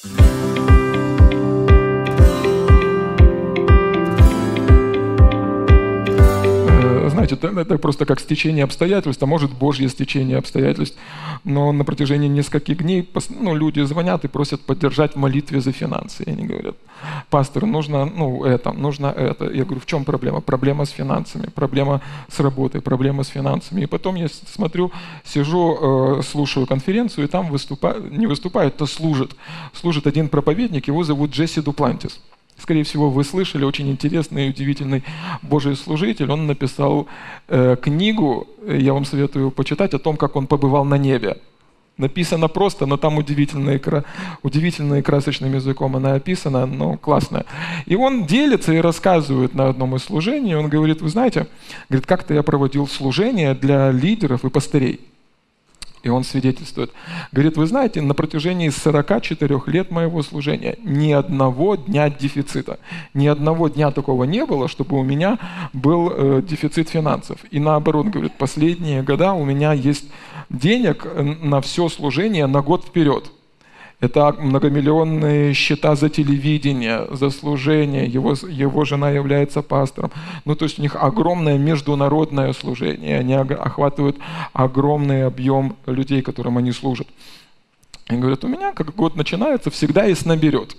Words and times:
Thank 0.00 0.42
you. 0.42 0.47
Знаете, 7.28 7.46
это, 7.46 7.60
это 7.60 7.78
просто 7.78 8.06
как 8.06 8.20
стечение 8.20 8.64
обстоятельств, 8.64 9.22
а 9.22 9.26
может 9.26 9.52
Божье 9.52 9.88
стечение 9.88 10.38
обстоятельств. 10.38 10.96
Но 11.44 11.72
на 11.72 11.84
протяжении 11.84 12.28
нескольких 12.28 12.78
дней 12.78 13.08
ну, 13.40 13.54
люди 13.54 13.80
звонят 13.80 14.24
и 14.24 14.28
просят 14.28 14.60
поддержать 14.60 15.14
в 15.14 15.16
молитве 15.16 15.60
за 15.60 15.72
финансы. 15.72 16.24
И 16.24 16.30
они 16.30 16.46
говорят, 16.46 16.74
пастор, 17.30 17.66
нужно 17.66 18.06
ну, 18.06 18.44
это, 18.44 18.72
нужно 18.72 19.06
это. 19.06 19.44
Я 19.44 19.64
говорю, 19.64 19.80
в 19.80 19.86
чем 19.86 20.04
проблема? 20.04 20.40
Проблема 20.40 20.84
с 20.84 20.90
финансами, 20.90 21.48
проблема 21.54 22.00
с 22.28 22.40
работой, 22.40 22.80
проблема 22.80 23.22
с 23.22 23.28
финансами. 23.28 23.82
И 23.82 23.86
потом 23.86 24.16
я 24.16 24.28
смотрю, 24.28 24.90
сижу, 25.24 26.18
э, 26.18 26.22
слушаю 26.22 26.66
конференцию, 26.66 27.24
и 27.24 27.28
там 27.28 27.50
выступают, 27.50 28.12
не 28.12 28.26
выступают, 28.26 28.82
а 28.82 28.86
служит. 28.86 29.36
Служит 29.72 30.06
один 30.06 30.28
проповедник, 30.28 30.88
его 30.88 31.04
зовут 31.04 31.30
Джесси 31.30 31.60
Дуплантис. 31.60 32.20
Скорее 32.58 32.82
всего, 32.82 33.08
вы 33.08 33.24
слышали, 33.24 33.64
очень 33.64 33.88
интересный 33.90 34.46
и 34.46 34.50
удивительный 34.50 35.04
Божий 35.42 35.76
служитель. 35.76 36.30
Он 36.30 36.46
написал 36.46 37.06
э, 37.48 37.76
книгу, 37.80 38.48
я 38.66 38.92
вам 38.92 39.04
советую 39.04 39.50
почитать, 39.50 39.94
о 39.94 39.98
том, 39.98 40.16
как 40.16 40.36
он 40.36 40.46
побывал 40.46 40.84
на 40.84 40.98
небе. 40.98 41.38
Написано 41.98 42.46
просто, 42.46 42.86
но 42.86 42.96
там 42.96 43.18
удивительно, 43.18 44.04
удивительно 44.44 44.94
и 44.94 45.02
красочным 45.02 45.54
языком 45.54 45.96
она 45.96 46.14
описана, 46.14 46.64
но 46.64 46.96
классно. 46.96 47.44
И 47.86 47.96
он 47.96 48.24
делится 48.24 48.72
и 48.72 48.78
рассказывает 48.78 49.54
на 49.54 49.68
одном 49.68 49.96
из 49.96 50.04
служений, 50.04 50.54
он 50.54 50.68
говорит, 50.68 51.02
вы 51.02 51.08
знаете, 51.08 51.48
говорит, 51.88 52.06
как-то 52.06 52.34
я 52.34 52.44
проводил 52.44 52.86
служение 52.86 53.54
для 53.54 53.90
лидеров 53.90 54.44
и 54.44 54.50
пастырей. 54.50 55.00
И 56.02 56.08
он 56.08 56.24
свидетельствует. 56.24 56.92
Говорит, 57.32 57.56
вы 57.56 57.66
знаете, 57.66 58.00
на 58.00 58.14
протяжении 58.14 58.68
44 58.68 59.62
лет 59.66 59.90
моего 59.90 60.22
служения 60.22 60.76
ни 60.82 61.12
одного 61.12 61.76
дня 61.76 62.10
дефицита, 62.10 62.78
ни 63.14 63.26
одного 63.26 63.68
дня 63.68 63.90
такого 63.90 64.24
не 64.24 64.44
было, 64.46 64.68
чтобы 64.68 64.98
у 64.98 65.02
меня 65.02 65.38
был 65.72 66.10
э, 66.10 66.42
дефицит 66.42 66.88
финансов. 66.88 67.40
И 67.50 67.60
наоборот, 67.60 68.06
говорит, 68.06 68.32
последние 68.38 69.02
года 69.02 69.32
у 69.32 69.44
меня 69.44 69.72
есть 69.72 70.06
денег 70.50 71.06
на 71.16 71.60
все 71.60 71.88
служение 71.88 72.46
на 72.46 72.62
год 72.62 72.84
вперед. 72.84 73.30
Это 74.00 74.32
многомиллионные 74.38 75.52
счета 75.54 75.96
за 75.96 76.08
телевидение, 76.08 77.08
за 77.10 77.30
служение. 77.30 78.06
Его, 78.06 78.34
его 78.48 78.84
жена 78.84 79.10
является 79.10 79.60
пастором. 79.60 80.12
Ну, 80.44 80.54
то 80.54 80.66
есть 80.66 80.78
у 80.78 80.82
них 80.82 80.94
огромное 80.94 81.58
международное 81.58 82.52
служение. 82.52 83.18
Они 83.18 83.34
охватывают 83.34 84.16
огромный 84.52 85.26
объем 85.26 85.76
людей, 85.86 86.22
которым 86.22 86.58
они 86.58 86.70
служат. 86.70 87.08
И 88.08 88.14
говорят, 88.14 88.44
у 88.44 88.48
меня, 88.48 88.72
как 88.72 88.94
год 88.94 89.16
начинается, 89.16 89.70
всегда 89.70 90.04
есть 90.04 90.26
наберет. 90.26 90.76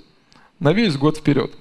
На 0.60 0.72
весь 0.72 0.96
год 0.96 1.18
вперед. 1.18 1.52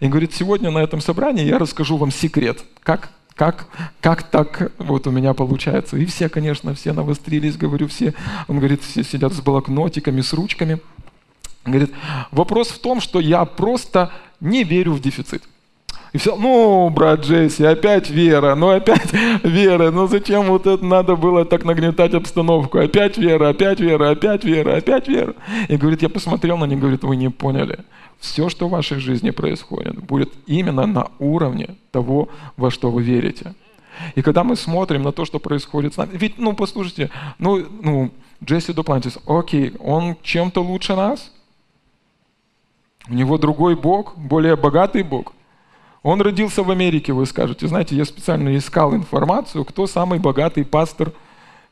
И 0.00 0.08
говорит, 0.08 0.34
сегодня 0.34 0.72
на 0.72 0.78
этом 0.78 1.00
собрании 1.00 1.44
я 1.44 1.58
расскажу 1.58 1.96
вам 1.96 2.10
секрет, 2.10 2.64
как 2.82 3.10
как, 3.36 3.68
как 4.00 4.22
так 4.24 4.72
вот 4.78 5.06
у 5.06 5.10
меня 5.10 5.34
получается? 5.34 5.98
И 5.98 6.06
все, 6.06 6.28
конечно, 6.30 6.74
все 6.74 6.92
навострились, 6.92 7.56
говорю, 7.56 7.86
все. 7.86 8.14
Он 8.48 8.58
говорит, 8.58 8.82
все 8.82 9.04
сидят 9.04 9.34
с 9.34 9.40
блокнотиками, 9.40 10.22
с 10.22 10.32
ручками. 10.32 10.80
Говорит, 11.66 11.92
вопрос 12.30 12.68
в 12.68 12.78
том, 12.78 13.00
что 13.00 13.20
я 13.20 13.44
просто 13.44 14.10
не 14.40 14.64
верю 14.64 14.92
в 14.92 15.00
дефицит. 15.00 15.42
И 16.12 16.18
все, 16.18 16.34
ну, 16.34 16.88
брат 16.88 17.26
Джесси, 17.26 17.62
опять 17.62 18.08
вера, 18.08 18.54
ну 18.54 18.70
опять 18.70 19.12
вера, 19.42 19.90
ну 19.90 20.06
зачем 20.06 20.46
вот 20.46 20.66
это 20.66 20.82
надо 20.82 21.14
было 21.14 21.44
так 21.44 21.64
нагнетать 21.64 22.14
обстановку? 22.14 22.78
Опять 22.78 23.18
вера, 23.18 23.50
опять 23.50 23.80
вера, 23.80 24.12
опять 24.12 24.44
вера, 24.44 24.76
опять 24.76 25.08
вера. 25.08 25.34
И 25.68 25.76
говорит, 25.76 26.00
я 26.00 26.08
посмотрел 26.08 26.56
на 26.56 26.64
них, 26.64 26.78
говорит, 26.78 27.02
вы 27.02 27.16
не 27.16 27.28
поняли. 27.28 27.80
Все, 28.18 28.48
что 28.48 28.68
в 28.68 28.70
вашей 28.70 28.98
жизни 28.98 29.30
происходит, 29.30 30.02
будет 30.02 30.32
именно 30.46 30.86
на 30.86 31.10
уровне 31.18 31.76
того, 31.92 32.28
во 32.56 32.70
что 32.70 32.90
вы 32.90 33.02
верите. 33.02 33.54
И 34.14 34.22
когда 34.22 34.44
мы 34.44 34.56
смотрим 34.56 35.02
на 35.02 35.12
то, 35.12 35.24
что 35.24 35.38
происходит 35.38 35.94
с 35.94 35.96
нами, 35.96 36.10
ведь, 36.12 36.38
ну, 36.38 36.54
послушайте, 36.54 37.10
ну, 37.38 37.66
ну 37.82 38.10
Джесси 38.44 38.72
Дуплантис, 38.72 39.18
окей, 39.26 39.74
он 39.80 40.16
чем-то 40.22 40.62
лучше 40.62 40.94
нас– 40.94 41.32
у 43.08 43.14
него 43.14 43.38
другой 43.38 43.76
Бог, 43.76 44.16
более 44.16 44.56
богатый 44.56 45.02
Бог. 45.02 45.32
Он 46.02 46.20
родился 46.20 46.62
в 46.62 46.70
Америке, 46.70 47.12
вы 47.12 47.26
скажете. 47.26 47.66
Знаете, 47.68 47.96
я 47.96 48.04
специально 48.04 48.56
искал 48.56 48.94
информацию, 48.94 49.64
кто 49.64 49.86
самый 49.86 50.18
богатый 50.18 50.64
пастор 50.64 51.12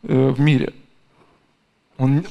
э, 0.03 0.29
в 0.29 0.41
мире. 0.41 0.73
Он... 1.99 2.25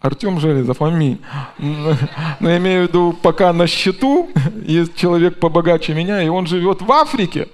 Артем 0.00 0.40
Железов, 0.40 0.80
аминь. 0.80 1.20
Но 1.58 2.50
я 2.50 2.56
имею 2.56 2.84
в 2.84 2.88
виду, 2.88 3.12
пока 3.12 3.52
на 3.52 3.66
счету 3.66 4.30
есть 4.64 4.96
человек 4.96 5.38
побогаче 5.38 5.94
меня, 5.94 6.22
и 6.22 6.28
он 6.28 6.46
живет 6.46 6.80
в 6.80 6.90
Африке, 6.90 7.48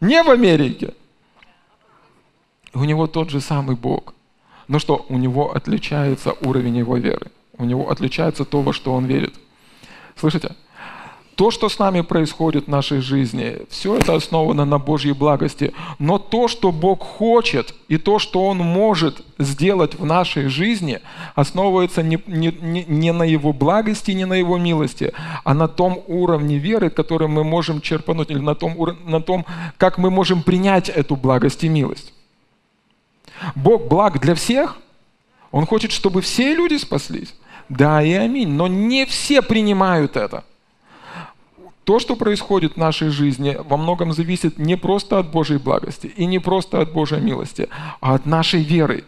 не 0.00 0.22
в 0.22 0.30
Америке. 0.30 0.92
У 2.72 2.82
него 2.82 3.06
тот 3.06 3.30
же 3.30 3.40
самый 3.40 3.76
Бог. 3.76 4.14
Но 4.66 4.80
что, 4.80 5.06
у 5.08 5.16
него 5.16 5.54
отличается 5.54 6.32
уровень 6.40 6.78
его 6.78 6.96
веры. 6.96 7.30
У 7.58 7.64
него 7.64 7.90
отличается 7.90 8.44
то, 8.44 8.62
во 8.62 8.72
что 8.72 8.92
он 8.92 9.04
верит. 9.04 9.34
Слышите? 10.16 10.56
То, 11.36 11.50
что 11.50 11.68
с 11.68 11.78
нами 11.80 12.02
происходит 12.02 12.66
в 12.66 12.68
нашей 12.68 13.00
жизни, 13.00 13.62
все 13.68 13.96
это 13.96 14.14
основано 14.14 14.64
на 14.64 14.78
Божьей 14.78 15.12
благости. 15.12 15.72
Но 15.98 16.18
то, 16.18 16.46
что 16.46 16.70
Бог 16.70 17.02
хочет, 17.02 17.74
и 17.88 17.98
то, 17.98 18.20
что 18.20 18.46
Он 18.46 18.58
может 18.58 19.22
сделать 19.38 19.98
в 19.98 20.04
нашей 20.04 20.46
жизни, 20.46 21.00
основывается 21.34 22.02
не, 22.02 22.20
не, 22.26 22.84
не 22.86 23.12
на 23.12 23.24
Его 23.24 23.52
благости, 23.52 24.12
не 24.12 24.26
на 24.26 24.34
Его 24.34 24.58
милости, 24.58 25.12
а 25.42 25.54
на 25.54 25.66
том 25.66 26.02
уровне 26.06 26.58
веры, 26.58 26.88
который 26.88 27.26
мы 27.26 27.42
можем 27.42 27.80
черпануть, 27.80 28.30
или 28.30 28.38
на 28.38 28.54
том, 28.54 28.76
на 29.04 29.20
том, 29.20 29.44
как 29.76 29.98
мы 29.98 30.10
можем 30.10 30.42
принять 30.42 30.88
эту 30.88 31.16
благость 31.16 31.64
и 31.64 31.68
милость. 31.68 32.12
Бог 33.56 33.88
благ 33.88 34.20
для 34.20 34.36
всех. 34.36 34.76
Он 35.50 35.66
хочет, 35.66 35.90
чтобы 35.90 36.20
все 36.20 36.54
люди 36.54 36.76
спаслись. 36.76 37.34
Да 37.68 38.02
и 38.02 38.12
аминь. 38.12 38.50
Но 38.50 38.68
не 38.68 39.04
все 39.04 39.42
принимают 39.42 40.16
это. 40.16 40.44
То, 41.84 41.98
что 41.98 42.16
происходит 42.16 42.74
в 42.74 42.76
нашей 42.78 43.08
жизни, 43.08 43.56
во 43.62 43.76
многом 43.76 44.12
зависит 44.12 44.58
не 44.58 44.76
просто 44.76 45.18
от 45.18 45.30
Божьей 45.30 45.58
благости 45.58 46.06
и 46.06 46.24
не 46.26 46.38
просто 46.38 46.80
от 46.80 46.92
Божьей 46.92 47.20
милости, 47.20 47.68
а 48.00 48.14
от 48.14 48.26
нашей 48.26 48.62
веры. 48.62 49.04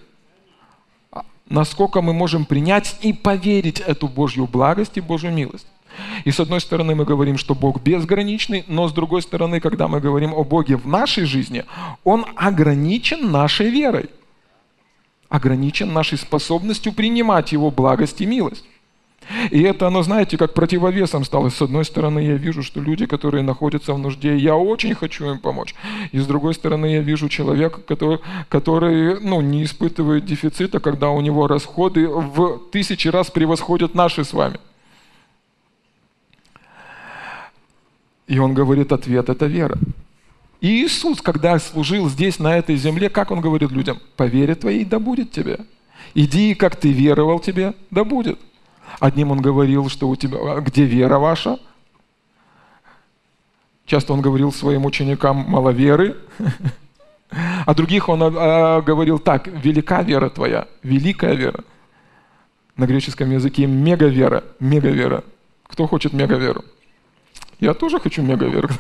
Насколько 1.49 2.03
мы 2.03 2.13
можем 2.13 2.45
принять 2.45 2.97
и 3.01 3.13
поверить 3.13 3.81
эту 3.81 4.09
Божью 4.09 4.47
благость 4.47 4.99
и 4.99 5.01
Божью 5.01 5.33
милость. 5.33 5.67
И 6.25 6.31
с 6.31 6.41
одной 6.41 6.61
стороны 6.61 6.95
мы 6.95 7.05
говорим, 7.07 7.39
что 7.39 7.55
Бог 7.55 7.81
безграничный, 7.81 8.65
но 8.69 8.89
с 8.89 8.93
другой 8.93 9.23
стороны, 9.23 9.61
когда 9.61 9.89
мы 9.89 10.01
говорим 10.01 10.35
о 10.35 10.45
Боге 10.45 10.77
в 10.77 10.87
нашей 10.87 11.25
жизни, 11.25 11.65
Он 12.05 12.27
ограничен 12.37 13.31
нашей 13.31 13.71
верой 13.71 14.11
ограничен 15.29 15.93
нашей 15.93 16.19
способностью 16.19 16.93
принимать 16.93 17.53
Его 17.53 17.71
благость 17.71 18.21
и 18.21 18.27
милость. 18.27 18.65
И 19.51 19.63
это, 19.63 19.87
оно, 19.89 20.03
знаете, 20.03 20.37
как 20.37 20.55
противовесом 20.55 21.25
стало. 21.25 21.49
С 21.49 21.61
одной 21.61 21.85
стороны, 21.85 22.21
я 22.21 22.35
вижу, 22.35 22.63
что 22.63 22.81
люди, 22.81 23.07
которые 23.07 23.43
находятся 23.43 23.93
в 23.93 23.99
нужде, 23.99 24.37
я 24.37 24.57
очень 24.57 24.95
хочу 24.95 25.31
им 25.31 25.39
помочь. 25.39 25.75
И 26.13 26.19
с 26.19 26.27
другой 26.27 26.55
стороны, 26.55 26.87
я 26.87 27.01
вижу 27.01 27.29
человека, 27.29 27.81
который, 27.81 28.19
который 28.49 29.21
ну, 29.21 29.41
не 29.41 29.65
испытывает 29.65 30.25
дефицита, 30.25 30.81
когда 30.81 31.11
у 31.11 31.21
него 31.21 31.47
расходы 31.49 32.09
в 32.09 32.61
тысячи 32.71 33.09
раз 33.09 33.31
превосходят 33.31 33.95
наши 33.95 34.25
с 34.25 34.33
вами. 34.33 34.59
И 38.27 38.39
он 38.39 38.55
говорит, 38.55 38.93
ответ– 38.93 39.29
это 39.31 39.47
вера. 39.47 39.79
И 40.61 40.85
Иисус, 40.85 41.21
когда 41.21 41.59
служил 41.59 42.09
здесь, 42.09 42.39
на 42.39 42.57
этой 42.57 42.77
земле, 42.77 43.09
как 43.09 43.31
Он 43.31 43.41
говорит 43.41 43.71
людям? 43.71 44.01
«По 44.17 44.25
вере 44.25 44.55
твоей 44.55 44.85
да 44.85 44.99
будет 44.99 45.31
тебе. 45.31 45.59
Иди, 46.15 46.55
как 46.55 46.77
ты 46.77 46.93
веровал 46.93 47.41
тебе, 47.41 47.75
да 47.91 48.05
будет». 48.05 48.39
Одним 49.01 49.31
Он 49.31 49.41
говорил, 49.41 49.89
что 49.89 50.09
у 50.09 50.17
тебя, 50.17 50.39
«А 50.39 50.61
где 50.61 50.85
вера 50.85 51.19
ваша? 51.19 51.59
Часто 53.85 54.13
Он 54.13 54.21
говорил 54.21 54.53
своим 54.53 54.85
ученикам 54.85 55.37
маловеры, 55.37 56.17
а 57.67 57.75
других 57.75 58.09
Он 58.09 58.23
а, 58.23 58.81
говорил 58.81 59.19
так, 59.19 59.47
велика 59.47 60.03
вера 60.03 60.29
твоя, 60.31 60.67
великая 60.83 61.35
вера. 61.35 61.65
На 62.77 62.87
греческом 62.87 63.31
языке 63.31 63.67
мегавера, 63.67 64.45
мегавера. 64.61 65.25
Кто 65.67 65.87
хочет 65.87 66.13
мегаверу? 66.13 66.65
Я 67.59 67.73
тоже 67.73 67.99
хочу 67.99 68.23
мегаверх. 68.23 68.71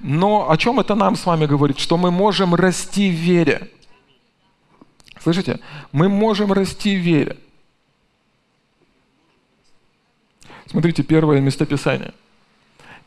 Но 0.00 0.50
о 0.50 0.56
чем 0.56 0.78
это 0.78 0.94
нам 0.94 1.16
с 1.16 1.26
вами 1.26 1.46
говорит? 1.46 1.78
Что 1.78 1.96
мы 1.96 2.10
можем 2.10 2.54
расти 2.54 3.10
в 3.10 3.14
вере. 3.14 3.68
Слышите? 5.20 5.58
Мы 5.90 6.08
можем 6.08 6.52
расти 6.52 6.96
в 6.96 7.00
вере. 7.00 7.36
Смотрите, 10.70 11.02
первое 11.02 11.40
местописание. 11.40 12.12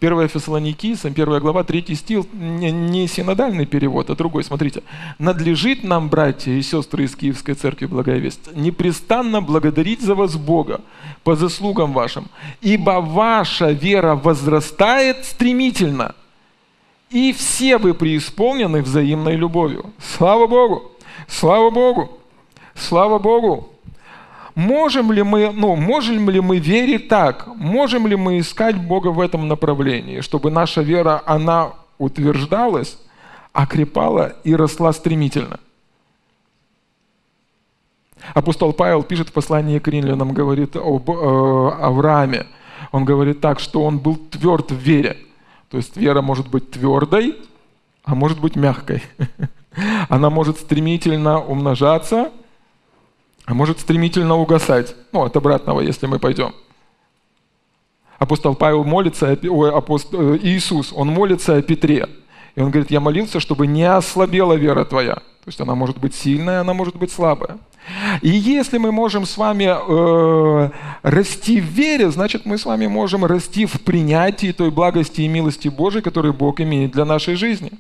1 0.02 0.28
Фессалоникийцам, 0.30 1.12
1 1.12 1.40
глава, 1.40 1.64
3 1.64 1.96
стих, 1.96 2.26
не, 2.34 2.72
не 2.72 3.08
синодальный 3.08 3.68
перевод, 3.68 4.10
а 4.10 4.16
другой. 4.16 4.44
Смотрите. 4.44 4.82
«Надлежит 5.20 5.84
нам, 5.84 6.10
братья 6.10 6.52
и 6.52 6.62
сестры 6.64 7.04
из 7.04 7.16
Киевской 7.16 7.54
церкви 7.54 7.86
Благовесть, 7.86 8.56
непрестанно 8.56 9.42
благодарить 9.42 10.02
за 10.02 10.16
вас 10.16 10.36
Бога 10.38 10.82
по 11.24 11.36
заслугам 11.36 11.94
вашим, 11.94 12.30
ибо 12.62 13.00
ваша 13.00 13.70
вера 13.72 14.16
возрастает 14.16 15.24
стремительно, 15.26 16.16
и 17.12 17.32
все 17.32 17.78
вы 17.78 17.94
преисполнены 17.94 18.82
взаимной 18.82 19.36
любовью». 19.36 19.92
Слава 20.00 20.48
Богу! 20.48 20.92
Слава 21.28 21.70
Богу! 21.70 22.18
Слава 22.74 23.20
Богу! 23.20 23.70
Можем 24.56 25.12
ли 25.12 25.24
мы, 25.24 25.52
ну, 25.52 25.76
можем 25.76 26.30
ли 26.30 26.42
мы 26.42 26.60
верить 26.60 27.08
так? 27.08 27.48
Можем 27.56 28.08
ли 28.08 28.16
мы 28.16 28.40
искать 28.40 28.76
Бога 28.76 29.08
в 29.08 29.20
этом 29.20 29.48
направлении, 29.48 30.22
чтобы 30.22 30.52
наша 30.52 30.82
вера, 30.82 31.22
она 31.26 31.74
утверждалась, 31.98 32.98
окрепала 33.54 34.34
и 34.44 34.56
росла 34.56 34.92
стремительно? 34.94 35.60
Апостол 38.34 38.74
Павел 38.74 39.04
пишет 39.04 39.30
в 39.30 39.34
послании 39.34 39.80
к 39.80 39.88
римлянам, 39.88 40.34
говорит 40.34 40.76
об 40.76 41.10
э, 41.10 41.14
Аврааме. 41.14 42.46
Он 42.92 43.06
говорит 43.06 43.42
так, 43.42 43.60
что 43.60 43.84
он 43.84 44.00
был 44.00 44.16
тверд 44.16 44.72
в 44.72 44.76
вере. 44.76 45.18
То 45.70 45.78
есть 45.78 45.98
вера 45.98 46.22
может 46.22 46.50
быть 46.50 46.72
твердой, 46.72 47.36
а 48.04 48.16
может 48.16 48.40
быть 48.40 48.56
мягкой. 48.56 49.04
Она 50.10 50.30
может 50.30 50.60
стремительно 50.60 51.40
умножаться, 51.40 52.32
а 53.46 53.54
может 53.54 53.80
стремительно 53.80 54.36
угасать. 54.36 54.96
Ну, 55.12 55.24
от 55.24 55.36
обратного, 55.36 55.82
если 55.82 56.08
мы 56.08 56.20
пойдем. 56.20 56.54
Апостол 58.20 58.56
Павел 58.56 58.84
молится, 58.84 59.38
ой, 59.50 59.72
апостол, 59.72 60.34
э, 60.34 60.40
Иисус, 60.44 60.94
он 60.94 61.08
молится 61.08 61.56
о 61.56 61.62
Петре. 61.62 62.08
И 62.56 62.62
он 62.62 62.70
говорит, 62.70 62.92
я 62.92 63.00
молился, 63.00 63.40
чтобы 63.40 63.66
не 63.66 63.84
ослабела 63.84 64.54
вера 64.54 64.86
твоя. 64.86 65.16
То 65.16 65.48
есть 65.48 65.60
она 65.60 65.74
может 65.74 65.98
быть 65.98 66.14
сильная, 66.14 66.62
она 66.62 66.74
может 66.74 66.96
быть 66.96 67.12
слабая. 67.12 67.58
И 68.22 68.30
если 68.30 68.78
мы 68.78 68.92
можем 68.92 69.26
с 69.26 69.38
вами 69.38 69.66
э, 69.66 70.70
расти 71.02 71.60
в 71.60 71.66
вере, 71.66 72.12
значит 72.12 72.46
мы 72.46 72.60
с 72.60 72.66
вами 72.66 72.86
можем 72.86 73.26
расти 73.26 73.66
в 73.66 73.82
принятии 73.82 74.52
той 74.52 74.70
благости 74.70 75.22
и 75.22 75.28
милости 75.28 75.68
Божией, 75.68 76.04
которую 76.04 76.36
Бог 76.36 76.62
имеет 76.62 76.92
для 76.92 77.06
нашей 77.06 77.34
жизни. 77.34 77.72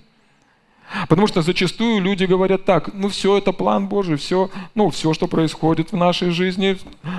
Потому 1.07 1.27
что 1.27 1.41
зачастую 1.41 2.01
люди 2.01 2.25
говорят 2.25 2.65
так, 2.65 2.93
ну 2.93 3.07
все, 3.07 3.37
это 3.37 3.53
план 3.53 3.87
Божий, 3.87 4.17
все, 4.17 4.49
ну 4.75 4.89
все, 4.89 5.13
что 5.13 5.27
происходит 5.27 5.91
в 5.91 5.97
нашей 5.97 6.31
жизни. 6.31 6.77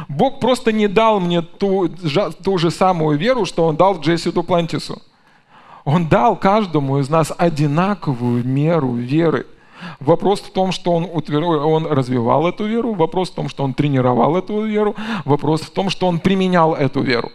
Бог 0.08 0.40
просто 0.40 0.72
не 0.72 0.88
дал 0.88 1.20
мне 1.20 1.42
ту, 1.42 1.88
ту 2.44 2.58
же 2.58 2.70
самую 2.70 3.18
веру, 3.18 3.44
что 3.44 3.66
Он 3.66 3.76
дал 3.76 4.00
Джесси 4.00 4.30
Дуплантису. 4.30 5.00
Он 5.84 6.06
дал 6.06 6.36
каждому 6.36 6.98
из 6.98 7.08
нас 7.08 7.32
одинаковую 7.36 8.44
меру 8.44 8.94
веры. 8.94 9.46
Вопрос 9.98 10.40
в 10.40 10.52
том, 10.52 10.70
что 10.70 10.92
он, 10.92 11.08
он 11.12 11.86
развивал 11.86 12.46
эту 12.46 12.66
веру, 12.66 12.94
вопрос 12.94 13.30
в 13.30 13.34
том, 13.34 13.48
что 13.48 13.64
он 13.64 13.74
тренировал 13.74 14.36
эту 14.36 14.64
веру, 14.64 14.94
вопрос 15.24 15.62
в 15.62 15.70
том, 15.70 15.90
что 15.90 16.06
он 16.06 16.20
применял 16.20 16.74
эту 16.74 17.00
веру. 17.00 17.32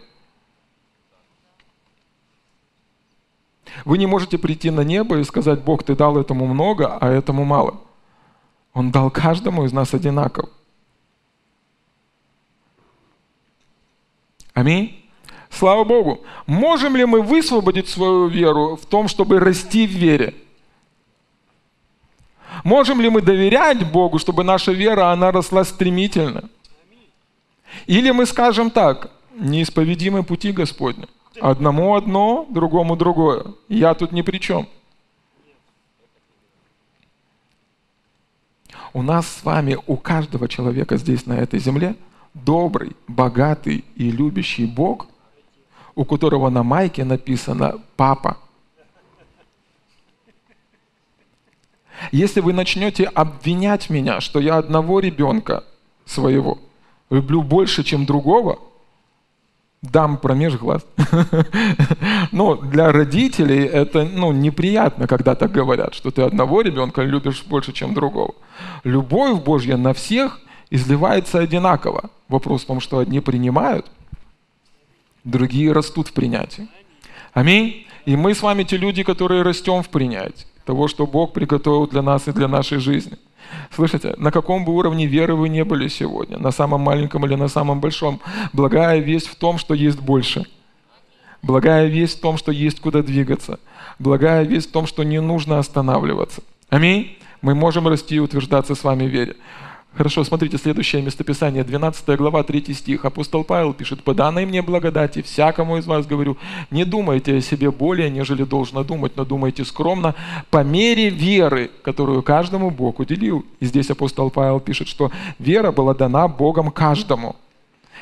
Вы 3.85 3.97
не 3.97 4.05
можете 4.05 4.37
прийти 4.37 4.69
на 4.71 4.81
небо 4.81 5.17
и 5.17 5.23
сказать, 5.23 5.63
Бог, 5.63 5.83
ты 5.83 5.95
дал 5.95 6.17
этому 6.17 6.45
много, 6.45 6.97
а 6.99 7.09
этому 7.09 7.45
мало. 7.45 7.79
Он 8.73 8.91
дал 8.91 9.09
каждому 9.09 9.65
из 9.65 9.73
нас 9.73 9.93
одинаково. 9.93 10.49
Аминь. 14.53 15.03
Слава 15.49 15.83
Богу. 15.83 16.23
Можем 16.45 16.95
ли 16.95 17.05
мы 17.05 17.21
высвободить 17.21 17.87
свою 17.87 18.27
веру 18.27 18.75
в 18.75 18.85
том, 18.85 19.07
чтобы 19.07 19.39
расти 19.39 19.87
в 19.87 19.91
вере? 19.91 20.33
Можем 22.63 23.01
ли 23.01 23.09
мы 23.09 23.21
доверять 23.21 23.91
Богу, 23.91 24.19
чтобы 24.19 24.43
наша 24.43 24.71
вера, 24.71 25.11
она 25.11 25.31
росла 25.31 25.63
стремительно? 25.63 26.49
Или 27.85 28.11
мы 28.11 28.25
скажем 28.25 28.71
так, 28.71 29.11
неисповедимы 29.35 30.23
пути 30.23 30.51
Господня. 30.51 31.07
Одному 31.39 31.95
одно, 31.95 32.47
другому 32.49 32.95
другое. 32.95 33.53
Я 33.69 33.93
тут 33.93 34.11
ни 34.11 34.21
при 34.21 34.39
чем. 34.39 34.67
У 38.93 39.01
нас 39.01 39.27
с 39.27 39.43
вами, 39.43 39.77
у 39.85 39.97
каждого 39.97 40.47
человека 40.47 40.97
здесь, 40.97 41.25
на 41.25 41.33
этой 41.33 41.59
земле, 41.59 41.95
добрый, 42.33 42.95
богатый 43.07 43.85
и 43.95 44.09
любящий 44.09 44.65
Бог, 44.65 45.07
у 45.93 46.05
которого 46.05 46.49
на 46.49 46.63
майке 46.63 47.03
написано 47.03 47.79
«Папа». 47.95 48.37
Если 52.11 52.41
вы 52.41 52.53
начнете 52.53 53.05
обвинять 53.05 53.89
меня, 53.89 54.21
что 54.21 54.39
я 54.39 54.57
одного 54.57 54.99
ребенка 54.99 55.63
своего 56.05 56.59
люблю 57.09 57.41
больше, 57.43 57.83
чем 57.83 58.05
другого– 58.05 58.59
дам 59.81 60.17
промеж 60.17 60.55
глаз. 60.55 60.85
Но 62.31 62.55
для 62.55 62.91
родителей 62.91 63.65
это 63.65 64.05
ну, 64.05 64.31
неприятно, 64.31 65.07
когда 65.07 65.35
так 65.35 65.51
говорят, 65.51 65.93
что 65.93 66.11
ты 66.11 66.21
одного 66.21 66.61
ребенка 66.61 67.03
любишь 67.03 67.43
больше, 67.45 67.73
чем 67.73 67.93
другого. 67.93 68.33
Любовь 68.83 69.41
Божья 69.43 69.77
на 69.77 69.93
всех 69.93 70.39
изливается 70.69 71.39
одинаково. 71.39 72.09
Вопрос 72.27 72.63
в 72.63 72.67
том, 72.67 72.79
что 72.79 72.99
одни 72.99 73.19
принимают, 73.19 73.85
другие 75.23 75.71
растут 75.71 76.07
в 76.07 76.13
принятии. 76.13 76.67
Аминь. 77.33 77.85
И 78.05 78.15
мы 78.15 78.33
с 78.33 78.41
вами 78.41 78.63
те 78.63 78.77
люди, 78.77 79.03
которые 79.03 79.41
растем 79.41 79.83
в 79.83 79.89
принятии 79.89 80.45
того, 80.67 80.87
что 80.87 81.07
Бог 81.07 81.33
приготовил 81.33 81.87
для 81.87 82.01
нас 82.01 82.27
и 82.27 82.31
для 82.33 82.47
нашей 82.47 82.79
жизни. 82.79 83.17
Слышите, 83.71 84.15
на 84.17 84.31
каком 84.31 84.65
бы 84.65 84.73
уровне 84.73 85.05
веры 85.05 85.35
вы 85.35 85.49
не 85.49 85.63
были 85.63 85.87
сегодня, 85.87 86.37
на 86.37 86.51
самом 86.51 86.81
маленьком 86.81 87.25
или 87.25 87.35
на 87.35 87.47
самом 87.47 87.79
большом, 87.79 88.19
благая 88.53 88.99
весть 88.99 89.27
в 89.27 89.35
том, 89.35 89.57
что 89.57 89.73
есть 89.73 89.99
больше. 89.99 90.45
Благая 91.41 91.87
весть 91.87 92.17
в 92.17 92.21
том, 92.21 92.37
что 92.37 92.51
есть 92.51 92.79
куда 92.79 93.01
двигаться. 93.01 93.59
Благая 93.99 94.43
весть 94.43 94.69
в 94.69 94.71
том, 94.71 94.87
что 94.87 95.03
не 95.03 95.21
нужно 95.21 95.59
останавливаться. 95.59 96.41
Аминь. 96.69 97.17
Мы 97.41 97.53
можем 97.53 97.87
расти 97.87 98.15
и 98.15 98.19
утверждаться 98.19 98.75
с 98.75 98.83
вами 98.83 99.05
в 99.05 99.11
вере. 99.11 99.35
Хорошо, 99.97 100.23
смотрите, 100.23 100.59
следующее 100.59 101.01
местописание, 101.01 101.63
12 101.63 102.07
глава, 102.17 102.43
3 102.43 102.71
стих. 102.75 103.03
Апостол 103.03 103.43
Павел 103.43 103.73
пишет, 103.73 104.03
«По 104.03 104.13
данной 104.13 104.45
мне 104.45 104.61
благодати, 104.61 105.23
всякому 105.23 105.77
из 105.77 105.87
вас 105.87 106.05
говорю, 106.05 106.37
не 106.69 106.85
думайте 106.85 107.37
о 107.37 107.41
себе 107.41 107.71
более, 107.71 108.11
нежели 108.11 108.43
должно 108.43 108.83
думать, 108.83 109.13
но 109.15 109.25
думайте 109.25 109.65
скромно, 109.65 110.13
по 110.51 110.63
мере 110.63 111.09
веры, 111.09 111.71
которую 111.81 112.21
каждому 112.21 112.69
Бог 112.69 112.99
уделил». 112.99 113.43
И 113.59 113.65
здесь 113.65 113.89
апостол 113.89 114.29
Павел 114.29 114.59
пишет, 114.59 114.87
что 114.87 115.11
вера 115.39 115.71
была 115.71 115.95
дана 115.95 116.27
Богом 116.27 116.69
каждому. 116.69 117.35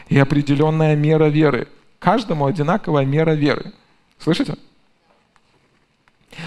И 0.10 0.20
определенная 0.20 0.98
мера 0.98 1.30
веры. 1.30 1.70
Каждому 2.00 2.46
одинаковая 2.46 3.06
мера 3.06 3.32
веры. 3.32 3.72
Слышите? 4.20 4.56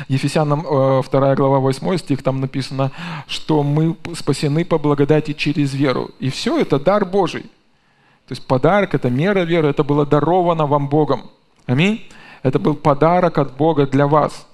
Ефесянам 0.08 0.62
2 0.62 1.02
э, 1.12 1.34
глава 1.34 1.58
8 1.58 1.98
стих, 1.98 2.22
там 2.22 2.40
написано, 2.40 2.90
что 3.26 3.62
мы 3.62 3.96
спасены 4.14 4.64
по 4.64 4.78
благодати 4.78 5.32
через 5.32 5.74
веру. 5.74 6.10
И 6.20 6.30
все 6.30 6.58
это 6.58 6.78
дар 6.78 7.04
Божий. 7.04 7.42
То 8.26 8.32
есть 8.32 8.46
подарок, 8.46 8.94
это 8.94 9.10
мера 9.10 9.40
веры, 9.40 9.68
это 9.68 9.84
было 9.84 10.04
даровано 10.04 10.66
вам 10.66 10.88
Богом. 10.88 11.30
Аминь. 11.66 12.06
Это 12.42 12.58
был 12.58 12.74
подарок 12.74 13.38
от 13.38 13.56
Бога 13.56 13.86
для 13.86 14.06
вас. 14.06 14.47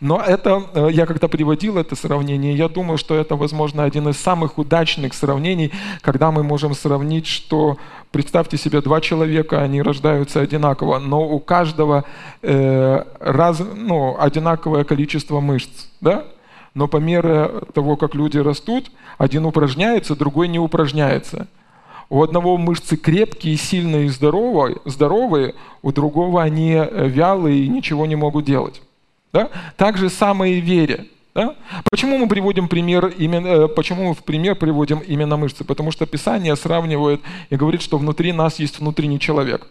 Но 0.00 0.20
это, 0.20 0.64
э, 0.74 0.88
я 0.92 1.06
когда 1.06 1.28
приводил 1.28 1.78
это 1.78 1.94
сравнение, 1.96 2.54
я 2.54 2.68
думаю, 2.68 2.98
что 2.98 3.14
это, 3.14 3.36
возможно, 3.36 3.84
один 3.84 4.08
из 4.08 4.16
самых 4.16 4.58
удачных 4.58 5.14
сравнений, 5.14 5.72
когда 6.00 6.30
мы 6.30 6.42
можем 6.42 6.74
сравнить, 6.74 7.26
что, 7.26 7.78
представьте 8.10 8.56
себе, 8.56 8.80
два 8.80 9.00
человека, 9.00 9.62
они 9.62 9.82
рождаются 9.82 10.40
одинаково, 10.40 10.98
но 10.98 11.26
у 11.28 11.38
каждого 11.38 12.04
э, 12.42 13.04
раз, 13.20 13.60
ну, 13.60 14.16
одинаковое 14.18 14.84
количество 14.84 15.40
мышц, 15.40 15.86
да? 16.00 16.24
Но 16.74 16.86
по 16.86 16.98
мере 16.98 17.50
того, 17.72 17.96
как 17.96 18.14
люди 18.14 18.38
растут, 18.38 18.90
один 19.16 19.46
упражняется, 19.46 20.14
другой 20.14 20.48
не 20.48 20.58
упражняется. 20.58 21.48
У 22.10 22.22
одного 22.22 22.56
мышцы 22.56 22.96
крепкие, 22.96 23.56
сильные 23.56 24.06
и 24.06 24.08
здоровые, 24.08 24.78
здоровые, 24.84 25.54
у 25.82 25.92
другого 25.92 26.42
они 26.42 26.72
э, 26.72 27.08
вялые 27.08 27.64
и 27.64 27.68
ничего 27.68 28.06
не 28.06 28.16
могут 28.16 28.44
делать. 28.44 28.80
Да? 29.32 29.50
Так 29.76 29.96
же 29.96 30.10
самое 30.10 30.58
и 30.58 30.60
вере. 30.60 31.06
Да? 31.34 31.54
Почему 31.90 32.18
мы 32.18 32.28
приводим 32.28 32.68
пример 32.68 33.06
именно, 33.06 33.46
э, 33.46 33.68
почему 33.68 34.08
мы 34.08 34.14
в 34.14 34.24
пример 34.24 34.56
приводим 34.56 34.98
именно 34.98 35.36
мышцы? 35.36 35.64
Потому 35.64 35.92
что 35.92 36.06
Писание 36.06 36.56
сравнивает 36.56 37.20
и 37.50 37.56
говорит, 37.56 37.82
что 37.82 37.98
внутри 37.98 38.32
нас 38.32 38.58
есть 38.58 38.80
внутренний 38.80 39.20
человек. 39.20 39.68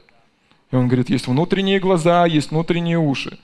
И 0.71 0.75
он 0.75 0.87
говорит, 0.87 1.09
есть 1.09 1.27
внутренние 1.27 1.79
глаза, 1.79 2.25
есть 2.25 2.51
внутренние 2.51 2.99
уши. 2.99 3.37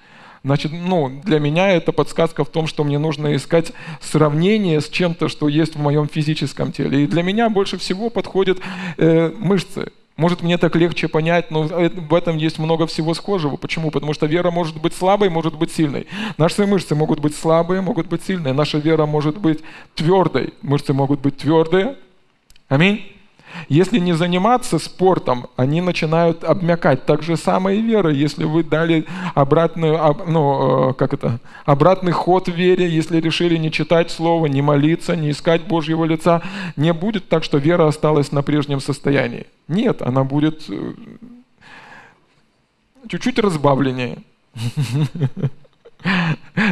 Значит, 0.43 0.73
ну, 0.73 1.21
для 1.23 1.39
меня 1.39 1.69
это 1.69 1.93
подсказка 1.93 2.43
в 2.43 2.49
том, 2.49 2.67
что 2.67 2.83
мне 2.83 2.99
нужно 2.99 3.33
искать 3.33 3.71
сравнение 4.01 4.81
с 4.81 4.89
чем-то, 4.89 5.29
что 5.29 5.47
есть 5.47 5.75
в 5.75 5.79
моем 5.79 6.09
физическом 6.09 6.73
теле. 6.73 7.03
И 7.03 7.07
для 7.07 7.23
меня 7.23 7.49
больше 7.49 7.77
всего 7.77 8.09
подходят 8.09 8.59
э, 8.97 9.31
мышцы. 9.37 9.91
Может, 10.15 10.43
мне 10.43 10.59
так 10.59 10.75
легче 10.75 11.07
понять, 11.07 11.49
но 11.49 11.63
в 11.63 12.13
этом 12.13 12.37
есть 12.37 12.59
много 12.59 12.85
всего 12.85 13.15
схожего. 13.15 13.55
Почему? 13.57 13.89
Потому 13.89 14.13
что 14.13 14.27
вера 14.27 14.51
может 14.51 14.79
быть 14.79 14.93
слабой, 14.93 15.29
может 15.29 15.57
быть 15.57 15.71
сильной. 15.71 16.07
Наши 16.37 16.67
мышцы 16.67 16.93
могут 16.93 17.19
быть 17.19 17.35
слабые, 17.35 17.81
могут 17.81 18.07
быть 18.07 18.23
сильные. 18.23 18.53
Наша 18.53 18.77
вера 18.77 19.07
может 19.07 19.37
быть 19.39 19.61
твердой. 19.95 20.53
Мышцы 20.61 20.93
могут 20.93 21.19
быть 21.21 21.37
твердые. 21.37 21.95
Аминь. 22.67 23.03
Если 23.69 23.99
не 23.99 24.13
заниматься 24.13 24.79
спортом, 24.79 25.47
они 25.55 25.81
начинают 25.81 26.43
обмякать. 26.43 27.05
Так 27.05 27.23
же 27.23 27.37
самое 27.37 27.79
и 27.79 27.81
вера. 27.81 28.11
Если 28.11 28.43
вы 28.43 28.63
дали 28.63 29.05
обратную, 29.35 29.99
ну, 30.27 30.89
э, 30.89 30.93
как 30.93 31.13
это, 31.13 31.39
обратный 31.65 32.11
ход 32.11 32.47
вере, 32.47 32.89
если 32.89 33.19
решили 33.19 33.57
не 33.57 33.71
читать 33.71 34.11
Слово, 34.11 34.47
не 34.47 34.61
молиться, 34.61 35.15
не 35.15 35.31
искать 35.31 35.63
Божьего 35.63 36.05
лица, 36.05 36.41
не 36.75 36.93
будет 36.93 37.29
так, 37.29 37.43
что 37.43 37.57
вера 37.57 37.87
осталась 37.87 38.31
на 38.31 38.43
прежнем 38.43 38.79
состоянии. 38.79 39.47
Нет, 39.67 40.01
она 40.01 40.23
будет 40.23 40.65
э, 40.69 40.93
чуть-чуть 43.07 43.39
разбавленнее, 43.39 44.19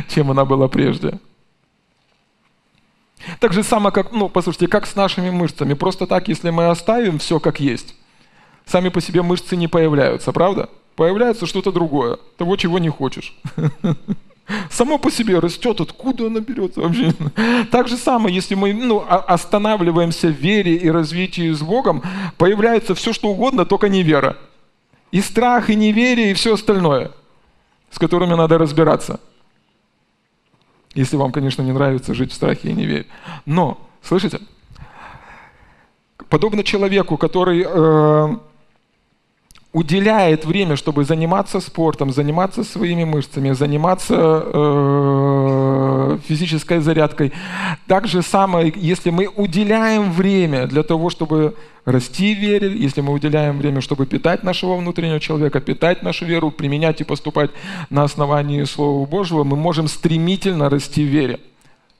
чем 0.10 0.32
она 0.32 0.46
была 0.46 0.68
прежде. 0.68 1.20
Так 3.40 3.54
же 3.54 3.64
самое, 3.64 3.94
как, 3.94 4.12
ну, 4.12 4.30
послушайте, 4.30 4.68
как 4.68 4.86
с 4.86 4.96
нашими 4.96 5.30
мышцами. 5.30 5.74
Просто 5.74 6.08
так, 6.08 6.28
если 6.28 6.50
мы 6.50 6.70
оставим 6.70 7.20
все 7.20 7.40
как 7.40 7.60
есть, 7.60 7.96
сами 8.66 8.90
по 8.90 9.02
себе 9.02 9.22
мышцы 9.22 9.56
не 9.56 9.68
появляются, 9.68 10.32
правда? 10.32 10.70
Появляется 10.96 11.46
что-то 11.46 11.72
другое, 11.72 12.18
того, 12.38 12.58
чего 12.58 12.80
не 12.80 12.90
хочешь. 12.90 13.36
Само 14.70 14.98
по 14.98 15.12
себе 15.12 15.40
растет, 15.40 15.80
откуда 15.80 16.28
она 16.28 16.40
берется 16.40 16.82
вообще? 16.82 17.14
Так 17.72 17.88
же 17.88 17.98
самое, 17.98 18.36
если 18.36 18.56
мы 18.56 18.74
ну, 18.74 19.04
останавливаемся 19.08 20.28
в 20.28 20.32
вере 20.32 20.76
и 20.76 20.90
развитии 20.90 21.52
с 21.52 21.62
Богом, 21.62 22.04
появляется 22.38 22.96
все, 22.96 23.14
что 23.14 23.30
угодно, 23.30 23.66
только 23.66 23.88
не 23.88 24.04
вера. 24.04 24.38
И 25.12 25.22
страх, 25.22 25.70
и 25.70 25.76
неверие, 25.76 26.32
и 26.32 26.34
все 26.34 26.54
остальное, 26.54 27.12
с 27.90 28.00
которыми 28.00 28.34
надо 28.34 28.58
разбираться. 28.58 29.20
Если 30.94 31.16
вам, 31.16 31.32
конечно, 31.32 31.62
не 31.62 31.72
нравится 31.72 32.14
жить 32.14 32.32
в 32.32 32.36
страхе 32.36 32.70
и 32.70 32.74
неверии. 32.74 33.08
Но, 33.46 33.78
слышите, 34.02 34.40
подобно 36.30 36.64
человеку, 36.64 37.18
который 37.18 37.66
э, 37.66 38.36
уделяет 39.74 40.46
время, 40.46 40.76
чтобы 40.76 41.06
заниматься 41.06 41.60
спортом, 41.62 42.12
заниматься 42.12 42.64
своими 42.64 43.06
мышцами, 43.06 43.52
заниматься 43.52 44.16
э, 44.16 45.41
физической 46.18 46.80
зарядкой. 46.80 47.32
Так 47.88 48.08
же 48.08 48.22
самое, 48.22 48.74
если 48.76 49.10
мы 49.10 49.28
уделяем 49.28 50.12
время 50.12 50.68
для 50.68 50.84
того, 50.84 51.10
чтобы 51.10 51.56
расти 51.86 52.36
в 52.36 52.40
вере, 52.40 52.72
если 52.76 53.02
мы 53.02 53.14
уделяем 53.14 53.58
время, 53.58 53.82
чтобы 53.82 54.06
питать 54.06 54.44
нашего 54.44 54.78
внутреннего 54.78 55.20
человека, 55.20 55.60
питать 55.60 56.04
нашу 56.04 56.26
веру, 56.26 56.52
применять 56.52 57.02
и 57.02 57.04
поступать 57.04 57.52
на 57.90 58.04
основании 58.04 58.64
Слова 58.64 59.06
Божьего, 59.06 59.44
мы 59.44 59.58
можем 59.58 59.88
стремительно 59.88 60.70
расти 60.70 61.04
в 61.04 61.08
вере. 61.08 61.40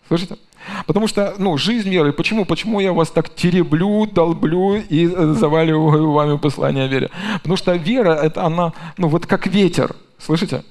Слышите? 0.08 0.38
Потому 0.86 1.08
что, 1.08 1.34
ну, 1.38 1.58
жизнь 1.58 1.90
веры, 1.90 2.14
почему? 2.14 2.46
Почему 2.46 2.80
я 2.80 2.94
вас 2.94 3.10
так 3.10 3.34
тереблю, 3.34 4.06
долблю 4.06 4.76
и 4.76 5.08
э, 5.08 5.34
заваливаю 5.34 6.12
вами 6.12 6.38
послание 6.38 6.86
о 6.86 6.88
вере? 6.88 7.10
Потому 7.38 7.56
что 7.56 7.74
вера, 7.74 8.14
это 8.14 8.46
она, 8.46 8.74
ну, 8.98 9.08
вот 9.08 9.26
как 9.26 9.48
ветер, 9.48 9.96
слышите? 10.20 10.64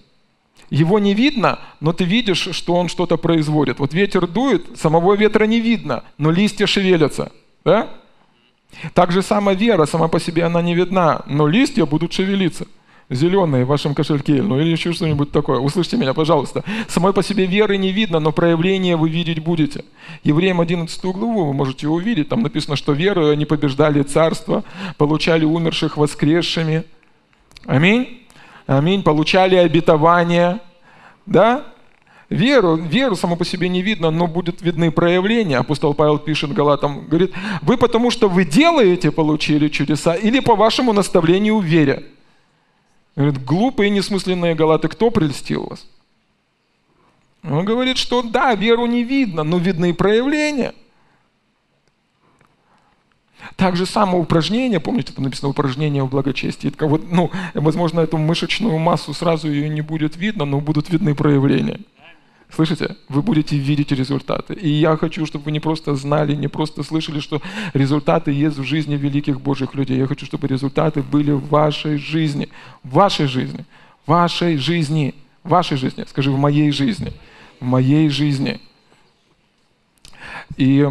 Его 0.71 0.99
не 0.99 1.15
видно, 1.15 1.59
но 1.81 1.93
ты 1.93 2.05
видишь, 2.05 2.49
что 2.53 2.75
он 2.75 2.89
что-то 2.89 3.17
производит. 3.17 3.81
Вот 3.81 3.93
ветер 3.93 4.27
дует, 4.27 4.79
самого 4.79 5.15
ветра 5.15 5.45
не 5.45 5.61
видно, 5.61 6.05
но 6.17 6.31
листья 6.31 6.67
шевелятся, 6.67 7.33
да? 7.65 7.89
Так 8.95 9.11
же 9.11 9.23
сама 9.23 9.53
вера, 9.53 9.85
сама 9.85 10.07
по 10.09 10.21
себе 10.21 10.45
она 10.45 10.63
не 10.63 10.75
видна, 10.75 11.23
но 11.27 11.49
листья 11.49 11.87
будут 11.87 12.13
шевелиться 12.13 12.67
зеленые 13.11 13.65
в 13.65 13.69
вашем 13.69 13.95
кошельке, 13.95 14.41
ну 14.41 14.61
или 14.61 14.69
еще 14.71 14.93
что-нибудь 14.93 15.33
такое. 15.33 15.59
Услышьте 15.59 15.97
меня, 15.97 16.15
пожалуйста. 16.15 16.65
Самой 16.89 17.13
по 17.13 17.23
себе 17.23 17.45
веры 17.45 17.77
не 17.77 17.91
видно, 17.91 18.21
но 18.21 18.33
проявление 18.33 18.97
вы 18.97 19.11
видеть 19.11 19.41
будете. 19.41 19.85
Евреям 20.23 20.61
11 20.61 21.03
главу 21.07 21.47
вы 21.47 21.53
можете 21.53 21.89
увидеть. 21.89 22.29
Там 22.29 22.43
написано, 22.43 22.77
что 22.77 22.93
верою 22.93 23.33
они 23.33 23.45
побеждали 23.45 24.03
царство, 24.03 24.65
получали 24.97 25.45
умерших 25.45 25.97
воскресшими. 25.97 26.85
Аминь. 27.67 28.20
Аминь. 28.71 29.03
Получали 29.03 29.57
обетование. 29.57 30.61
Да? 31.27 31.65
Веру, 32.29 32.77
веру 32.77 33.17
само 33.17 33.35
по 33.35 33.45
себе 33.45 33.69
не 33.69 33.83
видно, 33.83 34.13
но 34.13 34.29
будут 34.29 34.63
видны 34.63 34.93
проявления. 34.93 35.59
Апостол 35.59 35.93
Павел 35.93 36.19
пишет 36.19 36.53
Галатам, 36.53 37.09
говорит, 37.09 37.33
вы 37.63 37.77
потому 37.77 38.13
что 38.13 38.29
вы 38.29 38.45
делаете, 38.45 39.11
получили 39.11 39.67
чудеса, 39.67 40.15
или 40.15 40.39
по 40.39 40.55
вашему 40.55 40.93
наставлению 40.93 41.59
веря. 41.59 42.05
Говорит, 43.17 43.45
глупые 43.45 43.91
несмысленные 43.91 44.55
галаты, 44.55 44.87
кто 44.87 45.11
прельстил 45.11 45.67
вас? 45.67 45.85
Он 47.43 47.65
говорит, 47.65 47.99
что 47.99 48.23
да, 48.23 48.55
веру 48.55 48.87
не 48.87 49.03
видно, 49.03 49.43
но 49.43 49.59
видны 49.59 49.93
проявления. 49.95 50.75
Так 53.57 53.77
же 53.77 53.87
самое 53.87 54.19
упражнение, 54.19 54.81
помните, 54.81 55.13
там 55.13 55.25
написано 55.25 55.49
упражнение 55.49 56.03
в 56.03 56.09
благочестии. 56.09 56.73
Вот, 56.81 57.11
ну, 57.11 57.31
возможно, 57.55 58.01
эту 58.01 58.19
мышечную 58.19 58.79
массу 58.79 59.15
сразу 59.15 59.51
ее 59.51 59.69
не 59.69 59.81
будет 59.81 60.17
видно, 60.17 60.45
но 60.45 60.61
будут 60.61 60.91
видны 60.91 61.15
проявления. 61.15 61.81
Слышите? 62.53 62.97
Вы 63.09 63.23
будете 63.23 63.57
видеть 63.57 63.93
результаты. 63.93 64.55
И 64.55 64.69
я 64.69 64.97
хочу, 64.97 65.25
чтобы 65.25 65.45
вы 65.45 65.53
не 65.53 65.61
просто 65.61 65.95
знали, 65.95 66.35
не 66.35 66.49
просто 66.49 66.83
слышали, 66.83 67.21
что 67.21 67.41
результаты 67.75 68.33
есть 68.33 68.59
в 68.59 68.65
жизни 68.65 68.97
великих 68.97 69.41
Божьих 69.41 69.75
людей. 69.75 69.99
Я 69.99 70.07
хочу, 70.07 70.27
чтобы 70.27 70.49
результаты 70.49 71.03
были 71.03 71.31
в 71.31 71.49
вашей 71.49 71.97
жизни. 71.97 72.49
В 72.83 72.95
вашей 72.95 73.27
жизни. 73.27 73.65
В 74.05 74.11
вашей 74.11 74.57
жизни. 74.57 75.15
В 75.45 75.51
вашей 75.51 75.77
жизни. 75.77 76.05
Скажи, 76.09 76.31
в 76.33 76.39
моей 76.39 76.73
жизни. 76.73 77.13
В 77.61 77.65
моей 77.65 78.09
жизни. 78.09 78.61
И 80.57 80.89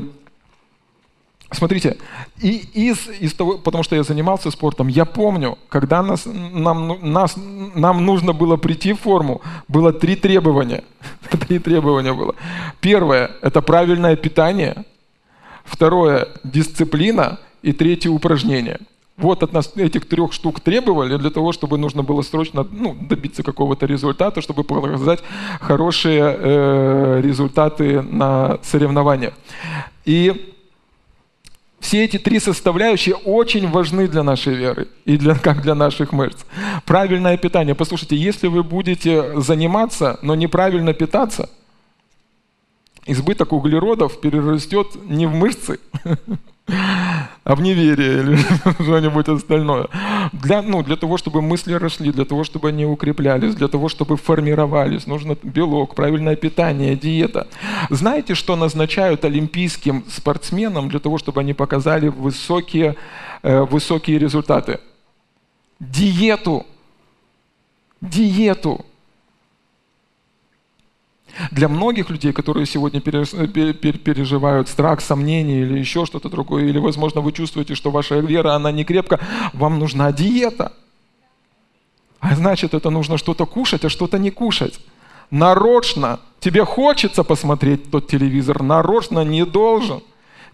Смотрите, 1.52 1.98
и 2.40 2.64
из, 2.74 3.10
из 3.20 3.34
того, 3.34 3.58
потому 3.58 3.84
что 3.84 3.96
я 3.96 4.04
занимался 4.04 4.52
спортом, 4.52 4.88
я 4.88 5.06
помню, 5.06 5.58
когда 5.70 6.04
нас, 6.04 6.26
нам, 6.26 6.88
ну, 6.88 7.00
нас, 7.02 7.36
нам 7.76 8.06
нужно 8.06 8.34
было 8.34 8.56
прийти 8.58 8.94
в 8.94 9.00
форму, 9.00 9.42
было 9.68 9.92
три 9.92 10.16
требования. 10.16 10.84
три 11.48 11.58
требования 11.58 12.14
было. 12.14 12.36
Первое– 12.82 13.32
это 13.42 13.62
правильное 13.62 14.16
питание. 14.16 14.86
Второе– 15.66 16.28
дисциплина. 16.44 17.40
И 17.64 17.74
третье– 17.74 18.10
упражнение. 18.12 18.80
Вот 19.18 19.44
от 19.44 19.52
нас 19.52 19.74
этих 19.76 20.08
трех 20.08 20.32
штук 20.32 20.62
требовали 20.62 21.18
для 21.18 21.30
того, 21.30 21.52
чтобы 21.52 21.78
нужно 21.78 22.04
было 22.04 22.22
срочно 22.22 22.66
ну, 22.72 22.96
добиться 23.02 23.44
какого-то 23.44 23.86
результата, 23.86 24.40
чтобы 24.42 24.64
показать 24.64 25.20
хорошие 25.60 26.38
э, 26.38 27.22
результаты 27.22 28.02
на 28.02 28.60
соревнованиях. 28.64 29.34
И 30.06 30.56
все 31.80 32.04
эти 32.04 32.18
три 32.18 32.40
составляющие 32.40 33.16
очень 33.16 33.70
важны 33.70 34.08
для 34.08 34.24
нашей 34.24 34.56
веры 34.56 34.88
и 35.06 35.18
для, 35.18 35.36
как 35.36 35.62
для 35.62 35.76
наших 35.76 36.12
мышц. 36.12 36.38
Правильное 36.86 37.38
питание. 37.38 37.76
Послушайте, 37.76 38.16
если 38.16 38.48
вы 38.48 38.64
будете 38.64 39.40
заниматься, 39.40 40.20
но 40.22 40.36
неправильно 40.36 40.94
питаться, 40.94 41.50
избыток 43.06 43.54
углеродов 43.54 44.20
перерастет 44.20 44.88
не 45.06 45.26
в 45.26 45.34
мышцы, 45.34 45.80
а 47.44 47.56
в 47.56 47.62
неверие 47.62 48.20
или 48.20 48.38
что-нибудь 48.84 49.28
остальное. 49.28 49.88
Для, 50.34 50.62
ну, 50.62 50.84
для 50.84 50.96
того, 50.96 51.18
чтобы 51.18 51.42
мысли 51.42 51.74
росли, 51.74 52.12
для 52.12 52.26
того, 52.26 52.44
чтобы 52.44 52.70
они 52.70 52.86
укреплялись, 52.86 53.56
для 53.56 53.68
того, 53.68 53.90
чтобы 53.90 54.18
формировались, 54.18 55.08
нужно 55.08 55.36
белок, 55.44 55.96
правильное 55.96 56.36
питание, 56.36 56.96
диета. 56.96 57.48
Знаете, 57.90 58.36
что 58.36 58.56
назначают 58.56 59.26
олимпийским 59.26 60.04
спортсменам 60.08 60.90
для 60.90 61.00
того, 61.00 61.18
чтобы 61.18 61.42
они 61.42 61.54
показали 61.54 62.10
высокие, 62.10 62.96
э, 63.44 63.62
высокие 63.62 64.20
результаты? 64.20 64.80
Диету. 65.80 66.66
Диету. 68.02 68.86
Для 71.52 71.68
многих 71.70 72.10
людей, 72.10 72.34
которые 72.34 72.66
сегодня 72.66 73.02
переживают 73.02 74.70
страх, 74.70 75.02
сомнения 75.02 75.62
или 75.62 75.80
еще 75.80 76.06
что-то 76.06 76.30
другое, 76.30 76.66
или, 76.66 76.78
возможно, 76.78 77.22
вы 77.22 77.32
чувствуете, 77.32 77.76
что 77.76 77.92
ваша 77.92 78.20
вера, 78.20 78.56
она 78.56 78.72
не 78.72 78.84
крепка, 78.84 79.20
вам 79.54 79.80
нужна 79.80 80.12
диета. 80.12 80.74
А 82.20 82.36
значит, 82.36 82.74
это 82.74 82.90
нужно 82.90 83.18
что-то 83.18 83.46
кушать, 83.46 83.86
а 83.86 83.90
что-то 83.90 84.20
не 84.20 84.32
кушать. 84.32 84.80
Нарочно. 85.32 86.20
Тебе 86.40 86.66
хочется 86.66 87.24
посмотреть 87.24 87.90
тот 87.92 88.08
телевизор, 88.08 88.62
нарочно 88.64 89.24
не 89.24 89.46
должен. 89.46 90.02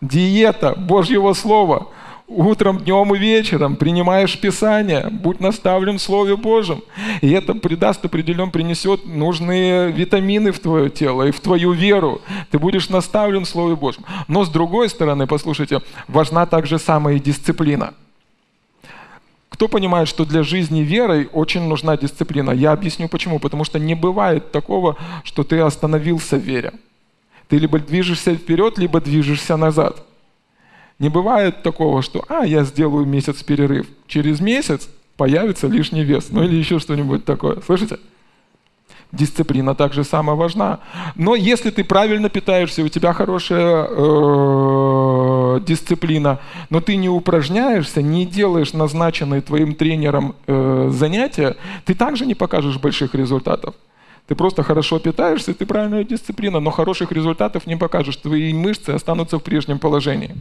Диета 0.01 0.75
Божьего 0.75 1.34
Слова– 1.34 1.88
утром, 2.27 2.79
днем 2.79 3.13
и 3.15 3.20
вечером 3.20 3.75
принимаешь 3.75 4.39
Писание, 4.39 5.10
будь 5.12 5.39
наставлен 5.39 5.98
в 5.98 6.01
Слове 6.01 6.36
Божьем. 6.36 6.82
И 7.22 7.32
это 7.32 7.53
придаст 7.53 8.03
определен, 8.05 8.51
принесет 8.51 9.05
нужные 9.05 9.91
витамины 9.91 10.51
в 10.51 10.60
твое 10.60 10.89
тело 10.89 11.24
и 11.24 11.32
в 11.32 11.39
твою 11.39 11.72
веру. 11.72 12.22
Ты 12.51 12.60
будешь 12.60 12.89
наставлен 12.89 13.46
в 13.46 13.50
Слове 13.50 13.75
Божьем. 13.75 14.05
Но 14.27 14.44
с 14.44 14.50
другой 14.50 14.89
стороны, 14.89 15.27
послушайте, 15.27 15.82
важна 16.08 16.46
также 16.46 16.79
самая 16.79 17.20
дисциплина. 17.20 17.94
Кто 19.50 19.70
понимает, 19.70 20.10
что 20.10 20.25
для 20.25 20.44
жизни 20.44 20.82
верой 20.82 21.29
очень 21.32 21.62
нужна 21.62 21.96
дисциплина? 21.96 22.51
Я 22.51 22.74
объясню 22.74 23.08
почему. 23.08 23.39
Потому 23.39 23.63
что 23.63 23.79
не 23.79 23.96
бывает 23.96 24.51
такого, 24.51 24.98
что 25.24 25.44
ты 25.44 25.60
остановился 25.60 26.36
в 26.36 26.41
вере. 26.41 26.74
Ты 27.48 27.58
либо 27.58 27.79
движешься 27.79 28.36
вперед, 28.36 28.77
либо 28.77 29.00
движешься 29.00 29.55
назад. 29.55 30.03
Не 31.00 31.10
бывает 31.10 31.62
такого, 31.62 32.02
что 32.02 32.24
«а, 32.30 32.46
я 32.46 32.64
сделаю 32.64 33.06
месяц 33.06 33.44
перерыв». 33.44 33.88
Через 34.08 34.40
месяц 34.40 34.90
появится 35.18 35.68
лишний 35.68 36.04
вес, 36.04 36.28
ну 36.32 36.44
или 36.44 36.56
еще 36.56 36.80
что-нибудь 36.80 37.25
такое. 37.25 37.60
Слышите? 37.66 37.98
Дисциплина 39.12 39.75
также 39.75 40.04
самая 40.04 40.36
важна. 40.36 40.80
Но 41.16 41.36
если 41.36 41.70
ты 41.70 41.84
правильно 41.84 42.30
питаешься, 42.30 42.84
у 42.84 42.90
тебя 42.90 43.14
хорошая 43.14 43.88
э, 43.90 45.60
дисциплина, 45.66 46.40
но 46.70 46.82
ты 46.82 46.96
не 46.96 47.08
упражняешься, 47.08 48.02
не 48.02 48.25
делаешь 48.25 48.74
назначенные 48.74 49.42
твоим 49.42 49.75
тренером 49.75 50.36
э, 50.48 50.90
занятия, 50.92 51.56
ты 51.86 51.94
также 51.94 52.25
не 52.25 52.36
покажешь 52.36 52.78
больших 52.78 53.16
результатов. 53.16 53.75
Ты 54.28 54.36
просто 54.36 54.64
хорошо 54.64 55.00
питаешься, 55.00 55.54
ты 55.54 55.66
правильная 55.66 56.04
дисциплина, 56.04 56.60
но 56.60 56.72
хороших 56.72 57.12
результатов 57.12 57.68
не 57.68 57.78
покажешь. 57.78 58.18
Твои 58.18 58.54
мышцы 58.54 58.90
останутся 58.90 59.38
в 59.38 59.44
прежнем 59.44 59.80
положении. 59.80 60.36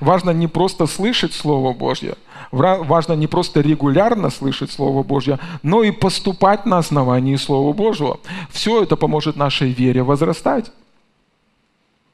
Важно 0.00 0.30
не 0.30 0.46
просто 0.46 0.86
слышать 0.86 1.32
Слово 1.32 1.72
Божье, 1.72 2.14
важно 2.52 3.14
не 3.14 3.26
просто 3.26 3.60
регулярно 3.60 4.30
слышать 4.30 4.70
Слово 4.70 5.02
Божье, 5.02 5.38
но 5.62 5.82
и 5.82 5.90
поступать 5.90 6.66
на 6.66 6.78
основании 6.78 7.36
Слова 7.36 7.72
Божьего. 7.72 8.20
Все 8.50 8.82
это 8.82 8.96
поможет 8.96 9.36
нашей 9.36 9.70
вере 9.70 10.02
возрастать. 10.02 10.70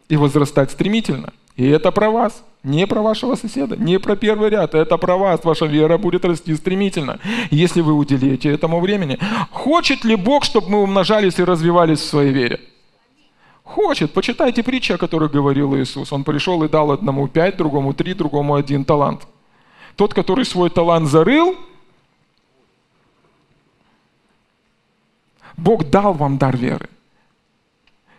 И 0.09 0.17
возрастать 0.17 0.71
стремительно. 0.71 1.33
И 1.57 1.67
это 1.67 1.91
про 1.91 2.11
вас, 2.11 2.45
не 2.63 2.87
про 2.87 3.01
вашего 3.01 3.35
соседа, 3.35 3.77
не 3.77 3.99
про 3.99 4.15
первый 4.15 4.51
ряд. 4.51 4.75
Это 4.75 4.99
про 4.99 5.17
вас. 5.17 5.43
Ваша 5.43 5.67
вера 5.67 5.99
будет 5.99 6.25
расти 6.25 6.55
стремительно, 6.55 7.19
если 7.51 7.81
вы 7.81 7.95
уделите 7.95 8.51
этому 8.51 8.81
времени. 8.81 9.19
Хочет 9.51 10.05
ли 10.05 10.15
Бог, 10.15 10.45
чтобы 10.45 10.71
мы 10.71 10.83
умножались 10.83 11.39
и 11.39 11.45
развивались 11.45 12.01
в 12.01 12.05
своей 12.05 12.33
вере? 12.33 12.61
Хочет. 13.67 14.13
Почитайте 14.13 14.63
притчи, 14.63 14.93
о 14.93 14.99
которых 14.99 15.33
говорил 15.33 15.77
Иисус. 15.77 16.13
Он 16.13 16.23
пришел 16.23 16.63
и 16.63 16.69
дал 16.69 16.93
одному 16.93 17.27
пять, 17.27 17.57
другому 17.57 17.93
три, 17.93 18.15
другому 18.15 18.55
один 18.55 18.85
талант. 18.85 19.27
Тот, 19.97 20.15
который 20.15 20.45
свой 20.45 20.71
талант 20.71 21.09
зарыл, 21.09 21.57
Бог 25.57 25.91
дал 25.91 26.13
вам 26.13 26.39
дар 26.39 26.57
веры. 26.57 26.89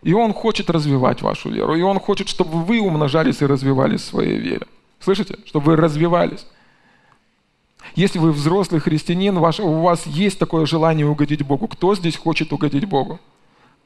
И 0.04 0.14
Он 0.14 0.34
хочет 0.34 0.70
развивать 0.70 1.22
вашу 1.22 1.50
веру. 1.50 1.76
И 1.76 1.82
Он 1.82 1.98
хочет, 2.00 2.28
чтобы 2.28 2.64
вы 2.64 2.82
умножались 2.82 3.42
и 3.42 3.46
развивались 3.46 4.02
в 4.02 4.06
своей 4.06 4.38
вере. 4.38 4.68
Слышите? 5.00 5.38
Чтобы 5.46 5.68
вы 5.68 5.76
развивались. 5.78 6.46
Если 7.96 8.20
вы 8.20 8.34
взрослый 8.34 8.82
христианин, 8.82 9.38
у 9.38 9.82
вас 9.82 10.06
есть 10.08 10.40
такое 10.40 10.66
желание 10.66 11.08
угодить 11.08 11.44
Богу. 11.44 11.68
Кто 11.70 11.96
здесь 11.96 12.18
хочет 12.18 12.52
угодить 12.52 12.86
Богу? 12.86 13.20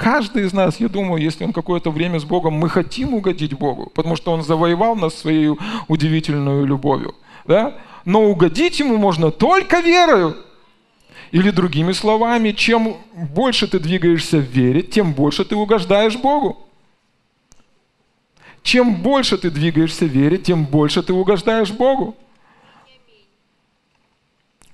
Каждый 0.02 0.46
из 0.46 0.52
нас, 0.54 0.80
я 0.80 0.90
думаю, 0.90 1.22
если 1.22 1.44
он 1.44 1.54
какое-то 1.54 1.92
время 1.92 2.20
с 2.20 2.24
Богом, 2.24 2.56
мы 2.56 2.70
хотим 2.70 3.14
угодить 3.14 3.54
Богу, 3.54 3.92
потому 3.94 4.16
что 4.16 4.32
Он 4.32 4.42
завоевал 4.42 4.96
нас 4.96 5.14
своей 5.14 5.56
удивительной 5.88 6.66
любовью. 6.66 7.14
Да? 7.46 7.76
Но 8.04 8.24
угодить 8.24 8.80
Ему 8.80 8.98
можно 8.98 9.30
только 9.30 9.80
верою. 9.80 10.36
Или 11.30 11.52
другими 11.52 11.92
словами, 11.92 12.50
чем 12.50 12.96
больше 13.14 13.68
ты 13.68 13.78
двигаешься 13.78 14.38
в 14.38 14.50
вере, 14.50 14.82
тем 14.82 15.14
больше 15.14 15.46
ты 15.46 15.56
угождаешь 15.56 16.18
Богу. 16.18 16.58
Чем 18.64 18.96
больше 18.96 19.38
ты 19.38 19.52
двигаешься 19.52 20.06
в 20.06 20.10
вере, 20.10 20.40
тем 20.40 20.66
больше 20.66 21.04
ты 21.04 21.14
угождаешь 21.14 21.70
Богу. 21.70 22.16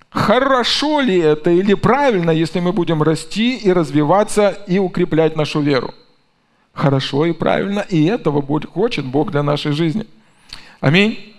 Хорошо 0.10 1.02
ли 1.02 1.18
это 1.20 1.50
или 1.52 1.74
правильно, 1.74 2.32
если 2.32 2.60
мы 2.60 2.72
будем 2.72 3.04
расти 3.04 3.58
и 3.58 3.72
развиваться 3.72 4.58
и 4.68 4.80
укреплять 4.80 5.36
нашу 5.36 5.62
веру? 5.62 5.94
Хорошо 6.74 7.26
и 7.26 7.34
правильно, 7.34 7.80
и 7.80 8.06
этого 8.06 8.42
хочет 8.74 9.06
Бог 9.06 9.32
для 9.32 9.44
нашей 9.44 9.72
жизни. 9.72 10.06
Аминь. 10.80 11.34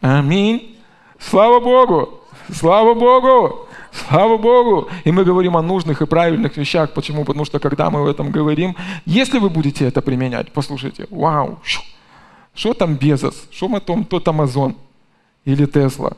Аминь. 0.00 0.76
Слава 1.18 1.60
Богу! 1.60 2.20
Слава 2.52 2.94
Богу! 2.94 3.68
Слава 3.92 4.36
Богу! 4.36 4.88
И 5.04 5.12
мы 5.12 5.24
говорим 5.24 5.56
о 5.56 5.62
нужных 5.62 6.02
и 6.02 6.06
правильных 6.06 6.56
вещах. 6.56 6.92
Почему? 6.92 7.24
Потому 7.24 7.44
что 7.44 7.58
когда 7.58 7.90
мы 7.90 8.00
об 8.00 8.06
этом 8.06 8.30
говорим, 8.30 8.76
если 9.06 9.38
вы 9.38 9.48
будете 9.48 9.86
это 9.86 10.02
применять, 10.02 10.52
послушайте, 10.52 11.06
вау, 11.10 11.60
что 12.54 12.74
там 12.74 12.96
Безос, 12.96 13.48
что 13.50 13.68
мы 13.68 13.80
там, 13.80 14.04
тот 14.04 14.26
Амазон 14.28 14.76
или 15.44 15.66
Тесла, 15.66 16.16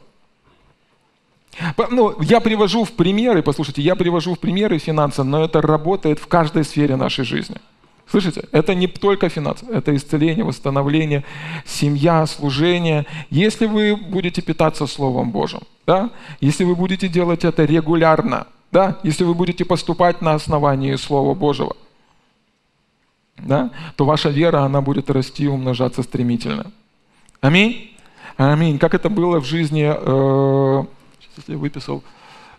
ну, 1.91 2.21
я 2.23 2.41
привожу 2.41 2.85
в 2.85 2.93
примеры, 2.93 3.43
послушайте, 3.43 3.83
я 3.83 3.95
привожу 3.95 4.35
в 4.35 4.39
примеры 4.39 4.79
финансы, 4.79 5.23
но 5.23 5.45
это 5.45 5.61
работает 5.61 6.19
в 6.19 6.27
каждой 6.27 6.65
сфере 6.65 6.97
нашей 6.97 7.25
жизни. 7.25 7.57
Слышите? 8.07 8.45
Это 8.53 8.75
не 8.75 8.87
только 8.87 9.29
финансы, 9.29 9.65
это 9.67 9.95
исцеление, 9.97 10.45
восстановление, 10.45 11.25
семья, 11.65 12.27
служение. 12.27 13.07
Если 13.31 13.67
вы 13.67 13.97
будете 13.97 14.43
питаться 14.43 14.87
Словом 14.87 15.31
Божьим, 15.31 15.63
да? 15.87 16.11
если 16.41 16.65
вы 16.65 16.75
будете 16.75 17.09
делать 17.09 17.45
это 17.45 17.65
регулярно, 17.65 18.47
да? 18.71 18.99
если 19.03 19.25
вы 19.25 19.35
будете 19.35 19.65
поступать 19.65 20.21
на 20.21 20.35
основании 20.35 20.97
Слова 20.97 21.35
Божьего, 21.35 21.77
да? 23.39 23.71
то 23.97 24.05
ваша 24.05 24.29
вера, 24.29 24.61
она 24.61 24.81
будет 24.81 25.11
расти 25.11 25.45
и 25.45 25.49
умножаться 25.49 26.03
стремительно. 26.03 26.71
Аминь. 27.41 27.91
Аминь. 28.37 28.79
Как 28.79 28.95
это 28.95 29.09
было 29.09 29.41
в 29.41 29.45
жизни 29.45 29.91
э, 29.93 30.85
выписал 31.47 32.03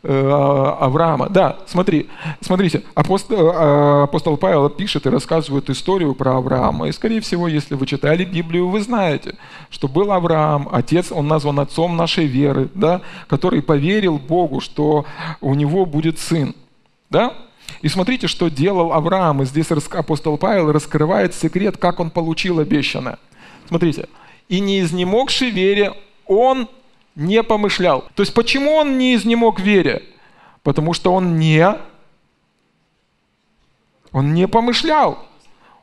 э, 0.03 0.75
Авраама. 0.79 1.29
Да, 1.29 1.57
смотри, 1.65 2.09
смотрите, 2.41 2.83
апостол, 2.93 3.37
э, 3.37 4.03
апостол 4.03 4.37
Павел 4.37 4.69
пишет 4.69 5.05
и 5.05 5.09
рассказывает 5.09 5.69
историю 5.69 6.13
про 6.13 6.37
Авраама. 6.37 6.87
И, 6.87 6.91
скорее 6.91 7.21
всего, 7.21 7.47
если 7.47 7.75
вы 7.75 7.85
читали 7.85 8.23
Библию, 8.23 8.69
вы 8.69 8.81
знаете, 8.81 9.35
что 9.69 9.87
был 9.87 10.11
Авраам, 10.11 10.69
отец, 10.71 11.11
он 11.11 11.27
назван 11.27 11.59
отцом 11.59 11.97
нашей 11.97 12.25
веры, 12.25 12.69
да, 12.73 13.01
который 13.27 13.61
поверил 13.61 14.17
Богу, 14.17 14.59
что 14.59 15.05
у 15.41 15.53
него 15.55 15.85
будет 15.85 16.19
сын. 16.19 16.55
Да? 17.09 17.33
И 17.81 17.87
смотрите, 17.87 18.27
что 18.27 18.49
делал 18.49 18.93
Авраам. 18.93 19.41
И 19.41 19.45
здесь 19.45 19.71
апостол 19.71 20.37
Павел 20.37 20.71
раскрывает 20.71 21.33
секрет, 21.33 21.77
как 21.77 21.99
он 21.99 22.09
получил 22.09 22.59
обещанное. 22.59 23.17
Смотрите. 23.67 24.07
«И 24.47 24.59
не 24.59 24.81
изнемогший 24.81 25.49
вере 25.49 25.93
он 26.27 26.67
не 27.15 27.43
помышлял. 27.43 28.05
То 28.15 28.21
есть 28.23 28.33
почему 28.33 28.73
он 28.73 28.97
не 28.97 29.15
изнемог 29.15 29.59
вере? 29.59 30.03
Потому 30.63 30.93
что 30.93 31.13
он 31.13 31.37
не, 31.37 31.75
он 34.11 34.33
не 34.33 34.47
помышлял. 34.47 35.25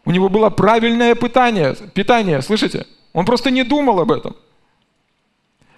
У 0.05 0.11
него 0.11 0.29
было 0.29 0.51
правильное 0.51 1.15
питание, 1.15 1.75
питание, 1.95 2.43
слышите? 2.43 2.87
Он 3.13 3.25
просто 3.25 3.51
не 3.51 3.63
думал 3.63 4.01
об 4.01 4.11
этом. 4.11 4.37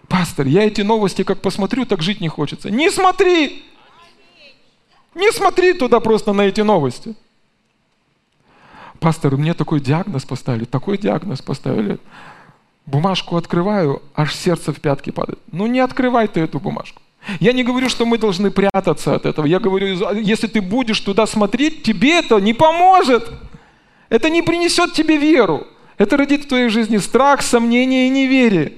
Пастор, 0.09 0.47
я 0.47 0.65
эти 0.65 0.83
новости 0.83 1.25
как 1.25 1.41
посмотрю, 1.41 1.85
так 1.85 2.03
жить 2.03 2.21
не 2.21 2.29
хочется. 2.29 2.71
Не 2.71 2.91
смотри! 2.91 3.65
Не 5.15 5.31
смотри 5.33 5.75
туда 5.75 6.01
просто 6.01 6.33
на 6.33 6.43
эти 6.43 6.61
новости. 6.61 7.15
Пастор, 9.01 9.37
мне 9.37 9.55
такой 9.55 9.81
диагноз 9.81 10.25
поставили, 10.25 10.65
такой 10.65 10.99
диагноз 10.99 11.43
поставили. 11.43 11.99
Бумажку 12.87 13.37
открываю, 13.37 14.03
аж 14.15 14.35
сердце 14.35 14.73
в 14.73 14.81
пятки 14.81 15.11
падает. 15.11 15.39
Ну 15.53 15.67
не 15.67 15.81
открывай 15.81 16.29
ты 16.29 16.41
эту 16.41 16.61
бумажку. 16.61 17.01
Я 17.41 17.53
не 17.53 17.65
говорю, 17.65 17.89
что 17.89 18.05
мы 18.05 18.19
должны 18.19 18.51
прятаться 18.51 19.15
от 19.15 19.25
этого. 19.25 19.47
Я 19.47 19.59
говорю, 19.59 19.87
если 20.21 20.47
ты 20.47 20.61
будешь 20.61 21.01
туда 21.01 21.27
смотреть, 21.27 21.83
тебе 21.83 22.19
это 22.19 22.39
не 22.39 22.53
поможет. 22.53 23.33
Это 24.11 24.29
не 24.29 24.43
принесет 24.43 24.93
тебе 24.93 25.17
веру. 25.17 25.67
Это 25.97 26.17
родит 26.17 26.45
в 26.45 26.49
твоей 26.49 26.69
жизни 26.69 26.99
страх, 26.99 27.41
сомнение 27.41 28.07
и 28.07 28.11
неверие. 28.11 28.73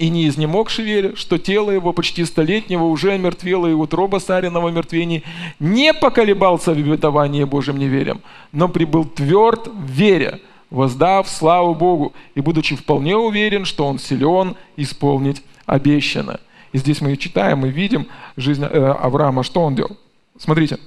И 0.00 0.08
не 0.08 0.26
изнемогши 0.26 0.82
вере, 0.82 1.14
что 1.14 1.36
тело 1.36 1.70
его 1.70 1.92
почти 1.92 2.24
столетнего 2.24 2.84
уже 2.84 3.12
омертвело, 3.12 3.66
и 3.66 3.74
утроба 3.74 4.16
сариного 4.18 4.70
мертвений, 4.70 5.24
не 5.58 5.92
поколебался 5.92 6.72
в 6.72 6.78
обетовании 6.78 7.44
Божьим 7.44 7.78
неверием, 7.78 8.22
но 8.50 8.70
прибыл 8.70 9.04
тверд 9.04 9.68
в 9.68 9.90
вере, 9.90 10.40
воздав 10.70 11.28
славу 11.28 11.74
Богу, 11.74 12.14
и 12.34 12.40
будучи 12.40 12.76
вполне 12.76 13.14
уверен, 13.14 13.66
что 13.66 13.86
он 13.86 13.98
силен 13.98 14.56
исполнить 14.78 15.42
обещанное. 15.66 16.40
И 16.72 16.78
здесь 16.78 17.02
мы 17.02 17.14
читаем 17.18 17.66
и 17.66 17.68
видим 17.68 18.06
жизнь 18.38 18.64
э, 18.64 18.68
Авраама, 18.68 19.42
что 19.42 19.60
он 19.60 19.74
делал. 19.74 19.98
Смотрите, 20.38 20.78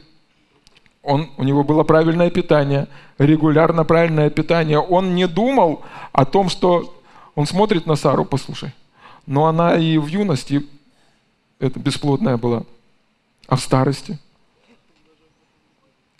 он, 1.04 1.30
у 1.38 1.44
него 1.44 1.64
было 1.64 1.84
правильное 1.84 2.32
питание, 2.32 2.88
регулярно 3.20 3.84
правильное 3.84 4.32
питание. 4.32 4.80
Он 4.80 5.14
не 5.14 5.28
думал 5.28 5.84
о 6.14 6.26
том, 6.26 6.50
что 6.50 6.96
он 7.36 7.46
смотрит 7.46 7.86
на 7.86 7.96
Сару, 7.96 8.26
послушай, 8.26 8.72
но 9.26 9.46
она 9.46 9.78
и 9.78 9.98
в 9.98 10.08
юности 10.08 10.68
это 11.60 11.80
бесплодная 11.80 12.38
была, 12.38 12.64
а 13.48 13.56
в 13.56 13.62
старости. 13.62 14.20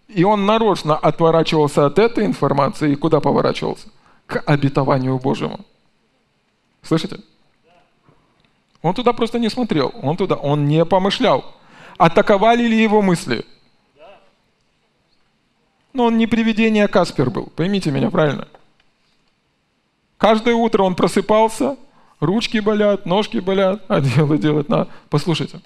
И 0.08 0.24
он 0.24 0.46
нарочно 0.46 0.96
отворачивался 0.96 1.86
от 1.86 2.00
этой 2.00 2.26
информации 2.26 2.92
и 2.92 2.96
куда 2.96 3.20
поворачивался? 3.20 3.88
К 4.28 4.40
обетованию 4.46 5.18
Божьему. 5.18 5.60
Слышите? 6.82 7.20
Он 8.82 8.94
туда 8.94 9.14
просто 9.14 9.40
не 9.40 9.50
смотрел, 9.50 9.94
он 10.02 10.18
туда, 10.18 10.36
он 10.36 10.66
не 10.66 10.86
помышлял. 10.86 11.46
Атаковали 11.98 12.64
ли 12.64 12.82
его 12.82 13.02
мысли? 13.02 13.46
Но 15.94 16.06
он 16.06 16.18
не 16.18 16.28
привидение, 16.28 16.86
а 16.86 16.88
Каспер 16.88 17.30
был, 17.30 17.48
поймите 17.56 17.92
меня 17.92 18.10
правильно. 18.10 18.48
Каждое 20.18 20.56
утро 20.56 20.84
он 20.84 20.96
просыпался, 20.96 21.78
ручки 22.20 22.60
болят, 22.60 23.06
ножки 23.06 23.38
болят, 23.38 23.84
а 23.88 24.02
дело 24.16 24.38
делать 24.38 24.70
надо. 24.70 24.90
Послушайте. 25.10 25.62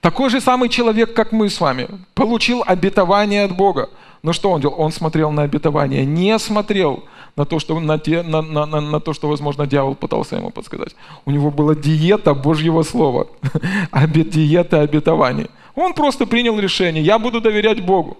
Такой 0.00 0.30
же 0.30 0.40
самый 0.40 0.70
человек, 0.70 1.14
как 1.14 1.30
мы 1.32 1.50
с 1.50 1.60
вами, 1.60 1.88
получил 2.14 2.62
обетование 2.66 3.44
от 3.44 3.54
Бога. 3.54 3.90
Но 4.22 4.32
что 4.32 4.50
он 4.50 4.60
делал? 4.60 4.74
Он 4.78 4.92
смотрел 4.92 5.30
на 5.30 5.42
обетование, 5.42 6.04
не 6.04 6.38
смотрел 6.38 7.04
на 7.36 7.44
то, 7.44 7.58
что, 7.58 7.78
на, 7.80 7.98
те, 7.98 8.22
на, 8.22 8.42
на, 8.42 8.66
на, 8.66 8.80
на 8.80 9.00
то, 9.00 9.12
что, 9.12 9.28
возможно, 9.28 9.66
дьявол 9.66 9.94
пытался 9.94 10.36
ему 10.36 10.50
подсказать. 10.50 10.94
У 11.24 11.30
него 11.30 11.50
была 11.50 11.74
диета 11.74 12.34
Божьего 12.34 12.82
Слова, 12.82 13.28
диета 13.92 14.80
обетований. 14.80 15.48
Он 15.74 15.94
просто 15.94 16.26
принял 16.26 16.58
решение, 16.58 17.02
я 17.02 17.18
буду 17.18 17.40
доверять 17.40 17.84
Богу. 17.84 18.18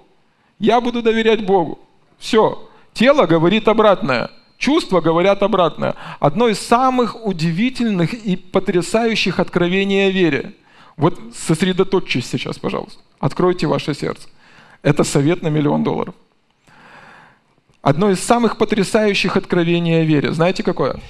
Я 0.59 0.81
буду 0.81 1.03
доверять 1.03 1.45
Богу. 1.45 1.79
Все. 2.19 2.63
Тело 2.93 3.27
говорит 3.27 3.69
обратное. 3.69 4.31
Чувства 4.61 5.01
говорят 5.01 5.43
обратное. 5.43 5.97
Одно 6.21 6.47
из 6.49 6.61
самых 6.61 7.27
удивительных 7.27 8.13
и 8.13 8.37
потрясающих 8.37 9.41
откровений 9.41 10.09
о 10.09 10.11
вере. 10.11 10.53
Вот 10.99 11.19
сосредоточьтесь 11.35 12.27
сейчас, 12.27 12.59
пожалуйста. 12.59 13.01
Откройте 13.21 13.67
ваше 13.67 13.95
сердце. 13.95 14.29
Это 14.83 15.03
совет 15.03 15.41
на 15.41 15.49
миллион 15.49 15.83
долларов. 15.83 16.15
Одно 17.81 18.11
из 18.11 18.21
самых 18.21 18.59
потрясающих 18.59 19.39
откровений 19.39 20.03
о 20.03 20.05
вере. 20.05 20.31
Знаете 20.31 20.63
какое? 20.63 21.01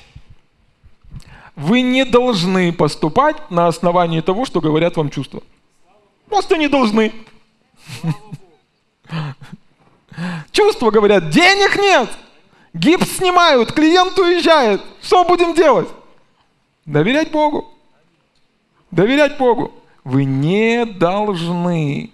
Вы 1.57 1.81
не 1.81 2.05
должны 2.05 2.73
поступать 2.73 3.51
на 3.51 3.67
основании 3.67 4.21
того, 4.21 4.45
что 4.45 4.61
говорят 4.61 4.97
вам 4.97 5.11
чувства. 5.11 5.43
Просто 6.29 6.57
не 6.57 6.69
должны. 6.69 7.13
Чувства 10.53 10.93
говорят, 10.93 11.31
денег 11.31 11.77
нет, 11.77 12.09
гипс 12.75 13.17
снимают, 13.17 13.73
клиент 13.73 14.19
уезжает. 14.19 14.83
Что 15.03 15.25
будем 15.25 15.55
делать? 15.55 15.89
Доверять 16.87 17.31
Богу. 17.31 17.69
Доверять 18.91 19.39
Богу. 19.39 19.73
Вы 20.05 20.25
не 20.25 20.85
должны, 20.85 22.11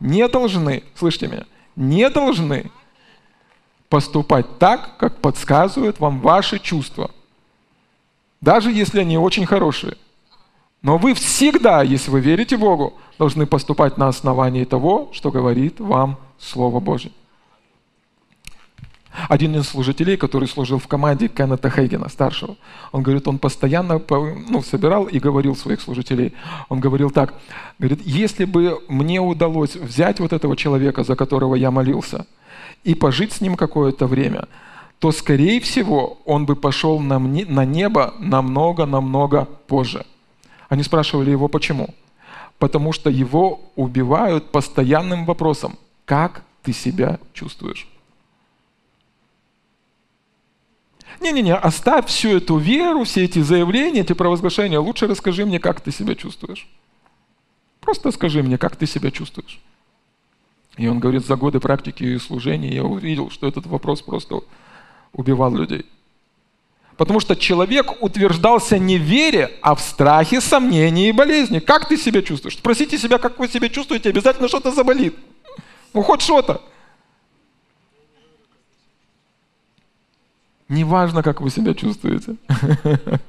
не 0.00 0.28
должны, 0.28 0.84
слышите 0.94 1.28
меня, 1.28 1.46
не 1.76 2.08
должны 2.10 2.70
поступать 3.88 4.58
так, 4.58 4.96
как 4.98 5.18
подсказывают 5.18 5.98
вам 5.98 6.20
ваши 6.20 6.58
чувства. 6.58 7.10
Даже 8.40 8.70
если 8.72 9.00
они 9.00 9.18
очень 9.18 9.46
хорошие. 9.46 9.96
Но 10.82 10.98
вы 10.98 11.14
всегда, 11.14 11.82
если 11.82 12.10
вы 12.10 12.20
верите 12.20 12.56
Богу, 12.56 12.94
должны 13.18 13.46
поступать 13.46 13.98
на 13.98 14.08
основании 14.08 14.64
того, 14.64 15.10
что 15.12 15.30
говорит 15.30 15.78
вам 15.78 16.18
Слово 16.38 16.80
Божье. 16.80 17.12
Один 19.28 19.56
из 19.56 19.68
служителей, 19.68 20.16
который 20.16 20.48
служил 20.48 20.78
в 20.78 20.86
команде 20.88 21.28
Кеннета 21.28 21.68
Хейгена, 21.68 22.08
старшего, 22.08 22.56
он 22.92 23.02
говорит, 23.02 23.28
он 23.28 23.38
постоянно 23.38 24.00
ну, 24.48 24.62
собирал 24.62 25.04
и 25.04 25.18
говорил 25.18 25.54
своих 25.54 25.80
служителей. 25.80 26.32
Он 26.68 26.80
говорил 26.80 27.10
так, 27.10 27.34
говорит, 27.78 28.00
если 28.04 28.46
бы 28.46 28.80
мне 28.88 29.20
удалось 29.20 29.76
взять 29.76 30.18
вот 30.18 30.32
этого 30.32 30.56
человека, 30.56 31.04
за 31.04 31.14
которого 31.14 31.54
я 31.54 31.70
молился, 31.70 32.26
и 32.84 32.94
пожить 32.94 33.32
с 33.32 33.40
ним 33.40 33.56
какое-то 33.56 34.06
время, 34.06 34.48
то, 34.98 35.12
скорее 35.12 35.60
всего, 35.60 36.18
он 36.24 36.46
бы 36.46 36.56
пошел 36.56 36.98
на, 37.00 37.18
на 37.18 37.64
небо 37.64 38.14
намного-намного 38.18 39.46
позже. 39.66 40.06
Они 40.68 40.82
спрашивали 40.82 41.30
его, 41.30 41.48
почему? 41.48 41.88
Потому 42.58 42.92
что 42.92 43.10
его 43.10 43.60
убивают 43.76 44.52
постоянным 44.52 45.26
вопросом, 45.26 45.76
как 46.06 46.44
ты 46.62 46.72
себя 46.72 47.18
чувствуешь? 47.34 47.91
Не-не-не, 51.22 51.54
оставь 51.54 52.08
всю 52.08 52.36
эту 52.36 52.56
веру, 52.56 53.04
все 53.04 53.24
эти 53.24 53.38
заявления, 53.38 54.00
эти 54.00 54.12
провозглашения. 54.12 54.80
Лучше 54.80 55.06
расскажи 55.06 55.46
мне, 55.46 55.60
как 55.60 55.80
ты 55.80 55.92
себя 55.92 56.16
чувствуешь. 56.16 56.66
Просто 57.80 58.10
скажи 58.10 58.42
мне, 58.42 58.58
как 58.58 58.74
ты 58.74 58.86
себя 58.86 59.12
чувствуешь. 59.12 59.60
И 60.76 60.88
он 60.88 60.98
говорит, 60.98 61.24
за 61.24 61.36
годы 61.36 61.60
практики 61.60 62.02
и 62.02 62.18
служения 62.18 62.74
я 62.74 62.82
увидел, 62.82 63.30
что 63.30 63.46
этот 63.46 63.66
вопрос 63.66 64.02
просто 64.02 64.40
убивал 65.12 65.54
людей. 65.54 65.86
Потому 66.96 67.20
что 67.20 67.36
человек 67.36 68.02
утверждался 68.02 68.78
не 68.78 68.98
в 68.98 69.02
вере, 69.02 69.52
а 69.62 69.76
в 69.76 69.80
страхе, 69.80 70.40
сомнении 70.40 71.08
и 71.08 71.12
болезни. 71.12 71.60
Как 71.60 71.88
ты 71.88 71.96
себя 71.96 72.22
чувствуешь? 72.22 72.56
Спросите 72.56 72.98
себя, 72.98 73.18
как 73.18 73.38
вы 73.38 73.46
себя 73.46 73.68
чувствуете, 73.68 74.08
обязательно 74.08 74.48
что-то 74.48 74.72
заболит. 74.72 75.14
Ну, 75.94 76.02
хоть 76.02 76.20
что-то. 76.20 76.62
Неважно, 80.72 81.22
как 81.22 81.42
вы 81.42 81.50
себя 81.50 81.74
чувствуете. 81.74 82.36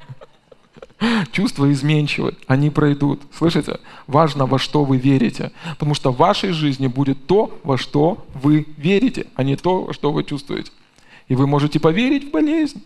Чувства 1.33 1.69
изменчивы, 1.73 2.37
они 2.47 2.69
пройдут. 2.69 3.21
Слышите? 3.37 3.81
Важно, 4.07 4.45
во 4.45 4.57
что 4.57 4.85
вы 4.85 4.95
верите. 4.95 5.51
Потому 5.71 5.93
что 5.93 6.13
в 6.13 6.17
вашей 6.17 6.53
жизни 6.53 6.87
будет 6.87 7.27
то, 7.27 7.59
во 7.65 7.77
что 7.77 8.25
вы 8.33 8.65
верите, 8.77 9.27
а 9.35 9.43
не 9.43 9.57
то, 9.57 9.83
во 9.83 9.93
что 9.93 10.13
вы 10.13 10.23
чувствуете. 10.23 10.71
И 11.27 11.35
вы 11.35 11.45
можете 11.45 11.81
поверить 11.81 12.29
в 12.29 12.31
болезнь. 12.31 12.81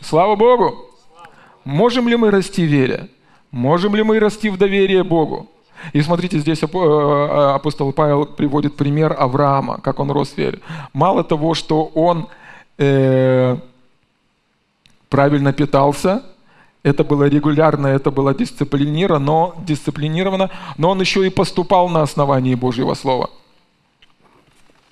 Слава 0.00 0.36
Богу! 0.36 0.90
Можем 1.64 2.08
ли 2.08 2.16
мы 2.16 2.30
расти 2.30 2.64
в 2.64 2.70
вере? 2.70 3.10
Можем 3.50 3.94
ли 3.94 4.02
мы 4.02 4.18
расти 4.20 4.48
в 4.48 4.56
доверии 4.56 5.02
Богу? 5.02 5.50
И 5.92 6.02
смотрите, 6.02 6.38
здесь 6.38 6.62
э, 6.62 6.66
э, 6.66 7.54
апостол 7.54 7.92
Павел 7.92 8.26
приводит 8.26 8.76
пример 8.76 9.16
Авраама, 9.18 9.80
как 9.80 9.98
он 9.98 10.10
рос 10.10 10.30
в 10.30 10.38
вере. 10.38 10.60
Мало 10.92 11.24
того, 11.24 11.54
что 11.54 11.84
он 11.94 12.28
э, 12.78 13.56
правильно 15.08 15.52
питался, 15.52 16.22
это 16.82 17.04
было 17.04 17.24
регулярно, 17.24 17.88
это 17.88 18.10
было 18.10 18.34
дисциплинировано, 18.34 19.24
но, 19.24 19.54
дисциплинировано, 19.66 20.50
но 20.78 20.90
он 20.90 21.00
еще 21.00 21.26
и 21.26 21.30
поступал 21.30 21.88
на 21.88 22.02
основании 22.02 22.54
Божьего 22.54 22.94
Слова. 22.94 23.30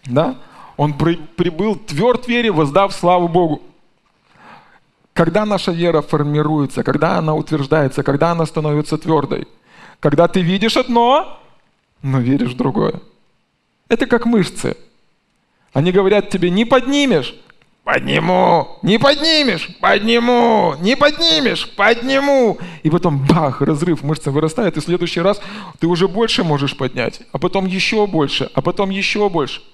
Да? 0.05 0.37
Он 0.77 0.93
при, 0.93 1.17
прибыл 1.17 1.77
тверд 1.77 2.25
в 2.25 2.29
вере, 2.29 2.51
воздав 2.51 2.93
славу 2.93 3.29
Богу. 3.29 3.63
Когда 5.13 5.45
наша 5.45 5.73
вера 5.73 6.01
формируется, 6.01 6.83
когда 6.85 7.19
она 7.19 7.35
утверждается, 7.35 8.03
когда 8.03 8.31
она 8.33 8.47
становится 8.47 8.97
твердой– 8.99 9.47
когда 10.01 10.29
ты 10.29 10.41
видишь 10.41 10.77
одно, 10.77 11.41
но 12.03 12.21
веришь 12.21 12.53
в 12.53 12.57
другое. 12.57 13.01
Это 13.89 14.07
как 14.07 14.27
мышцы. 14.27 14.77
Они 15.73 15.93
говорят 15.93 16.31
тебе, 16.31 16.51
не 16.51 16.65
поднимешь, 16.65 17.35
подниму, 17.85 18.79
не 18.83 18.99
поднимешь, 18.99 19.69
подниму, 19.81 20.75
не 20.81 20.97
поднимешь, 20.97 21.69
подниму. 21.71 22.59
И 22.83 22.91
потом 22.91 23.27
бах, 23.27 23.61
разрыв, 23.61 24.03
мышца 24.03 24.31
вырастает, 24.31 24.77
и 24.77 24.81
в 24.81 24.85
следующий 24.85 25.21
раз 25.21 25.41
ты 25.79 25.87
уже 25.87 26.09
больше 26.09 26.45
можешь 26.45 26.77
поднять, 26.77 27.23
а 27.33 27.39
потом 27.39 27.67
еще 27.67 28.07
больше, 28.07 28.51
а 28.55 28.63
потом 28.63 28.91
еще 28.91 29.29
больше– 29.29 29.63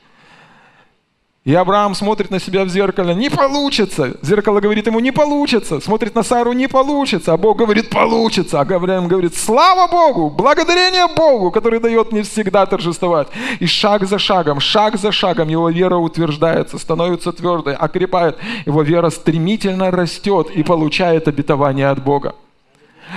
и 1.44 1.54
Авраам 1.54 1.94
смотрит 1.94 2.30
на 2.30 2.40
себя 2.40 2.64
в 2.64 2.70
зеркало, 2.70 3.11
не 3.11 3.28
получится. 3.28 4.16
Зеркало 4.22 4.61
говорит 4.61 4.87
ему, 4.87 4.98
не 5.00 5.11
получится. 5.11 5.78
Смотрит 5.78 6.14
на 6.14 6.22
Сару, 6.22 6.52
не 6.54 6.68
получится. 6.68 7.35
А 7.35 7.37
Бог 7.37 7.59
говорит, 7.59 7.90
получится. 7.90 8.61
А 8.61 8.62
Авраам 8.62 9.09
говорит, 9.09 9.37
слава 9.37 9.87
Богу, 9.90 10.30
благодарение 10.30 11.07
Богу, 11.14 11.50
который 11.50 11.80
дает 11.80 12.12
мне 12.12 12.22
всегда 12.22 12.64
торжествовать. 12.64 13.28
И 13.61 13.66
шаг 13.66 14.07
за 14.07 14.18
шагом, 14.18 14.59
шаг 14.59 14.96
за 14.96 15.12
шагом 15.12 15.48
его 15.48 15.68
вера 15.68 15.96
утверждается, 15.96 16.78
становится 16.78 17.30
твердой, 17.30 17.74
окрепает. 17.74 18.38
Его 18.64 18.80
вера 18.80 19.11
стремительно 19.11 19.90
растет 19.90 20.48
и 20.48 20.62
получает 20.62 21.28
обетование 21.28 21.88
от 21.88 22.02
Бога. 22.02 22.37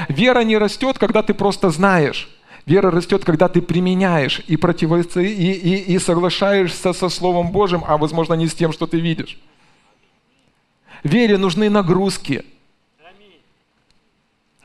Вера 0.10 0.42
не 0.42 0.58
растет, 0.58 0.98
когда 0.98 1.24
ты 1.24 1.34
просто 1.34 1.70
знаешь. 1.70 2.28
Вера 2.68 2.92
растет, 2.92 3.24
когда 3.24 3.48
ты 3.48 3.62
применяешь 3.62 4.42
и, 4.46 4.58
противостои, 4.58 5.32
и, 5.32 5.54
и, 5.54 5.94
и 5.94 6.00
соглашаешься 6.00 6.92
со 6.92 7.08
Словом 7.08 7.50
Божьим, 7.52 7.82
а 7.88 7.98
возможно 7.98 8.34
не 8.34 8.48
с 8.48 8.54
тем, 8.54 8.74
что 8.74 8.88
ты 8.88 9.00
видишь. 9.00 9.40
Вере 11.02 11.38
нужны 11.38 11.70
нагрузки. 11.70 12.44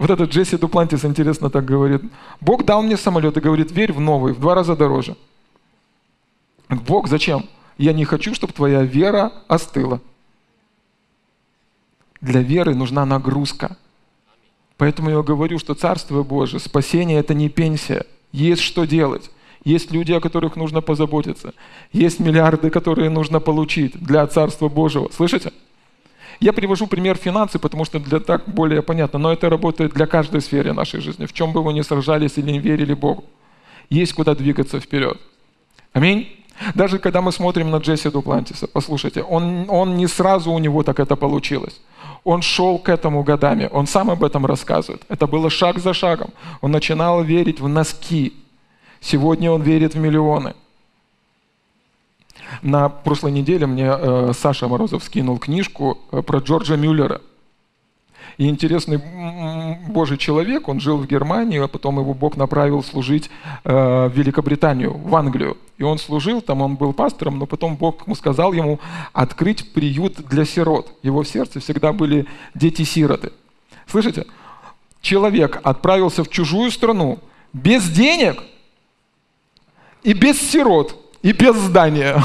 Вот 0.00 0.10
этот 0.10 0.30
Джесси 0.30 0.56
Дуплантис 0.56 1.04
интересно 1.04 1.48
так 1.48 1.64
говорит. 1.64 2.02
Бог 2.40 2.64
дал 2.64 2.82
мне 2.82 2.96
самолет 2.96 3.36
и 3.36 3.40
говорит, 3.40 3.70
верь 3.70 3.92
в 3.92 4.00
новый, 4.00 4.32
в 4.32 4.40
два 4.40 4.56
раза 4.56 4.74
дороже. 4.74 5.16
Бог, 6.68 7.06
зачем? 7.06 7.48
Я 7.78 7.92
не 7.92 8.04
хочу, 8.04 8.34
чтобы 8.34 8.52
твоя 8.52 8.82
вера 8.82 9.32
остыла. 9.46 10.00
Для 12.20 12.42
веры 12.42 12.74
нужна 12.74 13.06
нагрузка. 13.06 13.76
Поэтому 14.76 15.10
я 15.10 15.22
говорю, 15.22 15.58
что 15.58 15.74
Царство 15.74 16.22
Божие, 16.22 16.60
спасение– 16.60 17.18
это 17.20 17.34
не 17.34 17.48
пенсия. 17.48 18.06
Есть 18.32 18.62
что 18.62 18.84
делать. 18.84 19.30
Есть 19.64 19.92
люди, 19.92 20.12
о 20.12 20.20
которых 20.20 20.56
нужно 20.56 20.80
позаботиться. 20.80 21.54
Есть 21.92 22.18
миллиарды, 22.18 22.70
которые 22.70 23.10
нужно 23.10 23.38
получить 23.40 23.92
для 23.96 24.26
Царства 24.26 24.68
Божьего. 24.68 25.08
Слышите? 25.12 25.52
Я 26.40 26.52
привожу 26.52 26.88
пример 26.88 27.16
финансы, 27.16 27.60
потому 27.60 27.84
что 27.84 28.00
для 28.00 28.18
так 28.18 28.48
более 28.48 28.82
понятно, 28.82 29.18
но 29.20 29.32
это 29.32 29.48
работает 29.48 29.92
для 29.92 30.06
каждой 30.06 30.40
сферы 30.40 30.72
нашей 30.72 31.00
жизни. 31.00 31.26
В 31.26 31.32
чем 31.32 31.52
бы 31.52 31.62
вы 31.62 31.72
ни 31.72 31.82
сражались 31.82 32.36
или 32.36 32.50
не 32.50 32.58
верили 32.58 32.94
Богу. 32.94 33.24
Есть 33.90 34.14
куда 34.14 34.34
двигаться 34.34 34.80
вперед. 34.80 35.20
Аминь. 35.92 36.28
Даже 36.74 36.98
когда 36.98 37.20
мы 37.20 37.30
смотрим 37.32 37.70
на 37.70 37.76
Джесси 37.76 38.10
Дуплантиса, 38.10 38.66
послушайте, 38.66 39.22
он, 39.22 39.66
он 39.68 39.96
не 39.96 40.06
сразу 40.06 40.50
у 40.50 40.58
него 40.58 40.82
так 40.82 40.98
это 40.98 41.14
получилось. 41.16 41.80
Он 42.24 42.42
шел 42.42 42.78
к 42.78 42.88
этому 42.88 43.24
годами, 43.24 43.68
он 43.72 43.86
сам 43.86 44.10
об 44.10 44.22
этом 44.22 44.46
рассказывает. 44.46 45.02
Это 45.08 45.26
было 45.26 45.50
шаг 45.50 45.78
за 45.78 45.92
шагом. 45.92 46.30
Он 46.60 46.70
начинал 46.70 47.22
верить 47.22 47.60
в 47.60 47.68
носки. 47.68 48.32
Сегодня 49.00 49.50
он 49.50 49.62
верит 49.62 49.94
в 49.94 49.98
миллионы. 49.98 50.54
На 52.62 52.88
прошлой 52.88 53.32
неделе 53.32 53.66
мне 53.66 53.90
э, 53.90 54.32
Саша 54.38 54.68
Морозов 54.68 55.02
скинул 55.02 55.38
книжку 55.38 55.98
э, 56.12 56.22
про 56.22 56.38
Джорджа 56.38 56.76
Мюллера– 56.76 57.20
и 58.38 58.48
интересный 58.48 59.00
Божий 59.88 60.18
человек, 60.18 60.68
он 60.68 60.80
жил 60.80 60.98
в 60.98 61.06
Германии, 61.06 61.62
а 61.62 61.68
потом 61.68 61.98
его 61.98 62.14
Бог 62.14 62.36
направил 62.36 62.82
служить 62.82 63.30
э, 63.64 64.08
в 64.08 64.12
Великобританию, 64.16 64.96
в 64.96 65.14
Англию. 65.14 65.56
И 65.78 65.82
он 65.82 65.98
служил, 65.98 66.40
там 66.40 66.62
он 66.62 66.76
был 66.76 66.92
пастором, 66.92 67.38
но 67.38 67.46
потом 67.46 67.76
Бог 67.76 68.06
ему 68.06 68.14
сказал 68.14 68.52
ему 68.52 68.80
открыть 69.12 69.72
приют 69.72 70.16
для 70.28 70.44
сирот. 70.44 70.92
Его 71.02 71.22
в 71.22 71.28
сердце 71.28 71.60
всегда 71.60 71.92
были 71.92 72.26
дети-сироты. 72.54 73.32
Слышите? 73.86 74.26
Человек 75.00 75.60
отправился 75.62 76.24
в 76.24 76.28
чужую 76.28 76.70
страну 76.70 77.18
без 77.52 77.88
денег 77.88 78.42
и 80.02 80.12
без 80.12 80.40
сирот– 80.40 80.96
и 81.22 81.32
без 81.32 81.56
здания. 81.56 82.22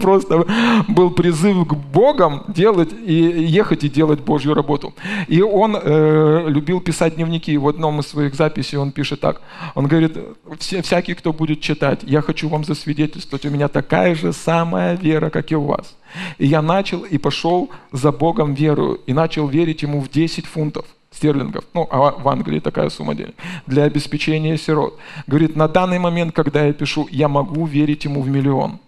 Просто 0.00 0.46
был 0.88 1.10
призыв 1.10 1.68
к 1.68 1.74
Богам 1.74 2.44
делать 2.48 2.90
и 2.92 3.14
ехать 3.14 3.84
и 3.84 3.88
делать 3.88 4.20
Божью 4.20 4.54
работу. 4.54 4.94
И 5.28 5.42
он 5.42 5.76
э, 5.76 6.46
любил 6.48 6.80
писать 6.80 7.16
дневники. 7.16 7.56
В 7.58 7.68
одном 7.68 8.00
из 8.00 8.06
своих 8.06 8.34
записей 8.34 8.78
он 8.78 8.92
пишет 8.92 9.20
так. 9.20 9.42
Он 9.74 9.86
говорит, 9.86 10.16
все, 10.58 10.82
всякий, 10.82 11.14
кто 11.14 11.32
будет 11.32 11.60
читать, 11.60 12.00
я 12.02 12.22
хочу 12.22 12.48
вам 12.48 12.64
засвидетельствовать, 12.64 13.44
у 13.46 13.50
меня 13.50 13.68
такая 13.68 14.14
же 14.14 14.32
самая 14.32 14.96
вера, 14.96 15.30
как 15.30 15.52
и 15.52 15.56
у 15.56 15.64
вас. 15.64 15.96
И 16.38 16.46
я 16.46 16.62
начал 16.62 17.00
и 17.00 17.18
пошел 17.18 17.70
за 17.92 18.10
Богом 18.10 18.54
верую, 18.54 19.00
и 19.06 19.12
начал 19.12 19.46
верить 19.46 19.82
Ему 19.82 20.00
в 20.00 20.08
10 20.08 20.46
фунтов– 20.46 20.86
стерлингов, 21.10 21.64
ну, 21.74 21.88
а 21.90 22.12
в 22.12 22.28
Англии 22.28 22.60
такая 22.60 22.88
сумма 22.90 23.14
денег, 23.14 23.34
для 23.66 23.84
обеспечения 23.84 24.56
сирот. 24.56 24.98
Говорит, 25.26 25.56
на 25.56 25.68
данный 25.68 25.98
момент, 25.98 26.34
когда 26.34 26.64
я 26.64 26.72
пишу, 26.72 27.08
я 27.10 27.28
могу 27.28 27.66
верить 27.66 28.04
ему 28.04 28.22
в 28.22 28.28
миллион. 28.28 28.78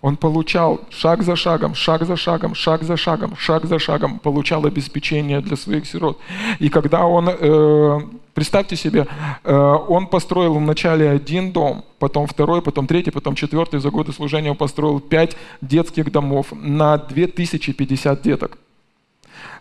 Он 0.00 0.16
получал 0.16 0.80
шаг 0.90 1.22
за 1.22 1.34
шагом, 1.34 1.74
шаг 1.74 2.04
за 2.06 2.16
шагом, 2.16 2.54
шаг 2.54 2.84
за 2.84 2.96
шагом, 2.96 3.36
шаг 3.36 3.64
за 3.64 3.78
шагом, 3.80 4.20
получал 4.20 4.64
обеспечение 4.64 5.40
для 5.40 5.56
своих 5.56 5.86
сирот. 5.86 6.18
И 6.60 6.68
когда 6.68 7.04
он, 7.04 7.28
э, 7.28 8.00
представьте 8.32 8.76
себе, 8.76 9.08
э, 9.42 9.52
он 9.88 10.06
построил 10.06 10.54
вначале 10.54 11.10
один 11.10 11.50
дом, 11.50 11.84
потом 11.98 12.28
второй, 12.28 12.62
потом 12.62 12.86
третий, 12.86 13.10
потом 13.10 13.34
четвертый, 13.34 13.80
за 13.80 13.90
годы 13.90 14.12
служения 14.12 14.50
он 14.52 14.56
построил 14.56 15.00
пять 15.00 15.36
детских 15.60 16.12
домов 16.12 16.52
на 16.52 16.96
2050 16.98 18.22
деток 18.22 18.58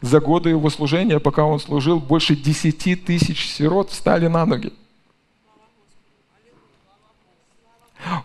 за 0.02 0.20
годы 0.20 0.50
его 0.50 0.70
служения, 0.70 1.20
пока 1.20 1.44
он 1.46 1.60
служил, 1.60 2.00
больше 2.00 2.36
10 2.36 3.06
тысяч 3.06 3.48
сирот 3.48 3.90
встали 3.90 4.28
на 4.28 4.46
ноги. 4.46 4.72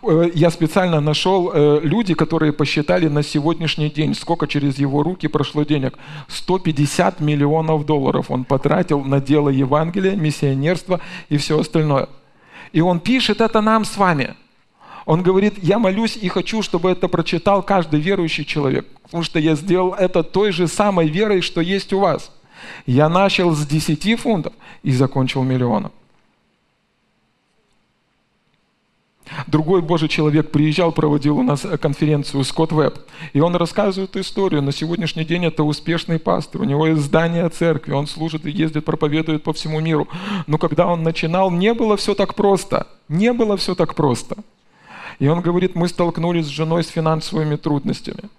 Э, 0.03 0.29
я 0.33 0.49
специально 0.49 1.01
нашел 1.01 1.51
э, 1.53 1.79
люди, 1.83 2.13
которые 2.13 2.53
посчитали 2.53 3.07
на 3.07 3.23
сегодняшний 3.23 3.89
день, 3.89 4.13
сколько 4.13 4.47
через 4.47 4.77
его 4.77 5.03
руки 5.03 5.27
прошло 5.27 5.63
денег. 5.63 5.97
150 6.27 7.19
миллионов 7.19 7.85
долларов 7.85 8.29
он 8.29 8.43
потратил 8.43 9.01
на 9.01 9.19
дело 9.19 9.49
Евангелия, 9.49 10.15
миссионерства 10.15 10.99
и 11.29 11.37
все 11.37 11.59
остальное. 11.59 12.07
И 12.71 12.81
он 12.81 12.99
пишет 12.99 13.41
это 13.41 13.61
нам 13.61 13.85
с 13.85 13.97
вами– 13.97 14.35
он 15.05 15.21
говорит, 15.21 15.55
я 15.57 15.79
молюсь 15.79 16.17
и 16.17 16.29
хочу, 16.29 16.61
чтобы 16.61 16.89
это 16.91 17.07
прочитал 17.07 17.61
каждый 17.63 17.99
верующий 17.99 18.45
человек, 18.45 18.87
потому 19.03 19.23
что 19.23 19.39
я 19.39 19.55
сделал 19.55 19.93
это 19.93 20.23
той 20.23 20.51
же 20.51 20.67
самой 20.67 21.07
верой, 21.07 21.41
что 21.41 21.61
есть 21.61 21.93
у 21.93 21.99
вас. 21.99 22.31
Я 22.85 23.09
начал 23.09 23.51
с 23.51 23.65
10 23.65 24.19
фунтов 24.19 24.53
и 24.83 24.91
закончил 24.91 25.43
миллионом. 25.43 25.91
Другой 29.47 29.81
Божий 29.81 30.09
человек 30.09 30.51
приезжал, 30.51 30.91
проводил 30.91 31.37
у 31.37 31.43
нас 31.43 31.65
конференцию 31.81 32.43
Скотт 32.43 32.71
Веб, 32.71 32.99
и 33.31 33.39
он 33.39 33.55
рассказывает 33.55 34.15
историю. 34.15 34.61
На 34.61 34.71
сегодняшний 34.71 35.25
день 35.25 35.45
это 35.45 35.63
успешный 35.63 36.19
пастор, 36.19 36.61
у 36.61 36.65
него 36.65 36.87
есть 36.87 37.01
здание 37.01 37.47
церкви, 37.49 37.93
он 37.93 38.07
служит 38.07 38.45
и 38.45 38.51
ездит, 38.51 38.85
проповедует 38.85 39.43
по 39.43 39.53
всему 39.53 39.79
миру. 39.79 40.07
Но 40.45 40.57
когда 40.57 40.87
он 40.87 41.03
начинал, 41.03 41.51
не 41.51 41.73
было 41.73 41.97
все 41.97 42.15
так 42.15 42.35
просто. 42.35 42.87
Не 43.07 43.33
было 43.33 43.57
все 43.57 43.75
так 43.75 43.95
просто. 43.95 44.35
И 45.19 45.27
он 45.27 45.41
говорит, 45.41 45.75
мы 45.75 45.87
столкнулись 45.87 46.45
с 46.45 46.49
женой 46.49 46.83
с 46.83 46.87
финансовыми 46.87 47.55
трудностями. 47.55 48.29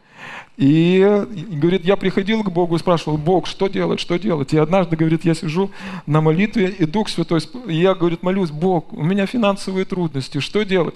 И, 0.57 1.27
говорит, 1.51 1.85
я 1.85 1.97
приходил 1.97 2.45
к 2.45 2.51
Богу 2.51 2.77
и 2.77 2.79
спрашивал, 2.79 3.19
Бог, 3.19 3.47
что 3.47 3.67
делать, 3.67 3.99
что 3.99 4.19
делать? 4.19 4.53
И 4.53 4.59
однажды, 4.59 4.97
говорит, 4.97 5.25
я 5.25 5.35
сижу 5.35 5.71
на 6.07 6.21
молитве, 6.21 6.69
и 6.69 6.85
Дух 6.85 7.09
Святой, 7.09 7.41
и 7.67 7.75
я, 7.75 7.95
говорит, 7.95 8.23
молюсь, 8.23 8.51
Бог, 8.51 8.93
у 8.93 9.03
меня 9.03 9.27
финансовые 9.27 9.85
трудности, 9.85 10.39
что 10.39 10.65
делать? 10.65 10.95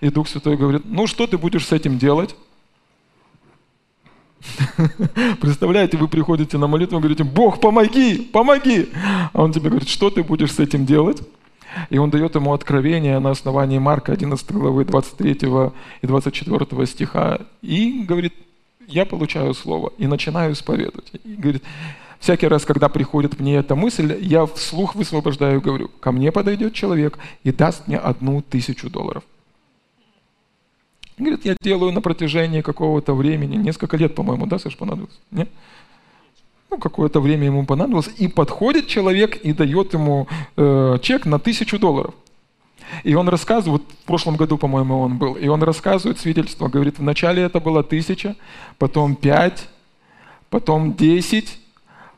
И 0.00 0.10
Дух 0.10 0.28
Святой 0.28 0.56
говорит, 0.56 0.82
ну 0.84 1.06
что 1.06 1.26
ты 1.26 1.38
будешь 1.38 1.66
с 1.66 1.72
этим 1.72 1.98
делать? 1.98 2.34
Представляете, 5.40 5.96
вы 5.96 6.08
приходите 6.08 6.58
на 6.58 6.66
молитву 6.66 6.98
и 6.98 7.00
говорите, 7.00 7.24
Бог, 7.24 7.60
помоги, 7.60 8.18
помоги. 8.18 8.88
А 9.32 9.42
он 9.42 9.52
тебе 9.52 9.70
говорит, 9.70 9.88
что 9.88 10.10
ты 10.10 10.22
будешь 10.22 10.52
с 10.52 10.58
этим 10.58 10.86
делать? 10.86 11.22
И 11.90 11.98
он 11.98 12.10
дает 12.10 12.34
ему 12.34 12.52
откровение 12.52 13.18
на 13.18 13.30
основании 13.30 13.78
Марка 13.78 14.12
11 14.12 14.50
главы 14.52 14.84
23 14.84 15.32
и 16.02 16.06
24 16.06 16.86
стиха. 16.86 17.40
И 17.62 18.04
говорит, 18.08 18.34
я 18.86 19.04
получаю 19.04 19.54
слово 19.54 19.92
и 19.98 20.06
начинаю 20.06 20.52
исповедовать. 20.52 21.12
И 21.24 21.34
говорит, 21.34 21.62
всякий 22.18 22.48
раз, 22.48 22.64
когда 22.64 22.88
приходит 22.88 23.38
мне 23.38 23.56
эта 23.56 23.74
мысль, 23.74 24.16
я 24.20 24.46
вслух 24.46 24.94
высвобождаю 24.94 25.58
и 25.58 25.62
говорю, 25.62 25.90
ко 26.00 26.12
мне 26.12 26.32
подойдет 26.32 26.74
человек 26.74 27.18
и 27.44 27.52
даст 27.52 27.86
мне 27.86 27.98
одну 27.98 28.42
тысячу 28.42 28.90
долларов. 28.90 29.22
Говорит, 31.18 31.44
я 31.44 31.56
делаю 31.60 31.92
на 31.92 32.00
протяжении 32.00 32.60
какого-то 32.60 33.12
времени, 33.12 33.56
несколько 33.56 33.96
лет, 33.96 34.14
по-моему, 34.14 34.46
да, 34.46 34.58
Саш, 34.58 34.76
понадобилось? 34.76 35.18
Нет? 35.32 35.50
Ну, 36.70 36.78
какое-то 36.78 37.20
время 37.20 37.46
ему 37.46 37.64
понадобилось, 37.64 38.10
и 38.18 38.28
подходит 38.28 38.86
человек 38.86 39.36
и 39.36 39.52
дает 39.52 39.94
ему 39.94 40.28
э, 40.56 40.98
чек 41.02 41.26
на 41.26 41.38
тысячу 41.38 41.78
долларов. 41.78 42.14
И 43.04 43.14
он 43.14 43.28
рассказывает, 43.28 43.82
в 43.82 44.06
прошлом 44.06 44.36
году, 44.36 44.58
по-моему, 44.58 45.00
он 45.00 45.18
был, 45.18 45.34
и 45.34 45.48
он 45.48 45.62
рассказывает 45.62 46.18
свидетельство, 46.18 46.68
говорит, 46.68 46.98
вначале 46.98 47.42
это 47.42 47.60
было 47.60 47.82
тысяча, 47.82 48.36
потом 48.78 49.14
пять, 49.14 49.68
потом 50.50 50.94
десять, 50.94 51.58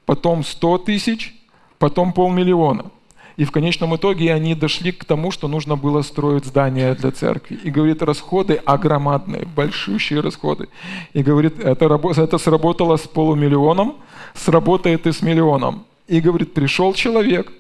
потом 0.06 0.44
сто 0.44 0.78
тысяч, 0.78 1.34
потом 1.78 2.12
полмиллиона. 2.12 2.90
И 3.40 3.44
в 3.44 3.52
конечном 3.52 3.96
итоге 3.96 4.34
они 4.34 4.54
дошли 4.54 4.92
к 4.92 5.06
тому, 5.06 5.30
что 5.30 5.48
нужно 5.48 5.74
было 5.74 6.02
строить 6.02 6.44
здание 6.44 6.94
для 6.94 7.10
церкви. 7.10 7.58
И 7.64 7.70
говорит, 7.70 8.02
расходы 8.02 8.60
огромадные, 8.66 9.46
большущие 9.56 10.20
расходы. 10.20 10.68
И 11.14 11.22
говорит, 11.22 11.58
это, 11.58 11.98
это 12.18 12.38
сработало 12.38 12.98
с 12.98 13.08
полумиллионом, 13.08 13.96
сработает 14.34 15.06
и 15.06 15.12
с 15.12 15.22
миллионом. 15.22 15.86
И 16.06 16.20
говорит, 16.20 16.52
пришел 16.52 16.92
человек 16.92 17.50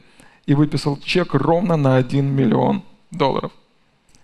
и 0.44 0.52
выписал 0.52 0.98
чек 1.02 1.32
ровно 1.32 1.78
на 1.78 1.96
1 1.96 2.26
миллион 2.26 2.82
долларов. 3.10 3.50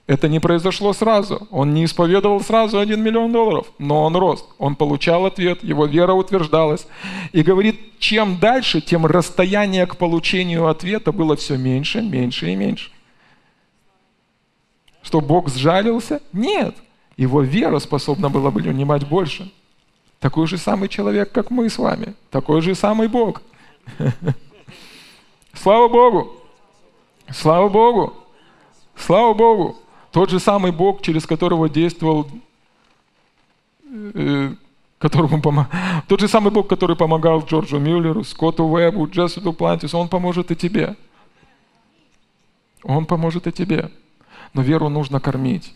Это 0.07 0.29
не 0.29 0.39
произошло 0.39 0.93
сразу. 0.93 1.49
Он 1.51 1.75
не 1.75 1.85
исповедовал 1.85 2.41
сразу 2.41 2.79
1 2.79 3.03
миллион 3.03 3.33
долларов, 3.33 3.67
но 3.79 4.05
он 4.05 4.15
рос. 4.15 4.49
Он 4.59 4.77
получал 4.77 5.27
ответ, 5.27 5.65
его 5.65 5.87
вера 5.87 6.13
утверждалась. 6.13 6.87
И 7.33 7.43
говорит, 7.43 7.99
чем 7.99 8.39
дальше, 8.39 8.81
тем 8.81 9.05
расстояние 9.05 9.85
к 9.87 9.97
получению 9.97 10.69
ответа 10.69 11.11
было 11.11 11.35
все 11.35 11.57
меньше, 11.57 12.03
меньше 12.03 12.53
и 12.53 12.55
меньше. 12.55 12.91
Что 15.03 15.21
Бог 15.21 15.49
сжалился? 15.49 16.21
Нет. 16.33 16.77
Его 17.17 17.43
вера 17.43 17.81
способна 17.81 18.29
была 18.29 18.53
бы 18.53 18.63
принимать 18.63 19.09
больше. 19.09 19.51
Такой 20.21 20.47
же 20.47 20.57
самый 20.57 20.89
человек, 20.89 21.33
как 21.33 21.51
мы 21.51 21.69
с 21.69 21.79
вами. 21.79 22.15
Такой 22.31 22.61
же 22.61 22.77
самый 22.77 23.09
Бог. 23.09 23.43
Слава 25.53 25.89
Богу! 25.89 26.37
Слава 27.31 27.69
Богу! 27.69 28.15
Слава 28.95 29.35
Богу! 29.35 29.77
Тот 30.17 30.31
же 30.31 30.41
самый 30.41 30.73
Бог, 30.73 31.03
через 31.03 31.27
которого 31.27 31.69
действовал, 31.69 32.27
э, 34.15 34.55
которому 34.99 35.43
помог, 35.43 35.67
тот 36.09 36.21
же 36.21 36.29
самый 36.29 36.51
Бог, 36.51 36.69
который 36.69 36.97
помогал 36.97 37.45
Джорджу 37.45 37.79
Мюллеру, 37.79 38.25
Скотту 38.25 38.65
Уэбу, 38.65 39.11
Джессу 39.11 39.43
Дуплантису, 39.43 39.99
Он 39.99 40.09
поможет 40.09 40.51
и 40.51 40.57
тебе. 40.57 40.97
Он 42.83 43.05
поможет 43.05 43.47
и 43.47 43.53
тебе. 43.53 43.91
Но 44.55 44.63
веру 44.63 44.89
нужно 44.89 45.21
кормить. 45.21 45.75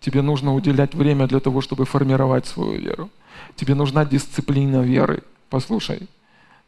Тебе 0.00 0.22
нужно 0.22 0.54
уделять 0.54 0.94
время 0.94 1.26
для 1.26 1.40
того, 1.40 1.60
чтобы 1.60 1.84
формировать 1.84 2.46
свою 2.46 2.80
веру. 2.80 3.10
Тебе 3.56 3.74
нужна 3.74 4.06
дисциплина 4.06 4.80
веры. 4.80 5.22
Послушай, 5.50 6.08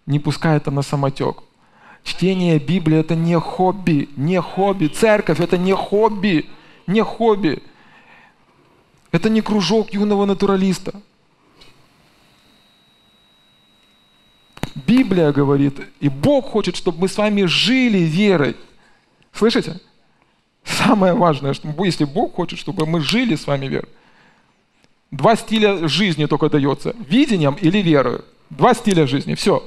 не 0.04 0.18
пускай 0.18 0.58
это 0.58 0.70
на 0.70 0.82
самотек. 0.82 1.42
Чтение 2.04 2.58
Библии– 2.58 2.98
это 3.00 3.14
не 3.14 3.40
хобби, 3.40 4.10
не 4.16 4.42
хобби. 4.42 4.88
Церковь– 4.88 5.40
это 5.40 5.56
не 5.56 5.72
хобби, 5.72 6.44
не 6.86 7.02
хобби. 7.02 7.62
Это 9.12 9.30
не 9.30 9.40
кружок 9.40 9.92
юного 9.92 10.24
натуралиста. 10.26 11.00
Библия 14.74 15.32
говорит, 15.32 15.80
и 16.00 16.08
Бог 16.08 16.50
хочет, 16.50 16.76
чтобы 16.76 17.00
мы 17.00 17.08
с 17.08 17.16
вами 17.16 17.44
жили 17.44 17.98
верой. 17.98 18.56
Слышите? 19.32 19.80
Самое 20.64 21.14
важное, 21.14 21.54
что 21.54 21.72
если 21.84 22.04
Бог 22.04 22.34
хочет, 22.34 22.58
чтобы 22.58 22.86
мы 22.86 23.00
жили 23.00 23.36
с 23.36 23.46
вами 23.46 23.66
верой. 23.66 23.88
Два 25.10 25.36
стиля 25.36 25.88
жизни 25.88 26.26
только 26.26 26.50
дается. 26.50 26.94
Видением 26.98 27.54
или 27.54 27.78
верой. 27.78 28.20
Два 28.50 28.74
стиля 28.74 29.06
жизни. 29.06 29.34
Все. 29.34 29.64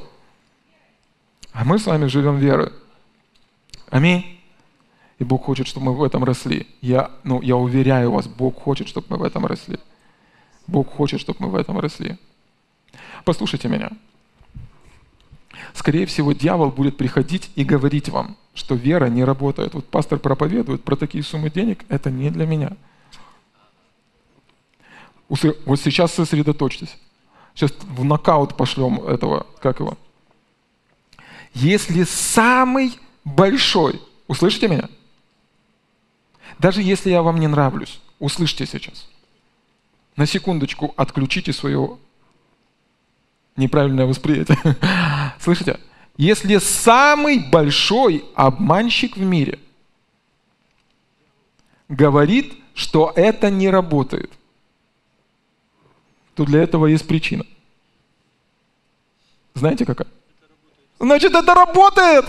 А 1.53 1.65
мы 1.65 1.79
с 1.79 1.85
вами 1.85 2.05
живем 2.05 2.37
верой. 2.37 2.71
Аминь. 3.89 4.38
И 5.19 5.23
Бог 5.23 5.43
хочет, 5.43 5.67
чтобы 5.67 5.87
мы 5.87 5.95
в 5.95 6.03
этом 6.03 6.23
росли. 6.23 6.65
Я, 6.81 7.11
ну, 7.23 7.41
я 7.41 7.57
уверяю 7.57 8.11
вас, 8.11 8.27
Бог 8.27 8.61
хочет, 8.61 8.87
чтобы 8.87 9.07
мы 9.09 9.17
в 9.17 9.23
этом 9.23 9.45
росли. 9.45 9.77
Бог 10.65 10.89
хочет, 10.89 11.19
чтобы 11.19 11.39
мы 11.41 11.49
в 11.49 11.55
этом 11.55 11.77
росли. 11.77 12.17
Послушайте 13.25 13.67
меня. 13.67 13.91
Скорее 15.73 16.05
всего, 16.05 16.31
дьявол 16.31 16.71
будет 16.71 16.95
приходить 16.97 17.51
и 17.55 17.63
говорить 17.63 18.09
вам, 18.09 18.37
что 18.53 18.75
вера 18.75 19.07
не 19.07 19.23
работает. 19.23 19.73
Вот 19.73 19.85
пастор 19.85 20.19
проповедует 20.19 20.83
про 20.83 20.95
такие 20.95 21.23
суммы 21.23 21.49
денег, 21.49 21.83
это 21.89 22.09
не 22.09 22.29
для 22.29 22.45
меня. 22.45 22.71
Вот 25.27 25.79
сейчас 25.79 26.13
сосредоточьтесь. 26.13 26.97
Сейчас 27.53 27.71
в 27.81 28.05
нокаут 28.05 28.55
пошлем 28.55 29.01
этого, 29.01 29.45
как 29.61 29.79
его, 29.79 29.97
если 31.53 32.03
самый 32.03 32.97
большой, 33.25 34.01
услышите 34.27 34.67
меня? 34.67 34.87
Даже 36.59 36.81
если 36.81 37.09
я 37.09 37.23
вам 37.23 37.39
не 37.39 37.47
нравлюсь, 37.47 37.99
услышьте 38.19 38.65
сейчас. 38.65 39.07
На 40.17 40.25
секундочку 40.25 40.93
отключите 40.97 41.53
свое 41.53 41.97
неправильное 43.55 44.05
восприятие. 44.05 44.57
Слышите? 45.39 45.79
Если 46.17 46.57
самый 46.57 47.39
большой 47.39 48.25
обманщик 48.35 49.15
в 49.15 49.21
мире 49.21 49.57
говорит, 51.87 52.53
что 52.73 53.13
это 53.15 53.49
не 53.49 53.69
работает, 53.69 54.31
то 56.35 56.43
для 56.43 56.61
этого 56.61 56.87
есть 56.87 57.07
причина. 57.07 57.45
Знаете 59.53 59.85
какая? 59.85 60.07
Значит, 60.99 61.33
это 61.33 61.53
работает. 61.53 62.25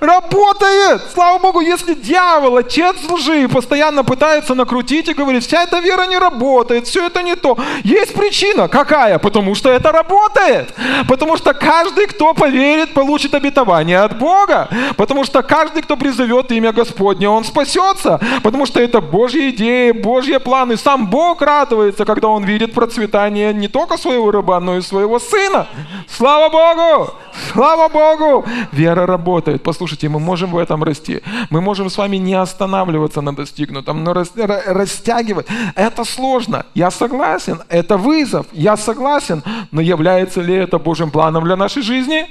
Работает! 0.00 1.02
Слава 1.12 1.38
Богу, 1.38 1.60
если 1.60 1.94
дьявол, 1.94 2.56
отец 2.56 2.96
лжи, 3.08 3.48
постоянно 3.48 4.02
пытается 4.02 4.54
накрутить 4.54 5.08
и 5.08 5.14
говорит, 5.14 5.44
вся 5.44 5.64
эта 5.64 5.80
вера 5.80 6.06
не 6.06 6.16
работает, 6.18 6.86
все 6.86 7.06
это 7.06 7.22
не 7.22 7.36
то. 7.36 7.58
Есть 7.84 8.14
причина. 8.14 8.68
Какая? 8.68 9.18
Потому 9.18 9.54
что 9.54 9.68
это 9.68 9.92
работает. 9.92 10.74
Потому 11.06 11.36
что 11.36 11.52
каждый, 11.52 12.06
кто 12.06 12.32
поверит, 12.32 12.94
получит 12.94 13.34
обетование 13.34 14.00
от 14.00 14.18
Бога. 14.18 14.68
Потому 14.96 15.24
что 15.24 15.42
каждый, 15.42 15.82
кто 15.82 15.96
призовет 15.96 16.50
имя 16.50 16.72
Господне, 16.72 17.28
он 17.28 17.44
спасется. 17.44 18.20
Потому 18.42 18.64
что 18.64 18.80
это 18.80 19.02
Божья 19.02 19.50
идея, 19.50 19.92
Божьи 19.92 20.38
планы. 20.38 20.78
Сам 20.78 21.08
Бог 21.08 21.42
радуется, 21.42 22.06
когда 22.06 22.28
он 22.28 22.44
видит 22.44 22.72
процветание 22.72 23.52
не 23.52 23.68
только 23.68 23.98
своего 23.98 24.30
раба, 24.30 24.60
но 24.60 24.78
и 24.78 24.80
своего 24.80 25.18
сына. 25.18 25.66
Слава 26.08 26.48
Богу! 26.48 27.10
Слава 27.52 27.88
Богу! 27.88 28.44
Вера 28.72 29.06
работает. 29.06 29.62
Послушайте, 29.90 30.08
мы 30.08 30.20
можем 30.20 30.52
в 30.52 30.58
этом 30.58 30.84
расти. 30.84 31.20
Мы 31.50 31.60
можем 31.60 31.90
с 31.90 31.98
вами 31.98 32.16
не 32.16 32.34
останавливаться 32.34 33.22
на 33.22 33.34
достигнутом, 33.34 34.04
но 34.04 34.12
растягивать. 34.12 35.48
Это 35.74 36.04
сложно. 36.04 36.64
Я 36.74 36.92
согласен. 36.92 37.58
Это 37.68 37.96
вызов. 37.96 38.46
Я 38.52 38.76
согласен. 38.76 39.42
Но 39.72 39.80
является 39.80 40.42
ли 40.42 40.54
это 40.54 40.78
Божьим 40.78 41.10
планом 41.10 41.42
для 41.42 41.56
нашей 41.56 41.82
жизни? 41.82 42.28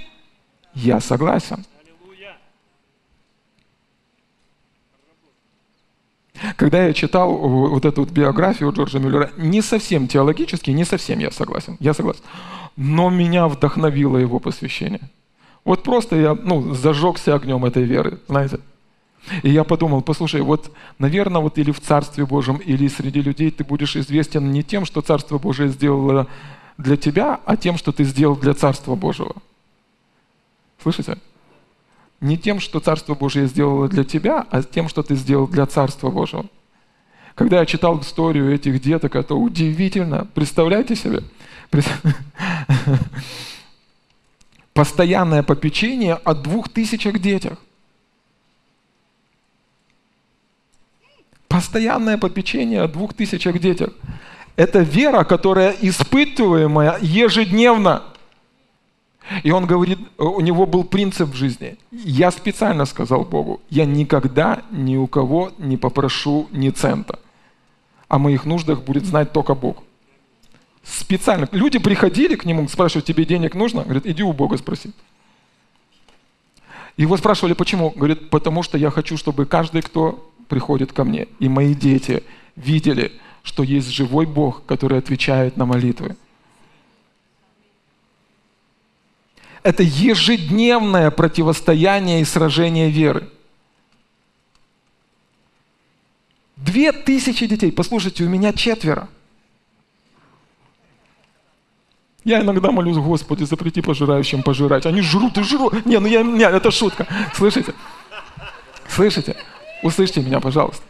Я 0.73 1.01
согласен. 1.01 1.65
Когда 6.55 6.85
я 6.85 6.93
читал 6.93 7.35
вот 7.35 7.83
эту 7.83 8.03
вот 8.03 8.11
биографию 8.11 8.71
Джорджа 8.71 8.99
Мюллера, 8.99 9.31
не 9.35 9.61
совсем 9.61 10.07
теологически, 10.07 10.71
не 10.71 10.85
совсем 10.85 11.19
я 11.19 11.29
согласен. 11.31 11.75
Я 11.81 11.93
согласен 11.93 12.23
но 12.79 13.09
меня 13.09 13.49
вдохновило 13.49 14.17
его 14.17 14.39
посвящение. 14.39 15.01
Вот 15.65 15.83
просто 15.83 16.15
я 16.15 16.35
ну, 16.35 16.73
зажегся 16.73 17.35
огнем 17.35 17.65
этой 17.65 17.83
веры, 17.83 18.19
знаете. 18.27 18.59
И 19.43 19.49
я 19.49 19.63
подумал, 19.63 20.01
послушай, 20.01 20.41
вот, 20.41 20.71
наверное, 20.97 21.41
вот 21.41 21.57
или 21.57 21.71
в 21.71 21.79
Царстве 21.79 22.25
Божьем, 22.25 22.57
или 22.57 22.87
среди 22.87 23.21
людей 23.21 23.51
ты 23.51 23.63
будешь 23.63 23.95
известен 23.95 24.51
не 24.51 24.63
тем, 24.63 24.85
что 24.85 25.01
Царство 25.01 25.37
Божие 25.37 25.69
сделало 25.69 26.27
для 26.77 26.95
тебя, 26.97 27.39
а 27.45 27.57
тем, 27.57 27.77
что 27.77 27.91
ты 27.91 28.03
сделал 28.05 28.35
для 28.35 28.53
Царства 28.53 28.95
Божьего. 28.95 29.35
Слышите? 30.81 31.17
Не 32.21 32.37
тем, 32.37 32.59
что 32.59 32.79
Царство 32.79 33.15
Божие 33.15 33.47
сделало 33.47 33.87
для 33.87 34.03
тебя, 34.03 34.45
а 34.49 34.63
тем, 34.63 34.89
что 34.89 35.03
ты 35.03 35.15
сделал 35.15 35.47
для 35.47 35.65
Царства 35.65 36.09
Божьего. 36.09 36.45
Когда 37.35 37.59
я 37.59 37.65
читал 37.65 37.99
историю 38.01 38.53
этих 38.53 38.81
деток, 38.81 39.15
это 39.15 39.35
удивительно. 39.35 40.27
Представляете 40.33 40.95
себе? 40.95 41.23
Постоянное 44.79 45.43
попечение 45.43 46.13
о 46.13 46.33
двух 46.33 46.69
тысячах 46.69 47.19
детях. 47.19 47.57
Постоянное 51.49 52.17
попечение 52.17 52.83
о 52.83 52.87
двух 52.87 53.13
тысячах 53.13 53.59
детях. 53.59 53.89
Это 54.55 54.79
вера, 54.79 55.25
которая 55.25 55.75
испытываемая 55.81 56.97
ежедневно. 57.01 58.03
И 59.43 59.51
он 59.51 59.65
говорит, 59.65 59.99
у 60.17 60.39
него 60.39 60.65
был 60.65 60.85
принцип 60.85 61.27
в 61.27 61.35
жизни. 61.35 61.77
Я 61.91 62.31
специально 62.31 62.85
сказал 62.85 63.25
Богу, 63.25 63.59
я 63.69 63.83
никогда 63.85 64.61
ни 64.71 64.95
у 64.95 65.07
кого 65.07 65.51
не 65.57 65.75
попрошу 65.75 66.47
ни 66.51 66.69
цента. 66.69 67.19
О 68.07 68.17
моих 68.17 68.45
нуждах 68.45 68.83
будет 68.83 69.03
знать 69.03 69.33
только 69.33 69.55
Бог. 69.55 69.83
Специально. 70.83 71.47
Люди 71.51 71.79
приходили 71.79 72.35
к 72.35 72.45
нему, 72.45 72.67
спрашивают, 72.67 73.05
тебе 73.05 73.25
денег 73.25 73.55
нужно? 73.55 73.83
Говорит, 73.83 74.05
иди 74.05 74.23
у 74.23 74.33
Бога 74.33 74.57
спроси. 74.57 74.91
Его 76.97 77.15
спрашивали, 77.17 77.53
почему? 77.53 77.91
Говорит, 77.91 78.29
потому 78.29 78.63
что 78.63 78.77
я 78.77 78.89
хочу, 78.89 79.17
чтобы 79.17 79.45
каждый, 79.45 79.81
кто 79.81 80.31
приходит 80.47 80.91
ко 80.91 81.03
мне, 81.03 81.27
и 81.39 81.47
мои 81.47 81.73
дети 81.73 82.23
видели, 82.55 83.13
что 83.43 83.63
есть 83.63 83.89
живой 83.89 84.25
Бог, 84.25 84.65
который 84.65 84.97
отвечает 84.97 85.55
на 85.55 85.65
молитвы. 85.65 86.17
Это 89.63 89.83
ежедневное 89.83 91.11
противостояние 91.11 92.21
и 92.21 92.25
сражение 92.25 92.89
веры. 92.89 93.29
Две 96.55 96.91
тысячи 96.91 97.45
детей. 97.45 97.71
Послушайте, 97.71 98.23
у 98.23 98.29
меня 98.29 98.51
четверо. 98.53 99.07
Я 102.23 102.41
иногда 102.41 102.71
молюсь, 102.71 102.97
Господи, 102.97 103.43
запрети 103.43 103.81
пожирающим 103.81 104.43
пожирать. 104.43 104.85
Они 104.85 105.01
жрут 105.01 105.37
и 105.37 105.43
жрут. 105.43 105.85
Не, 105.85 105.99
ну 105.99 106.07
я, 106.07 106.21
не, 106.21 106.43
это 106.43 106.69
шутка. 106.71 107.07
Слышите? 107.33 107.73
Слышите? 108.87 109.35
Услышьте 109.83 110.21
меня, 110.21 110.39
пожалуйста. 110.39 110.83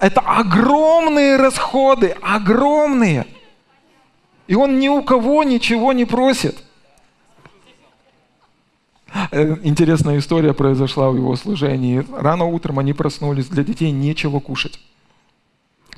Это 0.00 0.20
огромные 0.20 1.36
расходы, 1.36 2.16
огромные. 2.22 3.26
И 4.46 4.54
он 4.54 4.78
ни 4.78 4.88
у 4.88 5.02
кого 5.02 5.44
ничего 5.44 5.92
не 5.92 6.04
просит. 6.04 6.56
Э, 9.30 9.56
интересная 9.62 10.18
история 10.18 10.54
произошла 10.54 11.10
в 11.10 11.16
его 11.16 11.34
служении. 11.36 12.04
Рано 12.16 12.44
утром 12.44 12.78
они 12.78 12.92
проснулись, 12.92 13.46
для 13.46 13.64
детей 13.64 13.90
нечего 13.90 14.40
кушать. 14.40 14.78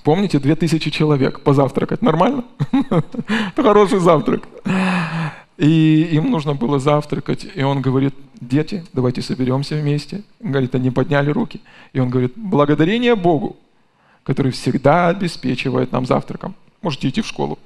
Помните, 0.02 0.38
2000 0.38 0.90
человек 0.90 1.40
позавтракать. 1.40 2.02
Нормально? 2.02 2.44
Хороший 3.56 3.98
завтрак. 3.98 4.48
И 5.58 6.08
им 6.12 6.30
нужно 6.30 6.54
было 6.54 6.78
завтракать. 6.78 7.46
И 7.54 7.62
он 7.62 7.82
говорит, 7.82 8.14
дети, 8.40 8.84
давайте 8.92 9.20
соберемся 9.20 9.76
вместе. 9.76 10.22
Он 10.42 10.52
говорит, 10.52 10.74
они 10.74 10.90
подняли 10.90 11.30
руки. 11.30 11.60
И 11.92 12.00
он 12.00 12.08
говорит, 12.08 12.32
благодарение 12.36 13.14
Богу, 13.14 13.56
который 14.22 14.52
всегда 14.52 15.08
обеспечивает 15.08 15.92
нам 15.92 16.06
завтраком. 16.06 16.54
Можете 16.82 17.08
идти 17.08 17.20
в 17.20 17.26
школу. 17.26 17.58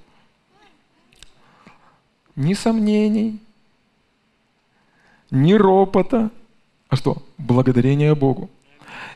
Ни 2.35 2.55
сомнений, 2.55 3.39
ни 5.30 5.55
ропота. 5.55 6.30
А 6.89 6.97
что? 6.97 7.22
Благодарение 7.39 8.14
Богу. 8.16 8.51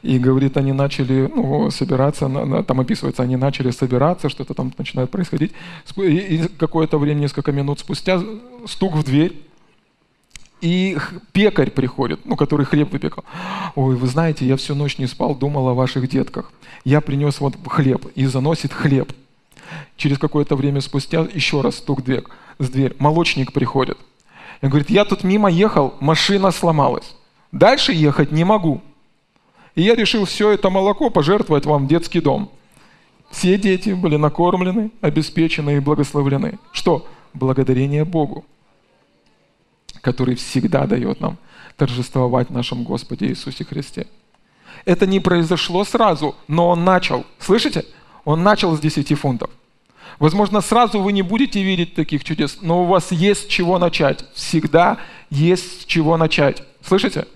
И 0.03 0.18
говорит, 0.18 0.57
они 0.57 0.72
начали 0.72 1.30
ну, 1.34 1.70
собираться, 1.70 2.28
там 2.66 2.80
описывается, 2.80 3.22
они 3.22 3.36
начали 3.36 3.70
собираться, 3.70 4.28
что-то 4.28 4.55
там 4.55 4.72
начинает 4.78 5.11
происходить. 5.11 5.53
И 5.96 6.49
какое-то 6.59 6.99
время, 6.99 7.20
несколько 7.20 7.53
минут 7.53 7.80
спустя, 7.80 8.22
стук 8.66 8.94
в 8.94 9.03
дверь. 9.03 9.44
И 10.61 10.99
пекарь 11.32 11.70
приходит, 11.70 12.20
ну, 12.24 12.34
который 12.36 12.66
хлеб 12.66 12.92
выпекал. 12.92 13.24
Ой, 13.76 13.94
вы 13.94 14.07
знаете, 14.09 14.44
я 14.44 14.57
всю 14.57 14.74
ночь 14.74 14.99
не 14.99 15.07
спал, 15.07 15.36
думал 15.36 15.68
о 15.68 15.74
ваших 15.74 16.09
детках. 16.09 16.51
Я 16.84 17.01
принес 17.01 17.38
вот 17.40 17.55
хлеб 17.66 18.07
и 18.16 18.26
заносит 18.26 18.72
хлеб. 18.72 19.12
Через 19.96 20.18
какое-то 20.18 20.57
время 20.57 20.80
спустя 20.80 21.26
еще 21.32 21.61
раз 21.61 21.76
стук 21.76 22.03
дверь, 22.03 22.24
с 22.59 22.68
дверь. 22.68 22.96
Молочник 22.99 23.53
приходит. 23.53 23.99
И 24.61 24.66
говорит, 24.66 24.90
я 24.90 25.05
тут 25.05 25.22
мимо 25.22 25.49
ехал, 25.49 25.94
машина 26.01 26.51
сломалась. 26.51 27.14
Дальше 27.53 27.92
ехать 27.92 28.32
не 28.32 28.44
могу. 28.44 28.82
И 29.79 29.83
я 29.83 29.95
решил 29.95 30.24
все 30.24 30.51
это 30.51 30.70
молоко 30.70 31.09
пожертвовать 31.09 31.64
вам 31.64 31.85
в 31.85 31.89
детский 31.89 32.20
дом. 32.20 32.51
Все 33.31 33.57
дети 33.57 33.91
были 33.91 34.16
накормлены, 34.16 34.91
обеспечены 35.01 35.76
и 35.76 35.79
благословлены. 35.79 36.59
Что? 36.72 37.07
Благодарение 37.33 38.05
Богу, 38.05 38.45
который 40.01 40.35
всегда 40.35 40.85
дает 40.89 41.20
нам 41.20 41.39
торжествовать 41.76 42.49
в 42.49 42.53
нашем 42.53 42.83
Господе 42.83 43.29
Иисусе 43.29 43.64
Христе. 43.64 44.09
Это 44.85 45.07
не 45.07 45.20
произошло 45.20 45.85
сразу, 45.85 46.35
но 46.49 46.70
Он 46.70 46.85
начал. 46.85 47.24
Слышите? 47.39 47.85
Он 48.24 48.43
начал 48.43 48.76
с 48.76 48.81
10 48.81 49.16
фунтов. 49.16 49.49
Возможно, 50.18 50.61
сразу 50.61 50.99
вы 51.01 51.12
не 51.12 51.22
будете 51.22 51.62
видеть 51.62 51.95
таких 51.95 52.24
чудес, 52.24 52.59
но 52.62 52.83
у 52.83 52.87
вас 52.87 53.12
есть 53.12 53.49
чего 53.49 53.79
начать. 53.79 54.24
Всегда 54.35 54.99
есть 55.31 55.87
чего 55.87 56.16
начать. 56.16 56.64
Слышите? 56.83 57.29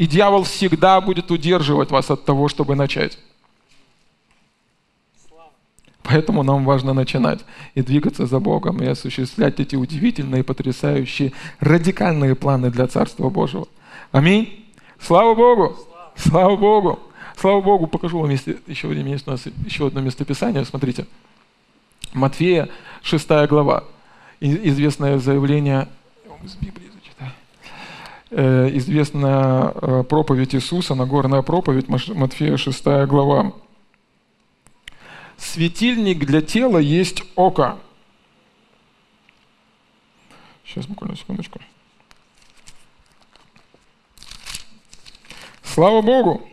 И 0.00 0.06
дьявол 0.06 0.44
всегда 0.44 0.98
будет 1.02 1.30
удерживать 1.30 1.90
вас 1.90 2.10
от 2.10 2.24
того, 2.24 2.48
чтобы 2.48 2.74
начать. 2.74 3.18
Поэтому 6.02 6.42
нам 6.42 6.64
важно 6.64 6.94
начинать 6.94 7.40
и 7.74 7.82
двигаться 7.82 8.24
за 8.24 8.40
Богом, 8.40 8.82
и 8.82 8.86
осуществлять 8.86 9.60
эти 9.60 9.76
удивительные, 9.76 10.42
потрясающие, 10.42 11.34
радикальные 11.58 12.34
планы 12.34 12.70
для 12.70 12.86
Царства 12.86 13.28
Божьего. 13.28 13.68
Аминь. 14.10 14.64
Слава 14.98 15.34
Богу! 15.34 15.76
Слава 16.16 16.56
Богу! 16.56 16.98
Слава 17.36 17.60
Богу! 17.60 17.86
Покажу 17.86 18.20
вам, 18.20 18.30
если 18.30 18.58
еще 18.68 18.88
время 18.88 19.10
есть 19.10 19.28
у 19.28 19.32
нас 19.32 19.44
еще 19.66 19.88
одно 19.88 20.00
местописание. 20.00 20.64
Смотрите. 20.64 21.06
Матфея, 22.14 22.70
6 23.02 23.28
глава. 23.50 23.84
Известное 24.40 25.18
заявление 25.18 25.88
с 26.46 26.54
Библии 26.54 26.89
Э, 28.32 28.70
известная 28.74 29.72
э, 29.74 30.04
проповедь 30.04 30.54
Иисуса, 30.54 30.94
Нагорная 30.94 31.42
проповедь, 31.42 31.88
Матфея 31.88 32.56
6 32.56 32.84
глава. 33.06 33.52
Светильник 35.36 36.24
для 36.24 36.40
тела 36.40 36.78
есть 36.78 37.24
око. 37.34 37.78
Сейчас, 40.64 40.86
буквально 40.86 41.16
секундочку. 41.16 41.58
Слава 45.64 46.00
Богу! 46.00 46.46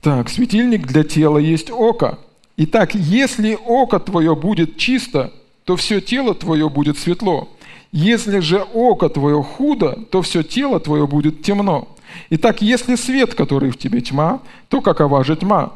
Так, 0.00 0.30
светильник 0.30 0.86
для 0.86 1.04
тела 1.04 1.36
есть 1.36 1.70
око. 1.70 2.18
Итак, 2.56 2.94
если 2.94 3.58
око 3.66 4.00
твое 4.00 4.34
будет 4.34 4.78
чисто, 4.78 5.34
то 5.64 5.76
все 5.76 6.00
тело 6.00 6.34
твое 6.34 6.70
будет 6.70 6.98
светло. 6.98 7.50
Если 7.92 8.38
же 8.38 8.62
око 8.72 9.10
твое 9.10 9.42
худо, 9.42 9.98
то 10.10 10.22
все 10.22 10.42
тело 10.42 10.80
твое 10.80 11.06
будет 11.06 11.42
темно. 11.42 11.88
Итак, 12.30 12.62
если 12.62 12.94
свет, 12.94 13.34
который 13.34 13.70
в 13.70 13.76
тебе 13.76 14.00
тьма, 14.00 14.40
то 14.68 14.80
какова 14.80 15.24
же 15.24 15.36
тьма? 15.36 15.72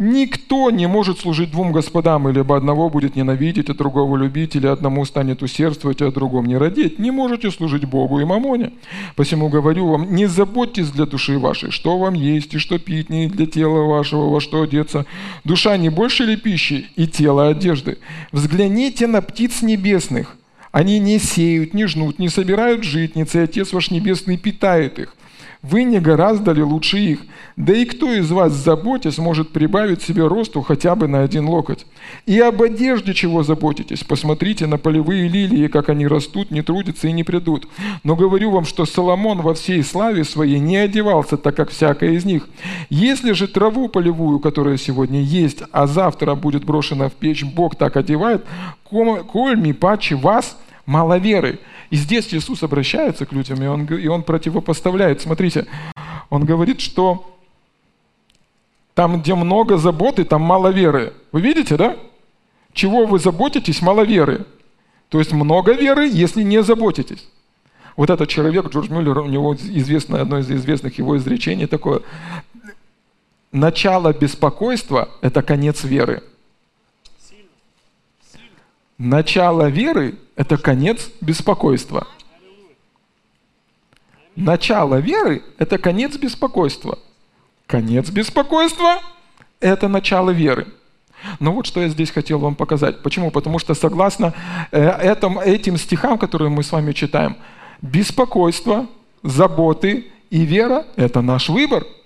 Никто 0.00 0.70
не 0.70 0.86
может 0.86 1.18
служить 1.18 1.50
двум 1.50 1.72
господам, 1.72 2.28
или 2.28 2.38
одного 2.38 2.88
будет 2.88 3.16
ненавидеть, 3.16 3.68
а 3.68 3.74
другого 3.74 4.16
любить, 4.16 4.54
или 4.54 4.68
одному 4.68 5.04
станет 5.04 5.42
усердствовать, 5.42 6.00
а 6.00 6.12
другому 6.12 6.46
не 6.46 6.56
родить. 6.56 7.00
Не 7.00 7.10
можете 7.10 7.50
служить 7.50 7.84
Богу 7.84 8.20
и 8.20 8.24
мамоне. 8.24 8.70
Посему 9.16 9.48
говорю 9.48 9.88
вам, 9.88 10.14
не 10.14 10.26
заботьтесь 10.26 10.90
для 10.90 11.04
души 11.04 11.36
вашей, 11.36 11.72
что 11.72 11.98
вам 11.98 12.14
есть 12.14 12.54
и 12.54 12.58
что 12.58 12.78
пить, 12.78 13.10
не 13.10 13.26
для 13.26 13.46
тела 13.46 13.86
вашего, 13.88 14.30
во 14.30 14.40
что 14.40 14.62
одеться. 14.62 15.04
Душа 15.44 15.76
не 15.76 15.90
больше 15.90 16.24
ли 16.24 16.36
пищи 16.36 16.86
и 16.94 17.08
тело 17.08 17.48
одежды? 17.48 17.98
Взгляните 18.30 19.08
на 19.08 19.20
птиц 19.20 19.62
небесных, 19.62 20.37
они 20.72 20.98
не 20.98 21.18
сеют, 21.18 21.74
не 21.74 21.86
жнут, 21.86 22.18
не 22.18 22.28
собирают 22.28 22.84
житницы, 22.84 23.36
Отец 23.36 23.72
ваш 23.72 23.90
Небесный 23.90 24.36
питает 24.36 24.98
их. 24.98 25.14
Вы 25.62 25.82
не 25.82 25.98
гораздо 25.98 26.52
ли 26.52 26.62
лучше 26.62 26.98
их? 26.98 27.20
Да 27.56 27.74
и 27.74 27.84
кто 27.84 28.12
из 28.12 28.30
вас, 28.30 28.52
заботясь, 28.52 29.18
может 29.18 29.50
прибавить 29.50 30.02
себе 30.02 30.24
росту 30.24 30.62
хотя 30.62 30.94
бы 30.94 31.08
на 31.08 31.22
один 31.22 31.48
локоть? 31.48 31.84
И 32.26 32.38
об 32.38 32.62
одежде 32.62 33.12
чего 33.12 33.42
заботитесь? 33.42 34.04
Посмотрите 34.04 34.66
на 34.66 34.78
полевые 34.78 35.26
лилии, 35.26 35.66
как 35.66 35.88
они 35.88 36.06
растут, 36.06 36.52
не 36.52 36.62
трудятся 36.62 37.08
и 37.08 37.12
не 37.12 37.24
придут. 37.24 37.66
Но 38.04 38.14
говорю 38.14 38.52
вам, 38.52 38.64
что 38.64 38.86
Соломон 38.86 39.40
во 39.42 39.54
всей 39.54 39.82
славе 39.82 40.22
своей 40.22 40.60
не 40.60 40.76
одевался, 40.76 41.36
так 41.36 41.56
как 41.56 41.70
всякая 41.70 42.10
из 42.10 42.24
них. 42.24 42.48
Если 42.88 43.32
же 43.32 43.48
траву 43.48 43.88
полевую, 43.88 44.38
которая 44.38 44.76
сегодня 44.76 45.20
есть, 45.20 45.64
а 45.72 45.88
завтра 45.88 46.36
будет 46.36 46.64
брошена 46.64 47.08
в 47.08 47.14
печь, 47.14 47.44
Бог 47.44 47.74
так 47.74 47.96
одевает, 47.96 48.44
коль 48.84 49.56
ми 49.56 49.72
паче 49.72 50.14
вас 50.14 50.56
мало 50.86 51.18
веры. 51.18 51.58
И 51.90 51.96
здесь 51.96 52.32
Иисус 52.34 52.62
обращается 52.62 53.26
к 53.26 53.32
людям, 53.32 53.62
и 53.62 53.66
он, 53.66 53.86
и 53.86 54.06
он 54.06 54.22
противопоставляет. 54.22 55.20
Смотрите, 55.20 55.66
он 56.28 56.44
говорит, 56.44 56.80
что 56.80 57.38
там, 58.94 59.20
где 59.20 59.34
много 59.34 59.78
заботы, 59.78 60.24
там 60.24 60.42
мало 60.42 60.68
веры. 60.68 61.14
Вы 61.32 61.40
видите, 61.40 61.76
да? 61.76 61.96
Чего 62.72 63.06
вы 63.06 63.18
заботитесь, 63.18 63.80
мало 63.80 64.02
веры. 64.02 64.44
То 65.08 65.18
есть 65.18 65.32
много 65.32 65.72
веры, 65.72 66.08
если 66.08 66.42
не 66.42 66.62
заботитесь. 66.62 67.26
Вот 67.96 68.10
этот 68.10 68.28
человек, 68.28 68.68
Джордж 68.68 68.90
Мюллер, 68.90 69.18
у 69.18 69.26
него 69.26 69.54
известное, 69.54 70.22
одно 70.22 70.38
из 70.38 70.50
известных 70.50 70.98
его 70.98 71.16
изречений 71.16 71.66
такое. 71.66 72.02
Начало 73.50 74.12
беспокойства– 74.12 75.08
это 75.22 75.42
конец 75.42 75.84
веры. 75.84 76.22
Начало 78.98 79.68
веры– 79.68 80.16
это 80.36 80.56
конец 80.56 81.08
беспокойства. 81.20 82.08
Начало 84.34 84.96
веры– 84.96 85.44
это 85.58 85.78
конец 85.78 86.16
беспокойства. 86.16 86.98
Конец 87.68 88.10
беспокойства– 88.10 88.98
это 89.60 89.86
начало 89.86 90.30
веры. 90.30 90.66
Но 91.38 91.52
вот 91.52 91.66
что 91.66 91.80
я 91.80 91.88
здесь 91.88 92.10
хотел 92.10 92.40
вам 92.40 92.56
показать. 92.56 93.00
Почему? 93.02 93.30
Потому 93.30 93.60
что 93.60 93.74
согласно 93.74 94.34
э, 94.72 95.12
этим, 95.12 95.38
этим 95.38 95.76
стихам, 95.76 96.18
которые 96.18 96.50
мы 96.50 96.64
с 96.64 96.72
вами 96.72 96.90
читаем, 96.90 97.36
беспокойство, 97.80 98.88
заботы 99.22 100.10
и 100.30 100.40
вера– 100.44 100.86
это 100.96 101.22
наш 101.22 101.48
выбор– 101.48 101.86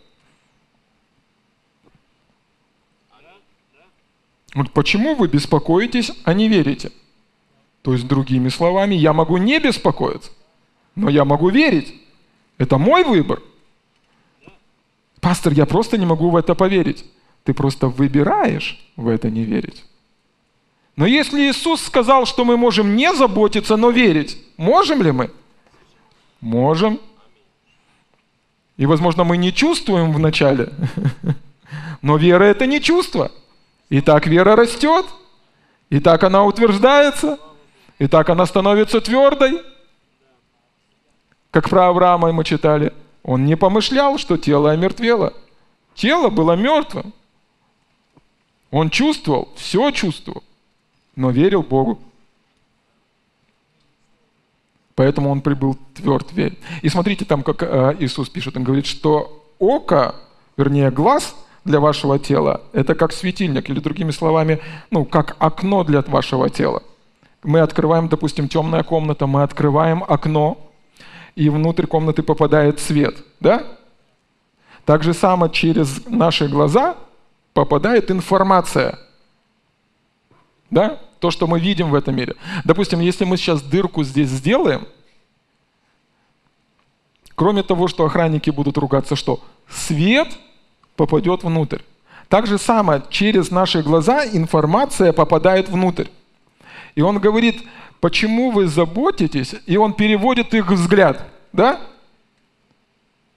Вот 4.54 4.70
почему 4.72 5.14
вы 5.14 5.28
беспокоитесь, 5.28 6.12
а 6.24 6.34
не 6.34 6.48
верите? 6.48 6.92
То 7.82 7.92
есть, 7.92 8.06
другими 8.06 8.48
словами, 8.48 8.94
я 8.94 9.12
могу 9.12 9.38
не 9.38 9.58
беспокоиться, 9.58 10.30
но 10.94 11.08
я 11.08 11.24
могу 11.24 11.48
верить. 11.48 11.94
Это 12.58 12.78
мой 12.78 13.02
выбор. 13.02 13.42
Пастор, 15.20 15.52
я 15.52 15.66
просто 15.66 15.98
не 15.98 16.06
могу 16.06 16.30
в 16.30 16.36
это 16.36 16.54
поверить. 16.54 17.04
Ты 17.44 17.54
просто 17.54 17.88
выбираешь 17.88 18.78
в 18.96 19.08
это 19.08 19.30
не 19.30 19.42
верить. 19.42 19.84
Но 20.94 21.06
если 21.06 21.50
Иисус 21.50 21.80
сказал, 21.80 22.26
что 22.26 22.44
мы 22.44 22.56
можем 22.56 22.94
не 22.94 23.12
заботиться, 23.14 23.76
но 23.76 23.90
верить, 23.90 24.38
можем 24.58 25.02
ли 25.02 25.10
мы? 25.10 25.30
Можем. 26.40 27.00
И, 28.76 28.84
возможно, 28.86 29.24
мы 29.24 29.38
не 29.38 29.52
чувствуем 29.52 30.12
вначале, 30.12 30.72
но 32.02 32.16
вера– 32.16 32.44
это 32.44 32.66
не 32.66 32.80
чувство– 32.80 33.32
и 33.92 34.00
так 34.00 34.26
вера 34.26 34.56
растет, 34.56 35.04
и 35.90 36.00
так 36.00 36.24
она 36.24 36.44
утверждается, 36.44 37.38
и 37.98 38.06
так 38.06 38.30
она 38.30 38.46
становится 38.46 39.02
твердой. 39.02 39.60
Как 41.50 41.68
про 41.68 41.88
Авраама 41.88 42.32
мы 42.32 42.42
читали, 42.42 42.94
он 43.22 43.44
не 43.44 43.54
помышлял, 43.54 44.16
что 44.16 44.38
тело 44.38 44.70
омертвело. 44.70 45.34
Тело 45.94 46.30
было 46.30 46.56
мертвым. 46.56 47.12
Он 48.70 48.88
чувствовал, 48.88 49.50
все 49.56 49.90
чувствовал, 49.90 50.42
но 51.14 51.28
верил 51.28 51.62
Богу. 51.62 51.98
Поэтому 54.94 55.28
он 55.28 55.42
прибыл 55.42 55.76
тверд 55.92 56.32
верить. 56.32 56.58
И 56.80 56.88
смотрите 56.88 57.26
там, 57.26 57.42
как 57.42 57.62
э, 57.62 57.96
Иисус 57.98 58.30
пишет, 58.30 58.56
он 58.56 58.64
говорит, 58.64 58.86
что 58.86 59.46
око, 59.58 60.14
вернее 60.56 60.90
глаз– 60.90 61.36
для 61.64 61.80
вашего 61.80 62.18
тела. 62.18 62.62
Это 62.72 62.94
как 62.94 63.12
светильник, 63.12 63.70
или 63.70 63.80
другими 63.80 64.10
словами, 64.10 64.60
ну, 64.90 65.04
как 65.04 65.36
окно 65.38 65.84
для 65.84 66.02
вашего 66.02 66.50
тела. 66.50 66.82
Мы 67.42 67.60
открываем, 67.60 68.08
допустим, 68.08 68.48
темная 68.48 68.82
комната, 68.82 69.26
мы 69.26 69.42
открываем 69.42 70.04
окно, 70.06 70.58
и 71.34 71.48
внутрь 71.48 71.86
комнаты 71.86 72.22
попадает 72.22 72.80
свет. 72.80 73.16
Да? 73.40 73.64
Так 74.84 75.02
же 75.02 75.14
само 75.14 75.48
через 75.48 76.06
наши 76.06 76.48
глаза 76.48 76.96
попадает 77.52 78.10
информация. 78.10 78.98
Да? 80.70 81.00
То, 81.20 81.30
что 81.30 81.46
мы 81.46 81.60
видим 81.60 81.90
в 81.90 81.94
этом 81.94 82.16
мире. 82.16 82.34
Допустим, 82.64 83.00
если 83.00 83.24
мы 83.24 83.36
сейчас 83.36 83.62
дырку 83.62 84.02
здесь 84.02 84.28
сделаем, 84.28 84.86
кроме 87.34 87.62
того, 87.62 87.88
что 87.88 88.04
охранники 88.04 88.50
будут 88.50 88.76
ругаться, 88.76 89.16
что 89.16 89.40
свет 89.68 90.28
попадет 90.96 91.42
внутрь. 91.42 91.78
Так 92.28 92.46
же 92.46 92.58
самое, 92.58 93.02
через 93.10 93.50
наши 93.50 93.82
глаза 93.82 94.24
информация 94.24 95.12
попадает 95.12 95.68
внутрь. 95.68 96.06
И 96.94 97.02
он 97.02 97.18
говорит, 97.18 97.62
почему 98.00 98.50
вы 98.50 98.66
заботитесь, 98.66 99.54
и 99.66 99.76
он 99.76 99.92
переводит 99.92 100.54
их 100.54 100.70
взгляд. 100.70 101.26
Да? 101.52 101.80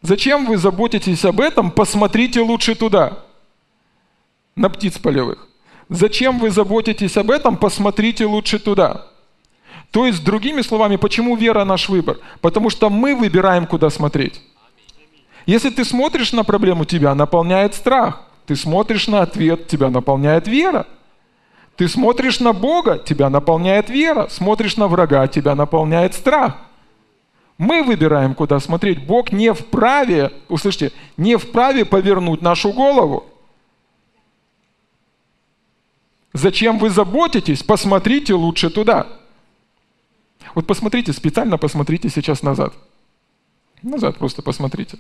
Зачем 0.01 0.45
вы 0.45 0.57
заботитесь 0.57 1.25
об 1.25 1.41
этом? 1.41 1.71
Посмотрите 1.71 2.41
лучше 2.41 2.75
туда, 2.75 3.19
на 4.55 4.69
птиц 4.69 4.97
полевых. 4.97 5.47
Зачем 5.89 6.39
вы 6.39 6.49
заботитесь 6.49 7.17
об 7.17 7.31
этом? 7.31 7.57
Посмотрите 7.57 8.25
лучше 8.25 8.59
туда. 8.59 9.07
То 9.91 10.05
есть, 10.05 10.23
другими 10.23 10.61
словами, 10.61 10.95
почему 10.95 11.35
вера 11.35 11.63
наш 11.63 11.89
выбор? 11.89 12.17
Потому 12.41 12.69
что 12.69 12.89
мы 12.89 13.15
выбираем, 13.15 13.67
куда 13.67 13.89
смотреть. 13.89 14.41
Если 15.45 15.69
ты 15.69 15.85
смотришь 15.85 16.33
на 16.33 16.43
проблему, 16.43 16.85
тебя 16.85 17.13
наполняет 17.13 17.75
страх. 17.75 18.23
Ты 18.45 18.55
смотришь 18.55 19.07
на 19.07 19.21
ответ, 19.21 19.67
тебя 19.67 19.89
наполняет 19.89 20.47
вера. 20.47 20.87
Ты 21.75 21.87
смотришь 21.87 22.39
на 22.39 22.53
Бога, 22.53 22.97
тебя 22.97 23.29
наполняет 23.29 23.89
вера. 23.89 24.27
Смотришь 24.29 24.77
на 24.77 24.87
врага, 24.87 25.27
тебя 25.27 25.55
наполняет 25.55 26.13
страх. 26.13 26.57
Мы 27.57 27.83
выбираем, 27.83 28.35
куда 28.35 28.59
смотреть. 28.59 29.05
Бог 29.05 29.31
не 29.31 29.53
вправе, 29.53 30.31
услышьте, 30.49 30.91
не 31.15 31.37
вправе 31.37 31.85
повернуть 31.85 32.41
нашу 32.41 32.73
голову. 32.73 33.25
Зачем 36.33 36.79
вы 36.79 36.89
заботитесь? 36.89 37.63
Посмотрите 37.63 38.33
лучше 38.33 38.69
туда. 38.69 39.07
Вот 40.53 40.67
посмотрите, 40.67 41.13
специально 41.13 41.57
посмотрите 41.57 42.09
сейчас 42.09 42.43
назад. 42.43 42.73
Назад 43.81 44.17
просто 44.17 44.41
посмотрите. 44.41 44.97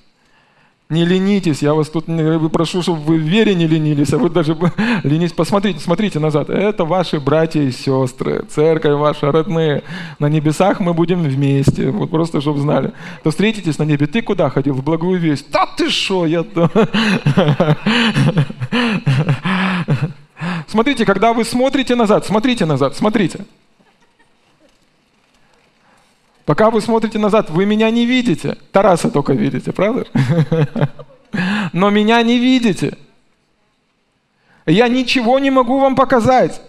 Не 0.87 1.03
ленитесь, 1.03 1.63
я 1.63 1.73
вас 1.73 1.89
тут 1.89 2.05
прошу, 2.53 2.83
чтобы 2.83 2.99
вы 2.99 3.17
в 3.17 3.21
вере 3.21 3.55
не 3.55 3.65
ленились, 3.65 4.13
а 4.13 4.19
вы 4.19 4.29
даже 4.29 4.55
ленитесь. 5.03 5.33
Посмотрите, 5.33 5.79
смотрите 5.79 6.19
назад. 6.19 6.51
Это 6.51 6.85
ваши 6.85 7.19
братья 7.19 7.59
и 7.59 7.71
сестры, 7.71 8.45
церковь 8.49 8.99
ваша, 8.99 9.31
родные. 9.31 9.81
На 10.19 10.29
небесах 10.29 10.79
мы 10.79 10.93
будем 10.93 11.23
вместе, 11.23 11.89
вот 11.89 12.11
просто, 12.11 12.39
чтобы 12.39 12.59
знали. 12.59 12.93
То 13.23 13.31
встретитесь 13.31 13.79
на 13.79 13.83
небе. 13.83 14.05
Ты 14.05 14.21
куда 14.21 14.51
ходил? 14.51 14.75
В 14.75 14.83
благую 14.83 15.19
весть. 15.19 15.47
Да 15.51 15.65
ты 15.75 15.89
что, 15.89 16.27
я... 16.27 16.45
Смотрите, 20.67 21.05
когда 21.05 21.33
вы 21.33 21.45
смотрите 21.45 21.95
назад, 21.95 22.25
смотрите 22.25 22.65
назад, 22.65 22.95
смотрите. 22.95 23.45
Пока 26.45 26.69
вы 26.69 26.79
смотрите 26.79 27.17
назад, 27.17 27.49
вы 27.49 27.65
меня 27.65 27.89
не 27.89 28.05
видите. 28.05 28.57
Тараса 28.71 29.09
только 29.09 29.33
видите, 29.33 29.71
правда? 29.71 30.05
Но 31.73 31.89
меня 31.89 32.21
не 32.21 32.37
видите. 32.37 32.97
Я 34.67 34.87
ничего 34.87 35.39
не 35.39 35.49
могу 35.49 35.79
вам 35.79 35.95
показать. 35.95 36.61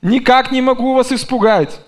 Никак 0.00 0.52
не 0.52 0.60
могу 0.60 0.94
вас 0.94 1.12
испугать. 1.12 1.80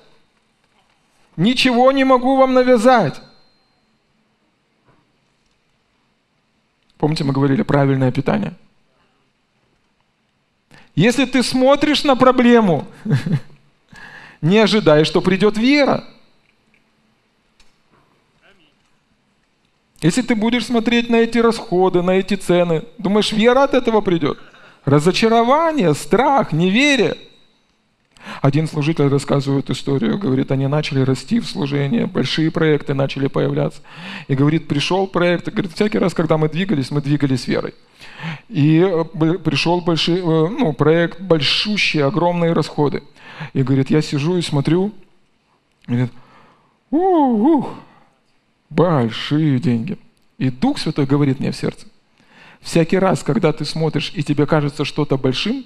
Ничего 1.37 1.93
не 1.93 2.05
могу 2.05 2.37
вам 2.37 2.55
навязать. 2.55 3.21
Помните, 6.99 7.25
мы 7.25 7.33
говорили 7.33 7.63
правильное 7.63 8.11
питание? 8.11 8.55
Если 10.95 11.27
ты 11.27 11.43
смотришь 11.43 12.05
на 12.05 12.17
проблему, 12.17 12.87
не 14.47 14.59
ожидая, 14.59 15.05
что 15.05 15.21
придет 15.21 15.59
вера. 15.59 16.05
Если 20.01 20.23
ты 20.23 20.35
будешь 20.35 20.67
смотреть 20.67 21.11
на 21.11 21.17
эти 21.17 21.39
расходы, 21.39 22.03
на 22.03 22.13
эти 22.13 22.35
цены, 22.35 22.85
думаешь, 22.99 23.33
вера 23.33 23.65
от 23.65 23.75
этого 23.75 24.01
придет? 24.01 24.39
Разочарование, 24.85 25.95
страх, 25.95 26.53
неверие. 26.53 27.17
Один 28.43 28.67
служитель 28.67 29.09
рассказывает 29.09 29.71
историю, 29.71 30.19
говорит, 30.19 30.51
они 30.51 30.67
начали 30.67 31.01
расти 31.01 31.41
в 31.41 31.47
служении, 31.47 32.05
большие 32.05 32.51
проекты 32.51 32.93
начали 32.93 33.29
появляться. 33.29 33.81
И 34.29 34.35
говорит, 34.35 34.69
пришел 34.69 35.07
проект, 35.07 35.49
говорит, 35.49 35.73
всякий 35.73 35.99
раз, 35.99 36.13
когда 36.13 36.37
мы 36.37 36.49
двигались, 36.49 36.91
мы 36.91 37.01
двигались 37.01 37.47
верой. 37.47 37.75
И 38.49 38.81
э, 38.81 39.05
пришел 39.39 39.81
большой, 39.81 40.19
э, 40.19 40.23
ну, 40.23 40.73
проект, 40.73 41.21
большущие, 41.21 42.05
огромные 42.05 42.53
расходы. 42.53 43.03
И 43.53 43.63
говорит, 43.63 43.91
я 43.91 44.03
сижу 44.03 44.37
и 44.37 44.43
смотрю, 44.43 44.93
и 45.87 45.93
говорит, 45.93 46.13
ух, 46.91 47.75
большие 48.71 49.59
деньги. 49.59 49.99
И 50.39 50.51
Дух 50.51 50.79
Святой 50.79 51.07
говорит 51.07 51.41
мне 51.41 51.51
в 51.51 51.57
сердце, 51.57 51.87
всякий 52.61 52.99
раз, 52.99 53.23
когда 53.23 53.53
ты 53.53 53.65
смотришь, 53.65 54.13
и 54.15 54.23
тебе 54.23 54.47
кажется 54.47 54.85
что-то 54.85 55.17
большим, 55.17 55.65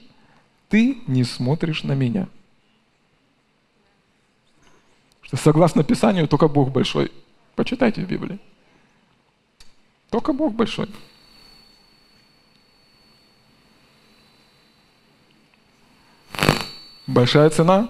ты 0.69 0.99
не 1.07 1.25
смотришь 1.25 1.83
на 1.83 1.93
меня. 1.93 2.29
Что 5.23 5.37
согласно 5.37 5.85
Писанию, 5.85 6.29
только 6.29 6.49
Бог 6.49 6.71
большой. 6.71 7.11
Почитайте 7.57 8.05
в 8.05 8.09
Библии. 8.09 8.39
Только 10.11 10.33
Бог 10.33 10.55
большой. 10.55 10.89
Большая 17.11 17.51
цена? 17.51 17.89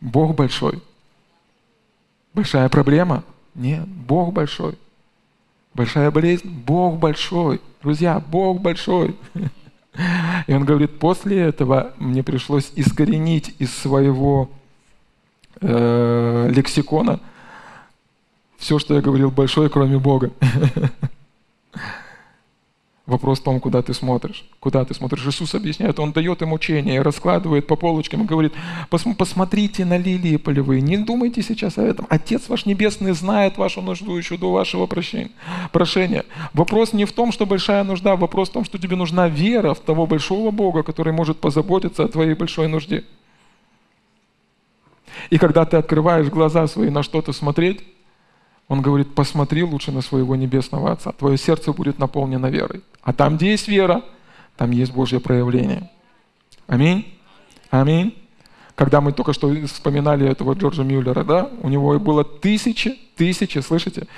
Бог 0.00 0.34
большой. 0.34 0.82
Большая 2.34 2.68
проблема? 2.68 3.22
Нет, 3.54 3.86
Бог 3.86 4.32
большой. 4.32 4.76
Большая 5.72 6.10
болезнь? 6.10 6.48
Бог 6.48 6.98
большой. 6.98 7.60
Друзья, 7.80 8.18
Бог 8.18 8.60
большой. 8.60 9.16
И 10.48 10.52
он 10.52 10.64
говорит, 10.64 10.98
после 10.98 11.40
этого 11.40 11.92
мне 11.98 12.24
пришлось 12.24 12.72
искоренить 12.74 13.54
из 13.60 13.72
своего 13.72 14.50
э, 15.60 16.50
лексикона 16.50 17.20
все, 18.56 18.80
что 18.80 18.94
я 18.94 19.00
говорил 19.00 19.30
большое, 19.30 19.68
кроме 19.68 19.98
Бога. 19.98 20.32
Вопрос 23.14 23.38
в 23.38 23.44
том, 23.44 23.60
куда 23.60 23.80
ты 23.80 23.94
смотришь. 23.94 24.44
Куда 24.58 24.84
ты 24.84 24.92
смотришь. 24.92 25.24
Иисус 25.24 25.54
объясняет, 25.54 26.00
Он 26.00 26.10
дает 26.10 26.42
им 26.42 26.52
учение, 26.52 27.00
раскладывает 27.00 27.64
по 27.68 27.76
полочкам 27.76 28.24
и 28.24 28.26
говорит, 28.26 28.52
посмотрите 28.90 29.84
на 29.84 29.96
лилии 29.98 30.36
полевые, 30.36 30.82
не 30.82 30.96
думайте 30.96 31.40
сейчас 31.40 31.78
о 31.78 31.82
этом. 31.82 32.08
Отец 32.10 32.48
ваш 32.48 32.66
Небесный 32.66 33.12
знает 33.12 33.56
вашу 33.56 33.82
нужду 33.82 34.16
еще 34.16 34.36
до 34.36 34.50
вашего 34.50 34.86
прошения. 34.86 36.24
Вопрос 36.54 36.92
не 36.92 37.04
в 37.04 37.12
том, 37.12 37.30
что 37.30 37.46
большая 37.46 37.84
нужда, 37.84 38.16
вопрос 38.16 38.48
в 38.48 38.52
том, 38.52 38.64
что 38.64 38.78
тебе 38.78 38.96
нужна 38.96 39.28
вера 39.28 39.74
в 39.74 39.78
того 39.78 40.08
большого 40.08 40.50
Бога, 40.50 40.82
который 40.82 41.12
может 41.12 41.38
позаботиться 41.38 42.02
о 42.02 42.08
твоей 42.08 42.34
большой 42.34 42.66
нужде. 42.66 43.04
И 45.30 45.38
когда 45.38 45.64
ты 45.64 45.76
открываешь 45.76 46.26
глаза 46.26 46.66
свои 46.66 46.90
на 46.90 47.04
что-то 47.04 47.32
смотреть, 47.32 47.84
он 48.68 48.80
говорит, 48.80 49.14
посмотри 49.14 49.62
лучше 49.62 49.92
на 49.92 50.00
своего 50.00 50.36
небесного 50.36 50.92
Отца. 50.92 51.12
Твое 51.12 51.36
сердце 51.36 51.72
будет 51.72 51.98
наполнено 51.98 52.46
верой. 52.46 52.82
А 53.02 53.12
там, 53.12 53.36
где 53.36 53.50
есть 53.50 53.68
вера, 53.68 54.02
там 54.56 54.70
есть 54.70 54.92
Божье 54.92 55.20
проявление. 55.20 55.90
Аминь. 56.66 57.06
Аминь. 57.70 58.14
Когда 58.74 59.00
мы 59.00 59.12
только 59.12 59.32
что 59.32 59.54
вспоминали 59.66 60.28
этого 60.28 60.54
Джорджа 60.54 60.82
Мюллера, 60.82 61.22
да, 61.22 61.50
у 61.62 61.68
него 61.68 61.98
было 62.00 62.24
тысячи, 62.24 62.98
тысячи, 63.16 63.58
слышите, 63.58 64.08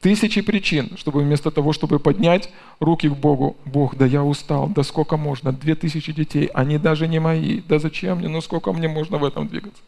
тысячи 0.00 0.40
причин, 0.40 0.96
чтобы 0.96 1.22
вместо 1.22 1.50
того, 1.50 1.72
чтобы 1.72 1.98
поднять 1.98 2.50
руки 2.78 3.08
к 3.08 3.14
Богу, 3.14 3.56
Бог, 3.64 3.96
да 3.96 4.06
я 4.06 4.22
устал, 4.22 4.68
да 4.68 4.82
сколько 4.82 5.16
можно, 5.16 5.52
две 5.52 5.74
тысячи 5.74 6.12
детей, 6.12 6.46
они 6.54 6.78
даже 6.78 7.08
не 7.08 7.18
мои, 7.18 7.60
да 7.62 7.78
зачем 7.78 8.18
мне, 8.18 8.28
ну 8.28 8.40
сколько 8.40 8.72
мне 8.72 8.86
можно 8.86 9.18
в 9.18 9.24
этом 9.24 9.48
двигаться? 9.48 9.82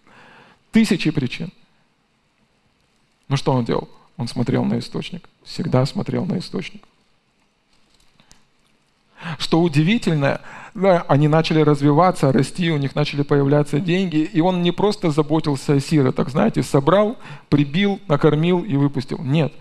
Тысячи 0.73 1.11
причин. 1.11 1.51
Ну 3.29 3.37
что 3.37 3.53
он 3.53 3.65
делал? 3.65 3.89
Он 4.17 4.29
смотрел 4.29 4.65
на 4.65 4.79
источник, 4.79 5.29
всегда 5.45 5.85
смотрел 5.87 6.25
на 6.25 6.39
источник. 6.39 6.83
Что 9.39 9.61
удивительно, 9.61 10.41
да, 10.75 11.05
они 11.09 11.27
начали 11.27 11.61
развиваться, 11.61 12.33
расти, 12.33 12.71
у 12.71 12.77
них 12.77 12.95
начали 12.95 13.23
появляться 13.23 13.81
деньги, 13.81 14.19
и 14.19 14.41
он 14.41 14.63
не 14.63 14.73
просто 14.73 15.11
заботился 15.11 15.75
о 15.75 15.81
сиротах, 15.81 16.29
знаете, 16.29 16.63
собрал, 16.63 17.17
прибил, 17.49 18.01
накормил 18.09 18.63
и 18.63 18.77
выпустил. 18.77 19.19
Нет. 19.19 19.53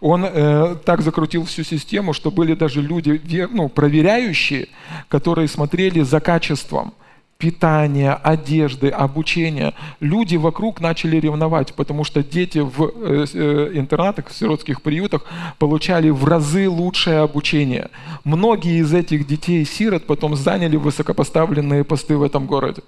Он 0.00 0.24
э, 0.24 0.76
так 0.84 1.02
закрутил 1.02 1.44
всю 1.44 1.62
систему, 1.62 2.14
что 2.14 2.30
были 2.30 2.54
даже 2.54 2.80
люди, 2.80 3.46
ну, 3.52 3.68
проверяющие, 3.68 4.68
которые 5.08 5.46
смотрели 5.46 6.00
за 6.00 6.20
качеством 6.20 6.94
питания, 7.40 8.12
одежды, 8.12 8.90
обучения, 8.90 9.72
люди 9.98 10.36
вокруг 10.36 10.80
начали 10.80 11.16
ревновать, 11.16 11.74
потому 11.74 12.04
что 12.04 12.22
дети 12.22 12.58
в 12.58 12.82
э, 12.82 13.26
э, 13.32 13.70
интернатах, 13.74 14.28
в 14.28 14.34
сиротских 14.34 14.82
приютах 14.82 15.24
получали 15.58 16.10
в 16.10 16.24
разы 16.26 16.68
лучшее 16.68 17.20
обучение. 17.20 17.88
Многие 18.24 18.80
из 18.80 18.92
этих 18.92 19.26
детей-сирот 19.26 20.06
потом 20.06 20.36
заняли 20.36 20.76
высокопоставленные 20.76 21.82
посты 21.82 22.16
в 22.16 22.22
этом 22.22 22.46
городе. 22.46 22.82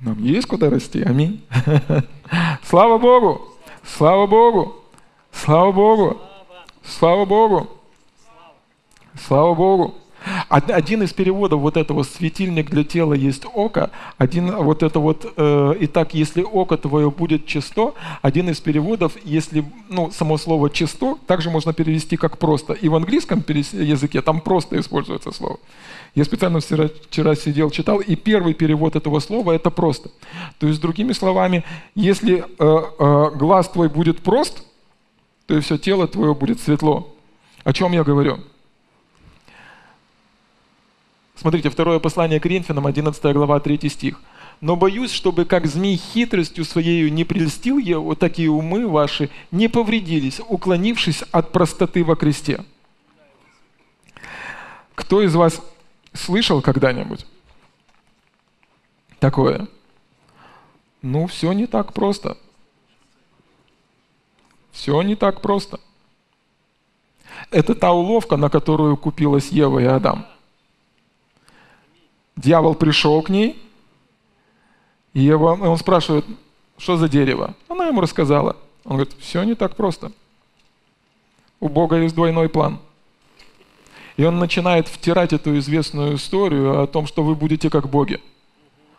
Нам 0.00 0.22
есть 0.24 0.46
куда 0.46 0.70
расти, 0.70 1.02
аминь. 1.02 1.44
Слава 2.64 2.98
Богу! 2.98 3.42
Слава 3.84 4.26
Богу! 4.26 4.76
Слава 5.32 5.72
Богу! 5.72 6.16
Слава 6.82 7.24
Богу! 7.26 7.68
Слава 9.26 9.54
Богу! 9.54 9.94
Один 10.48 11.02
из 11.02 11.12
переводов 11.12 11.60
вот 11.60 11.76
этого 11.76 12.02
«светильник 12.02 12.70
для 12.70 12.84
тела 12.84 13.14
есть 13.14 13.44
око», 13.54 13.90
один 14.16 14.50
вот 14.56 14.82
это 14.82 14.98
вот 14.98 15.32
э, 15.36 15.74
«Итак, 15.80 16.14
если 16.14 16.42
око 16.42 16.76
твое 16.76 17.10
будет 17.10 17.46
чисто», 17.46 17.94
один 18.22 18.50
из 18.50 18.60
переводов, 18.60 19.12
если, 19.24 19.64
ну, 19.88 20.10
само 20.10 20.36
слово 20.38 20.70
«чисто» 20.70 21.16
также 21.26 21.50
можно 21.50 21.72
перевести 21.72 22.16
как 22.16 22.38
«просто». 22.38 22.72
И 22.72 22.88
в 22.88 22.94
английском 22.94 23.44
языке 23.48 24.20
там 24.20 24.40
просто 24.40 24.78
используется 24.80 25.32
слово. 25.32 25.58
Я 26.14 26.24
специально 26.24 26.60
вчера, 26.60 26.88
вчера 27.08 27.34
сидел, 27.34 27.70
читал, 27.70 28.00
и 28.00 28.16
первый 28.16 28.54
перевод 28.54 28.96
этого 28.96 29.20
слова– 29.20 29.52
это 29.54 29.70
«просто». 29.70 30.10
То 30.58 30.66
есть, 30.66 30.80
другими 30.80 31.12
словами, 31.12 31.64
если 31.94 32.38
э, 32.38 32.44
э, 32.58 33.30
глаз 33.36 33.68
твой 33.68 33.88
будет 33.88 34.20
прост, 34.20 34.64
то 35.46 35.56
и 35.56 35.60
все 35.60 35.78
тело 35.78 36.06
твое 36.06 36.34
будет 36.34 36.60
светло. 36.60 37.14
О 37.64 37.72
чем 37.72 37.92
я 37.92 38.04
говорю? 38.04 38.38
Смотрите, 41.38 41.70
второе 41.70 42.00
послание 42.00 42.40
Коринфянам, 42.40 42.88
11 42.88 43.22
глава, 43.32 43.60
3 43.60 43.88
стих. 43.88 44.20
«Но 44.60 44.74
боюсь, 44.74 45.12
чтобы 45.12 45.44
как 45.44 45.66
змей 45.66 45.96
хитростью 45.96 46.64
своею 46.64 47.12
не 47.12 47.22
прельстил 47.22 47.78
я, 47.78 48.00
вот 48.00 48.18
такие 48.18 48.50
умы 48.50 48.88
ваши 48.88 49.30
не 49.52 49.68
повредились, 49.68 50.40
уклонившись 50.40 51.22
от 51.30 51.52
простоты 51.52 52.02
во 52.02 52.16
кресте». 52.16 52.64
Кто 54.96 55.22
из 55.22 55.36
вас 55.36 55.62
слышал 56.12 56.60
когда-нибудь 56.60 57.24
такое? 59.20 59.68
Ну, 61.02 61.28
все 61.28 61.52
не 61.52 61.68
так 61.68 61.92
просто. 61.92 62.36
Все 64.72 65.00
не 65.02 65.14
так 65.14 65.40
просто. 65.40 65.78
Это 67.52 67.76
та 67.76 67.92
уловка, 67.92 68.36
на 68.36 68.50
которую 68.50 68.96
купилась 68.96 69.50
Ева 69.50 69.78
и 69.78 69.84
Адам– 69.84 70.26
Дьявол 72.38 72.76
пришел 72.76 73.20
к 73.20 73.30
ней, 73.30 73.60
и 75.12 75.28
он 75.32 75.76
спрашивает, 75.76 76.24
что 76.76 76.96
за 76.96 77.08
дерево? 77.08 77.54
Она 77.68 77.88
ему 77.88 78.00
рассказала. 78.00 78.56
Он 78.84 78.92
говорит, 78.92 79.14
все 79.18 79.42
не 79.42 79.56
так 79.56 79.74
просто. 79.74 80.12
У 81.58 81.68
Бога 81.68 81.96
есть 81.96 82.14
двойной 82.14 82.48
план. 82.48 82.78
И 84.16 84.22
он 84.22 84.38
начинает 84.38 84.86
втирать 84.86 85.32
эту 85.32 85.58
известную 85.58 86.14
историю 86.14 86.80
о 86.80 86.86
том, 86.86 87.08
что 87.08 87.24
вы 87.24 87.34
будете 87.34 87.70
как 87.70 87.88
боги. 87.88 88.20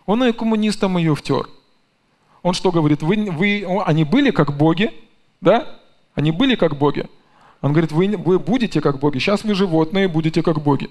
Он 0.06 0.22
и 0.26 0.34
коммунистам 0.34 0.98
ее 0.98 1.16
втер. 1.16 1.48
Он 2.44 2.54
что 2.54 2.74
говорит? 2.74 3.02
Вы, 3.02 3.32
вы, 3.32 3.66
они 3.86 4.04
были 4.04 4.32
как 4.32 4.58
боги, 4.58 4.92
да? 5.40 5.80
Они 6.14 6.32
были 6.32 6.56
как 6.56 6.78
боги. 6.78 7.06
Он 7.62 7.72
говорит, 7.72 7.94
вы, 7.94 8.18
вы 8.18 8.38
будете 8.38 8.82
как 8.82 9.00
боги. 9.00 9.20
Сейчас 9.20 9.46
вы 9.46 9.56
животные, 9.56 10.10
будете 10.10 10.44
как 10.44 10.62
боги. 10.62 10.90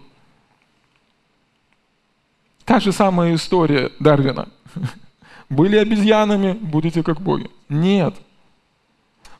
Та 2.69 2.81
же 2.81 2.93
самая 2.93 3.35
история 3.35 3.91
Дарвина. 3.99 4.47
Были 5.49 5.79
обезьянами, 5.79 6.53
будете 6.53 7.03
как 7.03 7.19
боги. 7.19 7.49
Нет. 7.71 8.15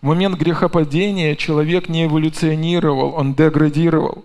В 0.01 0.07
момент 0.07 0.39
грехопадения 0.39 1.37
человек 1.37 1.91
не 1.91 2.07
эволюционировал, 2.07 3.13
он 3.15 3.35
деградировал 3.35 4.25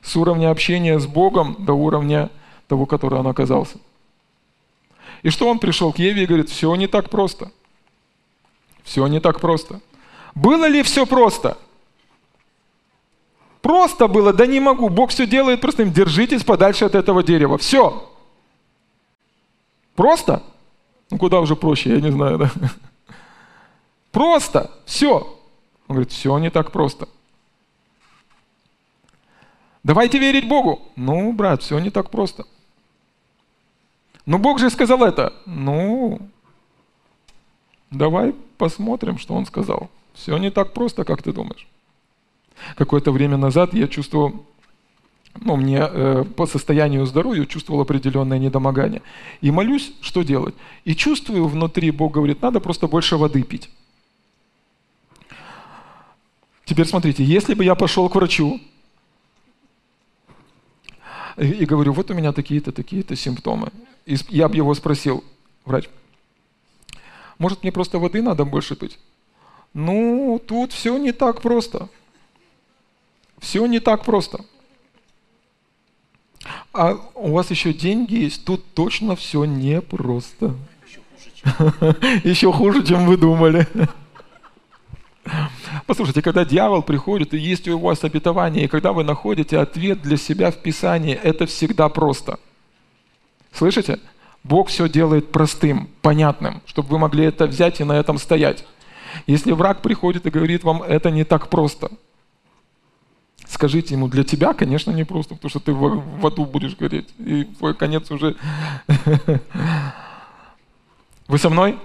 с 0.00 0.16
уровня 0.16 0.50
общения 0.50 0.98
с 0.98 1.06
Богом 1.06 1.56
до 1.58 1.74
уровня 1.74 2.30
того, 2.68 2.86
который 2.86 3.18
он 3.18 3.26
оказался. 3.26 3.76
И 5.22 5.28
что 5.28 5.46
он 5.50 5.58
пришел 5.58 5.92
к 5.92 5.98
Еве 5.98 6.22
и 6.22 6.26
говорит, 6.26 6.48
все 6.48 6.74
не 6.74 6.86
так 6.86 7.10
просто. 7.10 7.50
Все 8.82 9.06
не 9.08 9.20
так 9.20 9.40
просто. 9.40 9.80
Было 10.34 10.66
ли 10.66 10.82
все 10.82 11.04
просто? 11.04 11.58
Просто 13.60 14.08
было, 14.08 14.32
да 14.32 14.46
не 14.46 14.58
могу. 14.58 14.88
Бог 14.88 15.10
все 15.10 15.26
делает 15.26 15.60
простым. 15.60 15.92
Держитесь 15.92 16.44
подальше 16.44 16.86
от 16.86 16.94
этого 16.94 17.22
дерева. 17.22 17.58
Все. 17.58 18.14
Просто? 19.98 20.44
Ну 21.10 21.18
куда 21.18 21.40
уже 21.40 21.56
проще, 21.56 21.90
я 21.90 22.00
не 22.00 22.12
знаю, 22.12 22.38
да? 22.38 22.52
Просто, 24.12 24.70
все. 24.84 25.10
Он 25.88 25.96
говорит, 25.96 26.12
все 26.12 26.38
не 26.38 26.50
так 26.50 26.70
просто. 26.70 27.08
Давайте 29.82 30.20
верить 30.20 30.46
Богу. 30.46 30.82
Ну, 30.94 31.32
брат, 31.32 31.62
все 31.62 31.80
не 31.80 31.90
так 31.90 32.10
просто. 32.10 32.44
Ну, 34.24 34.38
Бог 34.38 34.60
же 34.60 34.70
сказал 34.70 35.02
это. 35.02 35.32
Ну, 35.46 36.20
давай 37.90 38.36
посмотрим, 38.56 39.18
что 39.18 39.34
Он 39.34 39.46
сказал. 39.46 39.90
Все 40.14 40.38
не 40.38 40.52
так 40.52 40.74
просто, 40.74 41.02
как 41.02 41.24
ты 41.24 41.32
думаешь. 41.32 41.66
Какое-то 42.76 43.10
время 43.10 43.36
назад 43.36 43.74
я 43.74 43.88
чувствовал 43.88 44.46
ну, 45.40 45.56
мне 45.56 45.78
э, 45.80 46.24
по 46.36 46.46
состоянию 46.46 47.06
здоровья 47.06 47.44
чувствовал 47.46 47.80
определенное 47.80 48.38
недомогание. 48.38 49.02
И 49.40 49.50
молюсь, 49.50 49.92
что 50.00 50.22
делать? 50.22 50.54
И 50.84 50.94
чувствую 50.94 51.46
внутри, 51.46 51.90
Бог 51.90 52.12
говорит, 52.12 52.42
надо 52.42 52.60
просто 52.60 52.86
больше 52.88 53.16
воды 53.16 53.42
пить. 53.42 53.70
Теперь 56.64 56.86
смотрите, 56.86 57.24
если 57.24 57.54
бы 57.54 57.64
я 57.64 57.74
пошел 57.74 58.08
к 58.08 58.14
врачу 58.14 58.60
и, 61.36 61.46
и 61.46 61.64
говорю, 61.64 61.92
вот 61.92 62.10
у 62.10 62.14
меня 62.14 62.32
такие-то, 62.32 62.72
такие-то 62.72 63.16
симптомы, 63.16 63.70
и 64.06 64.16
я 64.28 64.48
бы 64.48 64.56
его 64.56 64.74
спросил, 64.74 65.24
врач, 65.64 65.88
может 67.38 67.62
мне 67.62 67.72
просто 67.72 67.98
воды 67.98 68.22
надо 68.22 68.44
больше 68.44 68.76
пить? 68.76 68.98
Ну, 69.72 70.42
тут 70.46 70.72
все 70.72 70.98
не 70.98 71.12
так 71.12 71.40
просто. 71.40 71.88
Все 73.38 73.64
не 73.66 73.78
так 73.78 74.04
просто 74.04 74.44
а 76.72 76.96
у 77.14 77.32
вас 77.32 77.50
еще 77.50 77.72
деньги 77.72 78.14
есть, 78.14 78.44
тут 78.44 78.64
точно 78.74 79.16
все 79.16 79.44
непросто. 79.44 80.54
Еще 82.24 82.52
хуже, 82.52 82.84
чем 82.84 83.06
вы 83.06 83.16
думали. 83.16 83.66
Послушайте, 85.86 86.22
когда 86.22 86.44
дьявол 86.44 86.82
приходит, 86.82 87.34
и 87.34 87.38
есть 87.38 87.68
у 87.68 87.78
вас 87.78 88.04
обетование, 88.04 88.64
и 88.64 88.68
когда 88.68 88.92
вы 88.92 89.04
находите 89.04 89.58
ответ 89.58 90.02
для 90.02 90.16
себя 90.16 90.50
в 90.50 90.56
Писании, 90.56 91.14
это 91.14 91.46
всегда 91.46 91.88
просто. 91.88 92.38
Слышите? 93.52 93.98
Бог 94.44 94.68
все 94.68 94.88
делает 94.88 95.30
простым, 95.32 95.88
понятным, 96.00 96.62
чтобы 96.66 96.88
вы 96.90 96.98
могли 96.98 97.24
это 97.24 97.46
взять 97.46 97.80
и 97.80 97.84
на 97.84 97.92
этом 97.92 98.18
стоять. 98.18 98.64
Если 99.26 99.52
враг 99.52 99.82
приходит 99.82 100.26
и 100.26 100.30
говорит 100.30 100.64
вам, 100.64 100.82
это 100.82 101.10
не 101.10 101.24
так 101.24 101.48
просто– 101.48 101.90
Скажите 103.48 103.94
ему, 103.94 104.08
для 104.08 104.24
тебя, 104.24 104.52
конечно, 104.52 104.90
не 104.90 105.04
просто, 105.04 105.34
потому 105.34 105.48
что 105.48 105.60
ты 105.60 105.72
в, 105.72 106.02
в 106.20 106.26
аду 106.26 106.44
будешь 106.44 106.76
гореть, 106.76 107.08
и 107.18 107.44
твой 107.44 107.74
конец 107.74 108.10
уже... 108.10 108.36
Вы 111.28 111.38
со 111.38 111.48
мной? 111.48 111.78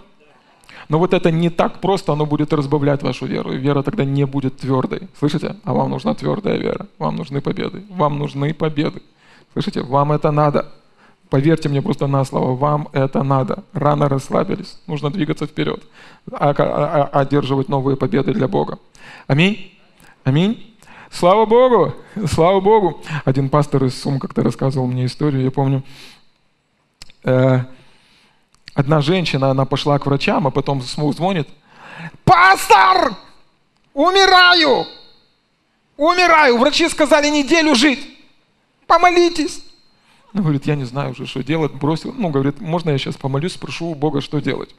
Но 0.89 0.99
вот 0.99 1.13
это 1.13 1.31
не 1.31 1.49
так 1.49 1.79
просто, 1.79 2.11
оно 2.11 2.25
будет 2.25 2.51
разбавлять 2.51 3.01
вашу 3.01 3.25
веру, 3.25 3.53
и 3.53 3.57
вера 3.57 3.81
тогда 3.81 4.03
не 4.03 4.25
будет 4.25 4.57
твердой. 4.57 5.07
Слышите? 5.17 5.55
А 5.63 5.73
вам 5.73 5.89
нужна 5.89 6.13
твердая 6.13 6.57
вера, 6.57 6.87
вам 6.99 7.15
нужны 7.15 7.39
победы, 7.39 7.83
вам 7.89 8.19
нужны 8.19 8.53
победы. 8.53 9.01
Слышите? 9.53 9.83
Вам 9.83 10.11
это 10.11 10.31
надо. 10.31 10.69
Поверьте 11.29 11.69
мне 11.69 11.81
просто 11.81 12.07
на 12.07 12.25
слово, 12.25 12.55
вам 12.55 12.89
это 12.91 13.23
надо. 13.23 13.63
Рано 13.71 14.09
расслабились, 14.09 14.79
нужно 14.85 15.09
двигаться 15.09 15.47
вперед, 15.47 15.81
а, 16.31 16.49
а, 16.49 17.09
а, 17.11 17.21
одерживать 17.21 17.69
новые 17.69 17.95
победы 17.95 18.33
для 18.33 18.47
Бога. 18.47 18.79
Аминь? 19.27 19.71
Аминь? 20.25 20.72
Слава 21.13 21.45
Богу! 21.45 21.93
Слава 22.27 22.59
Богу! 22.59 23.01
Один 23.23 23.49
пастор 23.49 23.83
из 23.85 24.01
Сум 24.01 24.19
как-то 24.19 24.41
рассказывал 24.41 24.87
мне 24.87 25.05
историю, 25.05 25.43
я 25.43 25.51
помню. 25.51 25.83
Э, 27.23 27.59
одна 28.73 28.99
женщина, 29.01 29.51
она 29.51 29.65
пошла 29.65 29.99
к 29.99 30.07
врачам, 30.07 30.47
а 30.47 30.51
потом 30.51 30.81
звонит. 30.81 31.47
Пастор! 32.23 33.15
Умираю! 33.93 34.87
Умираю! 35.97 36.57
Врачи 36.57 36.89
сказали 36.89 37.29
неделю 37.29 37.75
жить! 37.75 37.99
Помолитесь! 38.87 39.63
Ну, 40.33 40.41
говорит, 40.41 40.65
я 40.65 40.75
не 40.75 40.85
знаю 40.85 41.11
уже, 41.11 41.27
что 41.27 41.43
делать, 41.43 41.73
бросил. 41.73 42.11
Ну, 42.17 42.29
говорит, 42.29 42.59
можно 42.59 42.89
я 42.89 42.97
сейчас 42.97 43.17
помолюсь, 43.17 43.53
спрошу 43.53 43.91
у 43.91 43.95
Бога, 43.95 44.19
что 44.19 44.39
делать. 44.39 44.73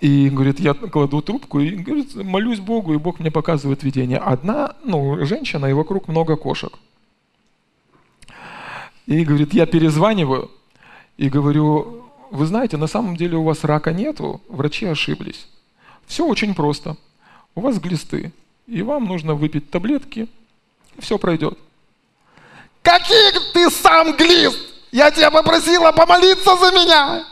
И, 0.00 0.30
говорит, 0.30 0.58
я 0.60 0.72
кладу 0.72 1.20
трубку 1.20 1.60
и, 1.60 1.70
говорит, 1.70 2.14
молюсь 2.14 2.58
Богу, 2.58 2.94
и 2.94 2.98
Бог 2.98 3.20
мне 3.20 3.30
показывает 3.30 3.82
видение. 3.82 4.18
Одна, 4.18 4.74
ну, 4.82 5.24
женщина, 5.26 5.66
и 5.66 5.74
вокруг 5.74 6.08
много 6.08 6.36
кошек. 6.36 6.72
И 9.06 9.24
говорит, 9.24 9.52
я 9.52 9.66
перезваниваю 9.66 10.50
и 11.18 11.28
говорю, 11.28 12.06
вы 12.30 12.46
знаете, 12.46 12.78
на 12.78 12.86
самом 12.86 13.16
деле 13.16 13.36
у 13.36 13.44
вас 13.44 13.64
рака 13.64 13.92
нету, 13.92 14.40
врачи 14.48 14.86
ошиблись. 14.86 15.48
Все 16.06 16.24
очень 16.24 16.54
просто. 16.54 16.96
У 17.54 17.60
вас 17.60 17.78
глисты, 17.78 18.32
и 18.66 18.82
вам 18.82 19.04
нужно 19.04 19.34
выпить 19.34 19.68
таблетки, 19.70 20.28
и 20.96 21.00
все 21.00 21.18
пройдет. 21.18 21.58
Каких 22.82 23.52
ты 23.52 23.68
сам 23.70 24.16
глист? 24.16 24.58
Я 24.92 25.10
тебя 25.10 25.30
попросила 25.30 25.92
помолиться 25.92 26.56
за 26.56 26.70
меня. 26.70 27.24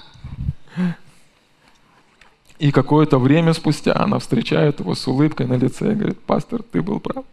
И 2.59 2.73
какое-то 2.73 3.19
время 3.19 3.53
спустя 3.53 3.95
она 3.95 4.19
встречает 4.19 4.81
его 4.81 4.95
с 4.95 5.07
улыбкой 5.07 5.47
на 5.47 5.55
лице 5.55 5.93
и 5.93 5.95
говорит, 5.95 6.21
пастор, 6.21 6.63
ты 6.63 6.83
был 6.83 6.99
прав. 6.99 7.25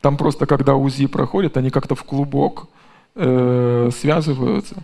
Там 0.00 0.16
просто, 0.16 0.46
когда 0.46 0.74
УЗИ 0.74 1.06
проходит, 1.06 1.56
они 1.56 1.70
как-то 1.70 1.94
в 1.94 2.04
клубок 2.04 2.68
э, 3.14 3.90
связываются. 3.96 4.76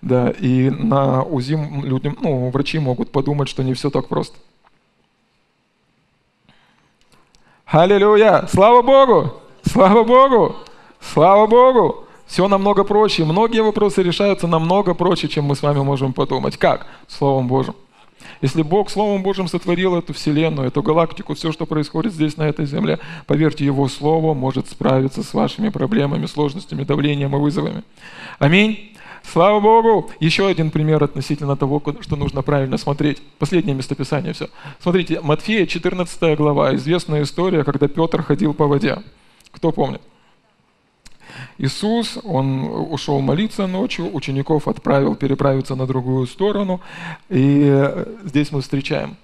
Да, 0.00 0.30
и 0.30 0.70
на 0.70 1.22
УЗИ 1.22 1.58
людям, 1.82 2.16
ну, 2.20 2.50
врачи 2.50 2.78
могут 2.78 3.10
подумать, 3.10 3.48
что 3.48 3.62
не 3.62 3.74
все 3.74 3.90
так 3.90 4.08
просто. 4.08 4.36
Аллилуйя! 7.66 8.46
Слава 8.50 8.82
Богу! 8.82 9.34
Слава 9.62 10.04
Богу! 10.04 10.56
Слава 11.00 11.46
Богу! 11.46 12.05
Все 12.26 12.48
намного 12.48 12.84
проще. 12.84 13.24
Многие 13.24 13.62
вопросы 13.62 14.02
решаются 14.02 14.46
намного 14.46 14.94
проще, 14.94 15.28
чем 15.28 15.44
мы 15.44 15.54
с 15.54 15.62
вами 15.62 15.80
можем 15.80 16.12
подумать. 16.12 16.56
Как? 16.56 16.86
Словом 17.08 17.46
Божьим. 17.48 17.74
Если 18.42 18.62
Бог 18.62 18.90
Словом 18.90 19.22
Божьим 19.22 19.48
сотворил 19.48 19.96
эту 19.96 20.12
Вселенную, 20.12 20.68
эту 20.68 20.82
галактику, 20.82 21.34
все, 21.34 21.52
что 21.52 21.64
происходит 21.64 22.12
здесь, 22.12 22.36
на 22.36 22.42
этой 22.42 22.66
Земле, 22.66 22.98
поверьте, 23.26 23.64
Его 23.64 23.88
Слово 23.88 24.34
может 24.34 24.68
справиться 24.68 25.22
с 25.22 25.32
вашими 25.32 25.68
проблемами, 25.68 26.26
сложностями, 26.26 26.84
давлением 26.84 27.36
и 27.36 27.38
вызовами. 27.38 27.82
Аминь. 28.38 28.92
Слава 29.22 29.60
Богу! 29.60 30.10
Еще 30.20 30.46
один 30.46 30.70
пример 30.70 31.02
относительно 31.02 31.56
того, 31.56 31.82
что 32.00 32.16
нужно 32.16 32.42
правильно 32.42 32.78
смотреть. 32.78 33.20
Последнее 33.38 33.74
местописание 33.74 34.32
все. 34.32 34.48
Смотрите, 34.80 35.20
Матфея, 35.20 35.66
14 35.66 36.36
глава, 36.36 36.74
известная 36.76 37.22
история, 37.22 37.64
когда 37.64 37.88
Петр 37.88 38.22
ходил 38.22 38.54
по 38.54 38.66
воде. 38.66 39.02
Кто 39.50 39.72
помнит? 39.72 40.00
Иисус, 41.58 42.18
он 42.22 42.64
ушел 42.64 43.20
молиться 43.20 43.66
ночью, 43.66 44.14
учеников 44.14 44.68
отправил 44.68 45.14
переправиться 45.14 45.74
на 45.74 45.86
другую 45.86 46.26
сторону, 46.26 46.80
и 47.28 48.04
здесь 48.24 48.52
мы 48.52 48.60
встречаем 48.60 49.16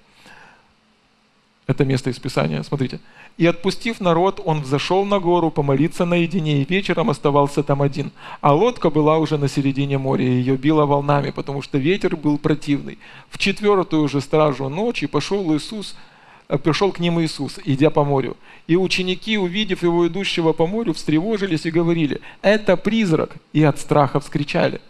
это 1.65 1.85
место 1.85 2.09
из 2.09 2.19
Писания, 2.19 2.61
смотрите. 2.63 2.99
«И 3.37 3.45
отпустив 3.45 4.01
народ, 4.01 4.41
он 4.45 4.61
взошел 4.61 5.05
на 5.05 5.19
гору 5.19 5.49
помолиться 5.49 6.05
наедине, 6.05 6.61
и 6.61 6.65
вечером 6.65 7.09
оставался 7.09 7.63
там 7.63 7.81
один. 7.81 8.11
А 8.41 8.53
лодка 8.53 8.89
была 8.89 9.17
уже 9.17 9.37
на 9.37 9.47
середине 9.47 9.97
моря, 9.97 10.25
и 10.25 10.31
ее 10.31 10.57
било 10.57 10.85
волнами, 10.85 11.31
потому 11.31 11.61
что 11.61 11.77
ветер 11.77 12.15
был 12.15 12.37
противный. 12.37 12.99
В 13.29 13.37
четвертую 13.37 14.07
же 14.07 14.21
стражу 14.21 14.69
ночи 14.69 15.07
пошел 15.07 15.55
Иисус 15.55 15.95
Э, 15.95 16.12
пришел 16.57 16.91
к 16.91 16.99
ним 16.99 17.21
Иисус, 17.21 17.59
идя 17.65 17.89
по 17.89 18.03
морю. 18.03 18.37
И 18.67 18.75
ученики, 18.75 19.37
увидев 19.37 19.83
его 19.83 20.07
идущего 20.07 20.53
по 20.53 20.67
морю, 20.67 20.93
встревожились 20.93 21.65
и 21.65 21.71
говорили, 21.71 22.21
это 22.41 22.77
призрак, 22.77 23.35
и 23.53 23.63
от 23.63 23.79
страха 23.79 24.19
вскричали. 24.19 24.81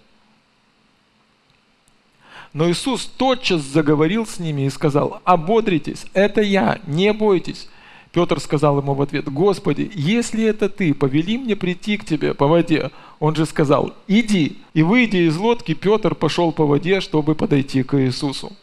Но 2.53 2.69
Иисус 2.69 3.05
тотчас 3.05 3.61
заговорил 3.61 4.27
с 4.27 4.39
ними 4.39 4.63
и 4.63 4.69
сказал, 4.69 5.21
ободритесь, 5.23 6.05
это 6.13 6.41
я, 6.41 6.79
не 6.85 7.11
бойтесь. 7.11 7.67
Петр 8.11 8.39
сказал 8.39 8.77
ему 8.77 8.93
в 8.93 9.01
ответ, 9.01 9.27
Господи, 9.27 9.89
если 9.95 10.43
это 10.43 10.69
ты, 10.69 10.93
повели 10.93 11.39
мне 11.39 11.55
прийти 11.55 11.97
к 11.97 12.05
тебе 12.05 12.35
по 12.35 12.45
воде. 12.45 12.91
Он 13.19 13.35
же 13.35 13.47
сказал, 13.47 13.95
иди. 14.07 14.57
И 14.75 14.83
выйдя 14.83 15.27
из 15.27 15.35
лодки, 15.35 15.73
Петр 15.73 16.13
пошел 16.13 16.51
по 16.51 16.67
воде, 16.67 17.01
чтобы 17.01 17.33
подойти 17.33 17.81
к 17.81 17.99
Иисусу. 17.99 18.53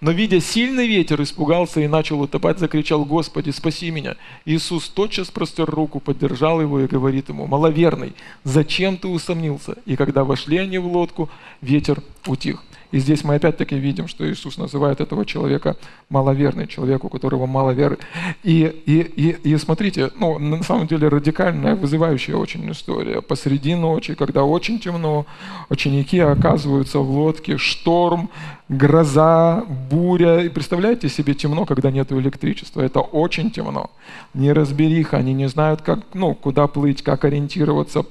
Но, 0.00 0.12
видя 0.12 0.40
сильный 0.40 0.86
ветер, 0.86 1.20
испугался 1.22 1.80
и 1.80 1.86
начал 1.86 2.22
утопать, 2.22 2.58
закричал, 2.58 3.04
«Господи, 3.04 3.50
спаси 3.50 3.90
меня!» 3.90 4.16
Иисус 4.46 4.88
тотчас 4.88 5.30
простер 5.30 5.68
руку, 5.68 6.00
поддержал 6.00 6.60
его 6.60 6.80
и 6.80 6.86
говорит 6.86 7.28
ему, 7.28 7.46
«Маловерный, 7.46 8.14
зачем 8.42 8.96
ты 8.96 9.08
усомнился?» 9.08 9.76
И 9.84 9.96
когда 9.96 10.24
вошли 10.24 10.56
они 10.56 10.78
в 10.78 10.86
лодку, 10.86 11.28
ветер 11.60 12.02
утих. 12.26 12.64
И 12.92 12.98
здесь 12.98 13.24
мы 13.24 13.36
опять-таки 13.36 13.76
видим, 13.76 14.08
что 14.08 14.30
Иисус 14.30 14.58
называет 14.58 15.00
этого 15.00 15.24
человека 15.24 15.76
маловерный, 16.08 16.66
человек, 16.66 17.04
у 17.04 17.08
которого 17.08 17.46
мало 17.46 17.70
веры. 17.70 17.98
И, 18.42 18.82
и, 18.86 19.00
и, 19.00 19.52
и 19.52 19.56
смотрите, 19.56 20.10
ну, 20.16 20.38
на 20.38 20.62
самом 20.62 20.86
деле 20.86 21.08
радикальная, 21.08 21.76
вызывающая 21.76 22.36
очень 22.36 22.70
история. 22.70 23.20
Посреди 23.22 23.74
ночи, 23.74 24.14
когда 24.14 24.44
очень 24.44 24.78
темно, 24.80 25.26
ученики 25.68 26.18
оказываются 26.18 26.98
в 26.98 27.10
лодке, 27.10 27.58
шторм, 27.58 28.30
гроза, 28.68 29.64
буря. 29.90 30.40
И 30.40 30.48
представляете 30.48 31.08
себе 31.08 31.34
темно, 31.34 31.66
когда 31.66 31.90
нет 31.90 32.12
электричества. 32.12 32.80
Это 32.82 33.00
очень 33.00 33.50
темно. 33.50 33.90
Неразбериха, 34.34 35.18
они 35.18 35.32
не 35.32 35.48
знают, 35.48 35.82
как, 35.82 36.00
ну, 36.14 36.34
куда 36.34 36.66
плыть, 36.66 37.02
как 37.02 37.24
ориентироваться, 37.24 38.04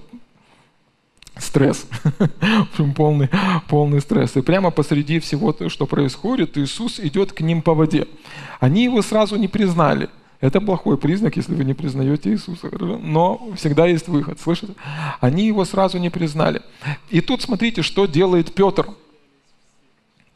стресс, 1.40 1.88
полный, 2.96 3.30
полный 3.68 4.02
стресс. 4.02 4.36
И 4.36 4.42
прямо 4.42 4.72
посреди 4.72 5.20
всего, 5.20 5.56
что 5.68 5.86
происходит, 5.86 6.58
Иисус 6.58 7.00
идет 7.00 7.34
к 7.34 7.42
ним 7.42 7.62
по 7.62 7.74
воде. 7.74 8.08
Они 8.60 8.84
его 8.84 9.02
сразу 9.02 9.36
не 9.36 9.48
признали. 9.48 10.10
Это 10.42 10.62
плохой 10.62 10.98
признак, 10.98 11.36
если 11.36 11.54
вы 11.54 11.66
не 11.66 11.74
признаете 11.74 12.32
Иисуса. 12.32 12.70
Но 12.80 13.50
всегда 13.56 13.88
есть 13.88 14.08
выход, 14.08 14.40
слышите? 14.40 14.74
Они 15.20 15.46
его 15.46 15.66
сразу 15.66 15.98
не 15.98 16.10
признали. 16.10 16.62
И 17.10 17.20
тут 17.20 17.42
смотрите, 17.42 17.82
что 17.82 18.06
делает 18.06 18.54
Петр. 18.54 18.88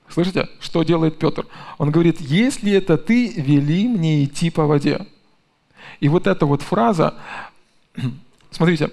Слышите, 0.09 0.49
что 0.59 0.83
делает 0.83 1.17
Петр? 1.17 1.47
Он 1.77 1.89
говорит, 1.89 2.19
если 2.19 2.73
это 2.73 2.97
ты, 2.97 3.29
вели 3.29 3.87
мне 3.87 4.25
идти 4.25 4.49
по 4.49 4.65
воде. 4.65 5.07
И 6.01 6.09
вот 6.09 6.27
эта 6.27 6.45
вот 6.45 6.61
фраза, 6.61 7.15
смотрите, 8.51 8.91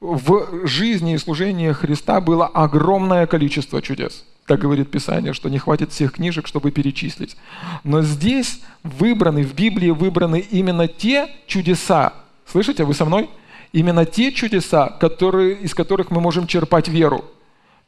в 0.00 0.66
жизни 0.66 1.14
и 1.14 1.18
служении 1.18 1.72
Христа 1.72 2.20
было 2.20 2.46
огромное 2.46 3.26
количество 3.26 3.80
чудес. 3.80 4.24
Так 4.46 4.60
говорит 4.60 4.90
Писание, 4.90 5.32
что 5.32 5.48
не 5.48 5.58
хватит 5.58 5.90
всех 5.90 6.12
книжек, 6.12 6.46
чтобы 6.46 6.70
перечислить. 6.70 7.36
Но 7.82 8.02
здесь 8.02 8.60
выбраны, 8.84 9.42
в 9.42 9.54
Библии 9.54 9.90
выбраны 9.90 10.38
именно 10.38 10.86
те 10.86 11.28
чудеса. 11.46 12.12
Слышите, 12.46 12.84
вы 12.84 12.94
со 12.94 13.04
мной? 13.04 13.28
Именно 13.72 14.04
те 14.04 14.30
чудеса, 14.32 14.88
которые, 15.00 15.54
из 15.54 15.74
которых 15.74 16.10
мы 16.10 16.20
можем 16.20 16.46
черпать 16.46 16.88
веру. 16.88 17.24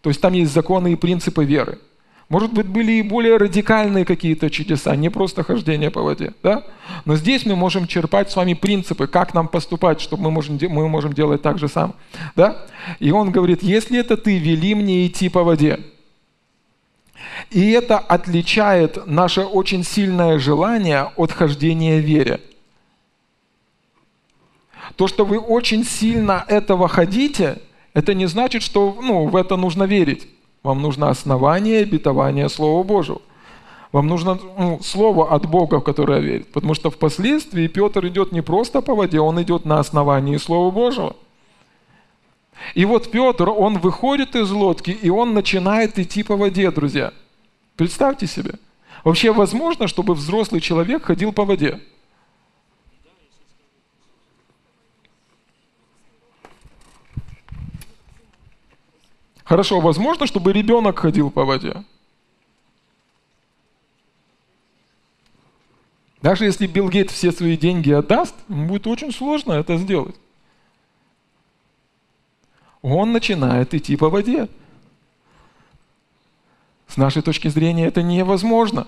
То 0.00 0.10
есть 0.10 0.20
там 0.20 0.32
есть 0.32 0.52
законы 0.52 0.92
и 0.92 0.96
принципы 0.96 1.44
веры. 1.44 1.78
Может 2.28 2.52
быть, 2.52 2.66
были 2.66 2.92
и 2.92 3.02
более 3.02 3.38
радикальные 3.38 4.04
какие-то 4.04 4.50
чудеса, 4.50 4.94
не 4.96 5.08
просто 5.08 5.42
хождение 5.42 5.90
по 5.90 6.02
воде. 6.02 6.34
Да? 6.42 6.64
Но 7.06 7.16
здесь 7.16 7.46
мы 7.46 7.56
можем 7.56 7.86
черпать 7.86 8.30
с 8.30 8.36
вами 8.36 8.52
принципы, 8.52 9.06
как 9.06 9.32
нам 9.32 9.48
поступать, 9.48 10.00
чтобы 10.02 10.24
мы 10.24 10.30
можем, 10.30 10.58
мы 10.68 10.88
можем 10.88 11.14
делать 11.14 11.40
так 11.40 11.58
же 11.58 11.68
сам. 11.68 11.94
Да? 12.36 12.66
И 12.98 13.10
он 13.12 13.30
говорит, 13.30 13.62
если 13.62 13.98
это 13.98 14.18
ты, 14.18 14.38
вели 14.38 14.74
мне 14.74 15.06
идти 15.06 15.30
по 15.30 15.42
воде. 15.42 15.80
И 17.50 17.70
это 17.70 17.98
отличает 17.98 19.06
наше 19.06 19.42
очень 19.42 19.82
сильное 19.82 20.38
желание 20.38 21.10
от 21.16 21.32
хождения 21.32 21.98
вере. 21.98 22.40
То, 24.96 25.06
что 25.08 25.24
вы 25.24 25.38
очень 25.38 25.82
сильно 25.82 26.44
этого 26.46 26.88
хотите, 26.88 27.58
это 27.94 28.12
не 28.12 28.26
значит, 28.26 28.62
что 28.62 28.98
ну, 29.00 29.28
в 29.28 29.36
это 29.36 29.56
нужно 29.56 29.84
верить. 29.84 30.28
Вам 30.62 30.82
нужно 30.82 31.08
основание 31.08 31.82
обетования 31.82 32.48
Слова 32.48 32.82
Божьего. 32.82 33.20
Вам 33.92 34.06
нужно 34.06 34.38
ну, 34.58 34.80
слово 34.82 35.34
от 35.34 35.46
Бога, 35.46 35.80
в 35.80 35.84
которое 35.84 36.20
верит. 36.20 36.52
Потому 36.52 36.74
что 36.74 36.90
впоследствии 36.90 37.68
Петр 37.68 38.06
идет 38.06 38.32
не 38.32 38.42
просто 38.42 38.82
по 38.82 38.94
воде, 38.94 39.20
он 39.20 39.40
идет 39.40 39.64
на 39.64 39.78
основании 39.78 40.36
Слова 40.36 40.70
Божьего. 40.70 41.16
И 42.74 42.84
вот 42.84 43.10
Петр, 43.10 43.48
он 43.48 43.78
выходит 43.78 44.36
из 44.36 44.50
лодки, 44.50 44.90
и 44.90 45.08
он 45.08 45.32
начинает 45.32 45.98
идти 45.98 46.22
по 46.22 46.36
воде, 46.36 46.70
друзья. 46.70 47.12
Представьте 47.76 48.26
себе. 48.26 48.54
Вообще 49.04 49.32
возможно, 49.32 49.86
чтобы 49.86 50.14
взрослый 50.14 50.60
человек 50.60 51.04
ходил 51.04 51.32
по 51.32 51.44
воде? 51.44 51.80
Хорошо, 59.48 59.80
возможно, 59.80 60.26
чтобы 60.26 60.52
ребенок 60.52 60.98
ходил 60.98 61.30
по 61.30 61.46
воде? 61.46 61.82
Даже 66.20 66.44
если 66.44 66.66
Билл 66.66 66.90
Гейт 66.90 67.10
все 67.10 67.32
свои 67.32 67.56
деньги 67.56 67.90
отдаст, 67.90 68.34
ему 68.50 68.66
будет 68.66 68.86
очень 68.86 69.10
сложно 69.10 69.52
это 69.52 69.78
сделать. 69.78 70.14
Он 72.82 73.12
начинает 73.12 73.72
идти 73.72 73.96
по 73.96 74.10
воде. 74.10 74.50
С 76.86 76.98
нашей 76.98 77.22
точки 77.22 77.48
зрения 77.48 77.86
это 77.86 78.02
невозможно. 78.02 78.86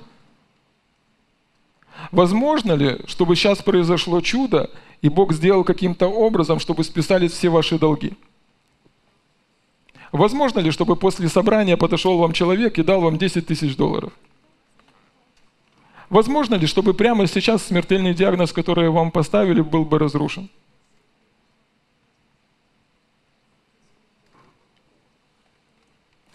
Возможно 2.12 2.72
ли, 2.72 3.00
чтобы 3.06 3.34
сейчас 3.34 3.62
произошло 3.62 4.20
чудо, 4.20 4.68
и 5.00 5.08
Бог 5.08 5.32
сделал 5.32 5.64
каким-то 5.64 6.08
образом, 6.08 6.60
чтобы 6.60 6.84
списались 6.84 7.32
все 7.32 7.48
ваши 7.48 7.78
долги? 7.78 8.14
Возможно 10.12 10.58
ли, 10.58 10.70
чтобы 10.70 10.96
после 10.96 11.28
собрания 11.28 11.76
подошел 11.76 12.18
вам 12.18 12.32
человек 12.32 12.78
и 12.78 12.82
дал 12.82 13.00
вам 13.00 13.16
10 13.16 13.46
тысяч 13.46 13.76
долларов? 13.76 14.12
Возможно 16.08 16.56
ли, 16.56 16.66
чтобы 16.66 16.92
прямо 16.92 17.26
сейчас 17.28 17.62
смертельный 17.62 18.14
диагноз, 18.14 18.52
который 18.52 18.90
вам 18.90 19.12
поставили, 19.12 19.60
был 19.60 19.84
бы 19.84 19.98
разрушен? 19.98 20.50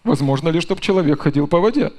Возможно 0.05 0.49
ли, 0.49 0.61
чтобы 0.61 0.79
человек 0.79 1.21
ходил 1.21 1.47
по 1.47 1.59
воде? 1.59 1.91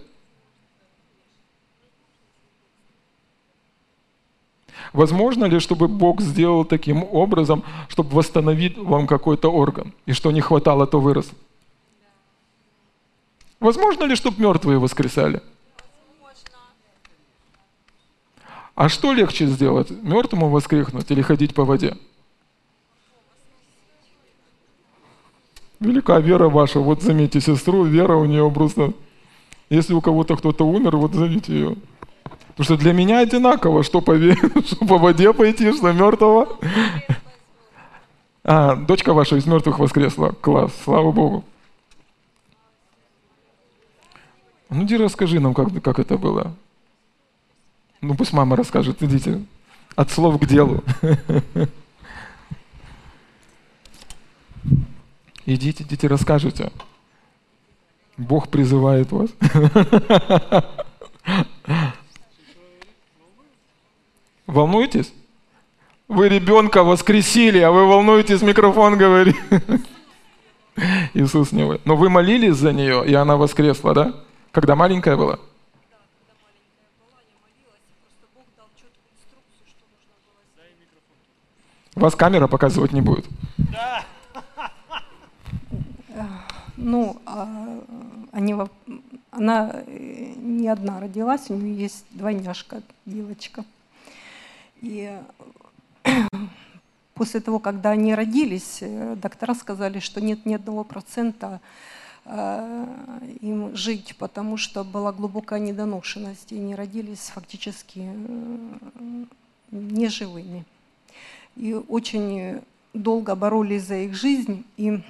Возможно 4.95 5.45
ли, 5.45 5.59
чтобы 5.59 5.89
Бог 5.89 6.23
сделал 6.23 6.65
таким 6.65 7.05
образом, 7.05 7.63
чтобы 7.89 8.17
восстановить 8.17 8.79
вам 8.79 9.07
какой-то 9.07 9.53
орган, 9.53 9.93
и 10.07 10.13
что 10.13 10.31
не 10.31 10.41
хватало, 10.41 10.87
то 10.87 11.01
вырос? 11.01 11.31
Возможно 13.67 14.05
ли, 14.05 14.15
чтобы 14.15 14.41
мертвые 14.41 14.79
воскресали? 14.79 15.43
А 18.77 18.89
что 18.89 19.13
легче 19.13 19.47
сделать? 19.47 19.91
Мертвому 19.91 20.51
воскрехнуть 20.51 21.11
или 21.11 21.21
ходить 21.21 21.53
по 21.53 21.65
воде? 21.65 21.97
Велика 25.81 26.21
вера 26.21 26.49
ваша. 26.49 26.79
Вот 26.79 27.03
заметьте 27.03 27.41
сестру, 27.41 27.83
вера 27.83 28.15
у 28.15 28.25
нее 28.25 28.49
просто... 28.53 28.93
Если 29.69 29.95
у 29.95 30.01
кого-то 30.01 30.37
кто-то 30.37 30.65
умер, 30.65 30.97
вот 30.97 31.15
зовите 31.15 31.53
ее. 31.53 31.77
Потому 32.23 32.65
что 32.65 32.77
для 32.77 32.93
меня 32.93 33.19
одинаково, 33.19 33.83
что 33.83 34.01
по, 34.01 34.17
что 34.65 34.87
по 34.87 34.97
воде 34.97 35.33
пойти, 35.33 35.73
что 35.73 35.91
мертвого. 35.91 36.57
А, 38.45 38.77
дочка 38.77 39.13
ваша 39.13 39.35
из 39.35 39.47
мертвых 39.47 39.81
воскресла. 39.81 40.29
Класс, 40.41 40.71
слава 40.85 41.11
Богу. 41.11 41.43
Ну, 44.69 44.85
иди 44.85 44.97
расскажи 44.97 45.41
нам, 45.41 45.55
как, 45.55 45.83
как 45.83 45.99
это 45.99 46.19
было. 46.19 46.55
Ну, 48.01 48.15
пусть 48.15 48.33
мама 48.33 48.57
расскажет, 48.57 49.03
идите. 49.03 49.43
От 49.95 50.11
слов 50.11 50.41
к 50.41 50.47
делу. 50.47 50.83
Идите, 55.49 55.85
идите, 55.85 56.09
расскажите. 56.09 56.73
Бог 58.17 58.49
призывает 58.49 59.13
вас. 59.13 59.31
Волнуетесь? 64.49 65.13
Вы 66.09 66.29
ребенка 66.29 66.83
воскресили, 66.83 67.61
а 67.61 67.71
вы 67.71 67.87
волнуетесь, 67.87 68.43
микрофон 68.43 68.99
говорит. 68.99 69.37
Иисус 71.15 71.53
не 71.53 71.65
вы. 71.65 71.81
Но 71.85 71.95
вы 71.95 72.11
молились 72.11 72.57
за 72.57 72.73
нее, 72.73 73.07
и 73.07 73.15
она 73.15 73.37
воскресла, 73.37 73.95
да? 73.95 74.15
Когда 74.53 74.75
маленькая 74.75 75.17
была? 75.17 75.39
Вас 81.95 82.15
камера 82.15 82.47
показывать 82.47 82.93
не 82.93 83.01
будет. 83.01 83.27
Да. 83.57 84.05
Ну, 86.77 87.21
а, 87.25 87.83
они, 88.33 88.55
она 89.31 89.73
э, 89.87 90.35
не 90.37 90.69
одна 90.69 91.01
родилась, 91.01 91.49
у 91.49 91.55
нее 91.55 91.75
есть 91.75 92.05
двойняшка, 92.11 92.83
девочка. 93.07 93.65
И 94.83 95.11
после 97.15 97.41
того, 97.41 97.59
когда 97.61 97.91
они 97.91 98.15
родились, 98.15 98.79
э, 98.83 99.17
доктора 99.17 99.55
сказали, 99.55 100.01
что 100.01 100.21
нет 100.21 100.45
ни 100.45 100.53
одного 100.53 100.85
процента 100.85 101.61
им 102.29 103.77
жить, 103.77 104.17
потому 104.19 104.57
что 104.57 104.83
была 104.83 105.13
глубокая 105.13 105.61
недоношенность, 105.61 106.53
и 106.53 106.57
они 106.57 106.75
родились 106.75 107.31
фактически 107.33 108.11
неживыми. 109.71 110.65
И 111.55 111.75
очень 111.75 112.63
долго 112.93 113.35
боролись 113.35 113.85
за 113.85 113.97
их 113.97 114.15
жизнь, 114.15 114.65
и 114.77 115.03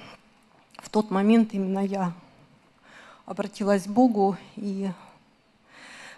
в 0.77 0.89
тот 0.89 1.09
момент 1.09 1.53
именно 1.53 1.79
я 1.79 2.13
обратилась 3.25 3.83
к 3.83 3.87
Богу 3.89 4.37
и 4.55 4.89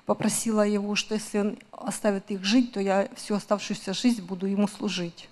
попросила 0.06 0.68
Его, 0.68 0.96
что 0.96 1.16
если 1.16 1.40
Он 1.40 1.58
оставит 1.72 2.30
их 2.30 2.44
жить, 2.44 2.74
то 2.74 2.80
я 2.80 3.08
всю 3.16 3.36
оставшуюся 3.36 3.94
жизнь 3.94 4.22
буду 4.22 4.48
Ему 4.48 4.68
служить. 4.68 5.30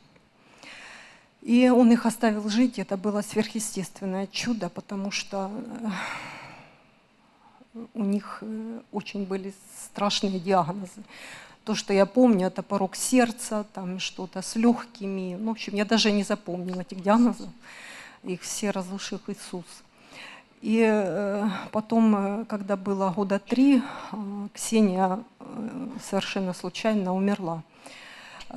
И 1.47 1.69
Он 1.69 1.89
их 1.93 2.05
оставил 2.05 2.49
жить, 2.49 2.77
это 2.77 2.97
было 2.97 3.21
сверхъестественное 3.21 4.27
чудо, 4.27 4.67
потому 4.67 5.11
что 5.11 5.49
э, 7.73 7.79
у 7.93 8.03
них 8.03 8.39
э, 8.41 8.81
очень 8.91 9.23
были 9.23 9.53
страшные 9.81 10.41
диагнозы. 10.41 11.03
То, 11.63 11.73
что 11.73 11.93
я 11.93 12.05
помню, 12.05 12.47
это 12.47 12.63
порог 12.63 12.97
сердца, 12.97 13.65
там 13.73 13.99
что-то 13.99 14.41
с 14.41 14.57
легкими. 14.57 15.37
Ну, 15.39 15.47
в 15.47 15.51
общем, 15.51 15.75
я 15.75 15.85
даже 15.85 16.11
не 16.11 16.23
запомнила 16.23 16.81
этих 16.81 17.01
диагнозов 17.01 17.47
их 18.23 18.41
все 18.41 18.71
разрушил 18.71 19.21
Иисус. 19.27 19.63
И 20.61 20.83
э, 20.85 21.49
потом, 21.71 22.45
когда 22.47 22.75
было 22.75 23.09
года 23.11 23.39
три, 23.39 23.81
Ксения 24.53 25.23
совершенно 26.03 26.53
случайно 26.53 27.15
умерла. 27.15 27.63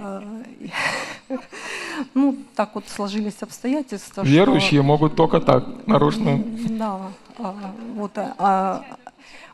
Ну, 2.15 2.37
так 2.55 2.75
вот 2.75 2.89
сложились 2.89 3.43
обстоятельства. 3.43 4.23
Верующие 4.23 4.81
что... 4.81 4.83
могут 4.83 5.17
только 5.17 5.41
так, 5.41 5.87
нарочно. 5.87 6.43
Да. 6.71 7.13
А, 7.39 7.75
вот, 7.95 8.13
а, 8.17 8.85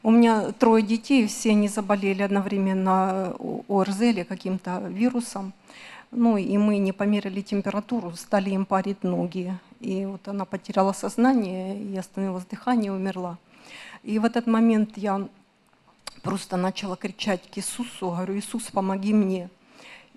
у 0.03 0.11
меня 0.11 0.53
трое 0.53 0.84
детей, 0.84 1.26
все 1.26 1.51
они 1.51 1.68
заболели 1.68 2.22
одновременно 2.22 3.34
ОРЗ 3.68 4.03
или 4.03 4.22
каким-то 4.22 4.78
вирусом. 4.89 5.53
Ну 6.12 6.37
и 6.37 6.57
мы 6.57 6.78
не 6.78 6.93
померили 6.93 7.41
температуру, 7.41 8.12
стали 8.14 8.51
им 8.51 8.64
парить 8.64 9.03
ноги. 9.03 9.53
И 9.80 10.07
вот 10.07 10.28
она 10.28 10.45
потеряла 10.45 10.93
сознание, 10.93 11.82
и 11.82 11.97
остановилось 11.97 12.45
дыхание, 12.45 12.93
умерла. 12.93 13.39
И 14.03 14.18
в 14.18 14.24
этот 14.24 14.47
момент 14.47 14.97
я 14.97 15.26
просто 16.22 16.57
начала 16.57 16.97
кричать 16.97 17.43
к 17.51 17.59
Иисусу, 17.59 18.11
говорю, 18.11 18.39
Иисус, 18.39 18.70
помоги 18.70 19.12
мне. 19.12 19.51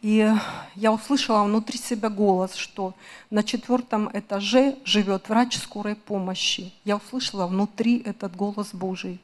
И 0.02 0.34
я 0.76 0.93
услышала 0.93 1.43
внутри 1.43 1.78
себя 1.78 2.10
голос, 2.10 2.56
что 2.56 2.93
на 3.30 3.43
четвертом 3.43 4.10
этаже 4.14 4.78
живет 4.86 5.28
врач 5.28 5.58
скорой 5.58 5.95
помощи. 5.95 6.74
Я 6.86 6.95
услышала 6.95 7.47
внутри 7.47 8.02
этот 8.06 8.34
голос 8.36 8.70
Божий. 8.74 9.20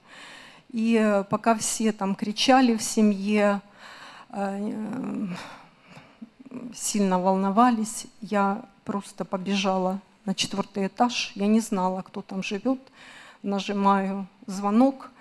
И 0.69 1.23
пока 1.29 1.55
все 1.55 1.93
там 1.93 2.13
кричали 2.13 2.75
в 2.75 2.83
семье, 2.83 3.61
э, 4.29 5.27
сильно 6.73 7.19
волновались, 7.19 8.07
я 8.19 8.65
просто 8.83 9.23
побежала 9.23 10.01
на 10.25 10.35
четвертый 10.35 10.87
этаж. 10.87 11.31
Я 11.35 11.47
не 11.47 11.61
знала, 11.61 12.01
кто 12.01 12.21
там 12.21 12.43
живет. 12.43 12.79
Нажимаю 13.43 14.27
звонок 14.47 15.11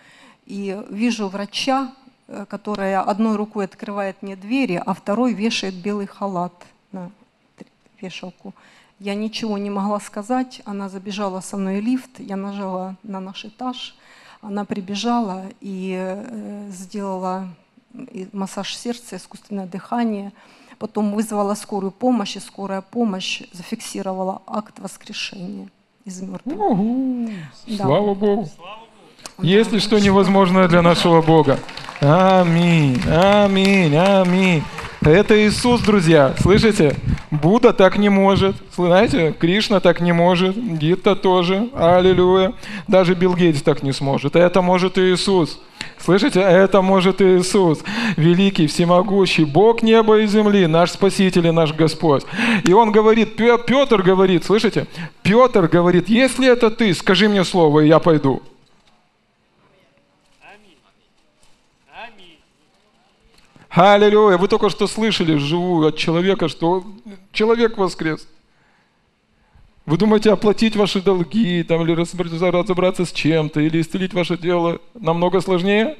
и 0.47 0.83
вижу 0.91 1.29
врача, 1.29 1.93
э, 2.04 2.04
которая 2.49 3.01
одной 3.01 3.37
рукой 3.37 3.64
открывает 3.66 4.22
мне 4.22 4.37
двери, 4.37 4.83
а 4.85 4.95
второй 4.95 5.35
вешает 5.35 5.75
белый 5.75 6.07
халат 6.07 6.53
на 6.93 7.11
вешалку. 8.01 8.55
Я 8.99 9.14
ничего 9.14 9.59
не 9.59 9.70
могла 9.70 10.01
сказать. 10.01 10.62
Она 10.64 10.89
забежала 10.89 11.41
со 11.41 11.57
мной 11.57 11.81
в 11.81 11.85
лифт. 11.85 12.18
Я 12.18 12.37
нажала 12.37 12.97
на 13.03 13.20
наш 13.20 13.45
этаж. 13.45 13.97
Она 14.41 14.64
прибежала 14.64 15.45
и 15.61 15.97
э, 15.99 16.68
сделала 16.70 17.49
массаж 18.33 18.77
сердца, 18.77 19.16
искусственное 19.16 19.66
дыхание– 19.66 20.33
Потом 20.79 21.12
вызвала 21.12 21.55
скорую 21.55 21.93
помощь, 21.93 22.37
и 22.37 22.41
скорая 22.41 22.81
помощь 22.81 23.43
зафиксировала 23.53 24.43
акт 24.47 24.79
воскрешения 24.79 25.68
из 26.05 26.20
мертвых. 26.20 26.59
Угу. 26.59 27.31
Да. 27.68 27.85
Слава 27.85 28.14
Богу. 28.14 28.49
Есть 29.39 29.72
ли 29.72 29.81
что 29.81 29.99
невозможное 29.99 30.68
для 30.68 30.83
нашего 30.83 31.22
Бога? 31.22 31.59
Аминь, 32.01 33.01
аминь, 33.09 33.97
аминь. 33.97 34.62
Это 35.01 35.47
Иисус, 35.47 35.80
друзья, 35.82 36.34
слышите? 36.40 36.97
Будда 37.30 37.72
так 37.72 37.99
не 37.99 38.09
может, 38.09 38.57
знаете, 38.76 39.34
Кришна 39.38 39.80
так 39.80 40.01
не 40.01 40.12
может, 40.12 40.57
Гитта 40.57 41.14
тоже, 41.14 41.68
аллилуйя. 41.74 42.55
Даже 42.88 43.14
Билл 43.14 43.34
Гейтс 43.34 43.62
так 43.62 43.82
не 43.82 43.92
сможет. 43.92 44.34
Это 44.34 44.62
может 44.62 44.99
и 44.99 45.12
Иисус. 45.12 45.61
Слышите? 45.99 46.40
Это 46.40 46.82
может 46.82 47.22
Иисус, 47.22 47.80
великий, 48.16 48.66
всемогущий, 48.66 49.45
Бог 49.45 49.82
неба 49.82 50.20
и 50.20 50.26
земли, 50.26 50.66
наш 50.66 50.90
Спаситель 50.90 51.47
и 51.47 51.51
наш 51.51 51.72
Господь. 51.72 52.24
И 52.64 52.72
он 52.72 52.92
говорит, 52.92 53.36
Петр 53.36 54.03
говорит, 54.03 54.45
слышите? 54.45 54.86
Петр 55.22 55.68
говорит, 55.68 56.09
если 56.09 56.51
это 56.51 56.70
ты, 56.70 56.92
скажи 56.95 57.28
мне 57.28 57.45
слово, 57.45 57.80
и 57.80 57.88
я 57.88 57.99
пойду. 57.99 58.42
Аллилуйя. 63.75 64.39
Вы 64.39 64.47
только 64.47 64.70
что 64.70 64.87
слышали 64.87 65.37
живую 65.37 65.89
от 65.89 65.97
человека, 65.97 66.49
что 66.49 66.85
человек 67.33 67.77
воскрес. 67.77 68.29
Вы 69.85 69.99
думаете, 69.99 70.31
оплатить 70.31 70.77
ваши 70.77 71.03
долги, 71.03 71.64
там, 71.64 71.83
или 71.83 71.93
разобраться 71.93 73.05
с 73.05 73.12
чем-то, 73.12 73.61
или 73.61 73.81
исцелить 73.81 74.14
ваше 74.14 74.39
дело 74.39 74.81
намного 74.95 75.41
сложнее? 75.41 75.99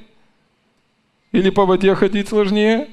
Или 1.33 1.51
по 1.51 1.66
воде 1.66 1.95
ходить 1.97 2.29
сложнее? 2.29 2.89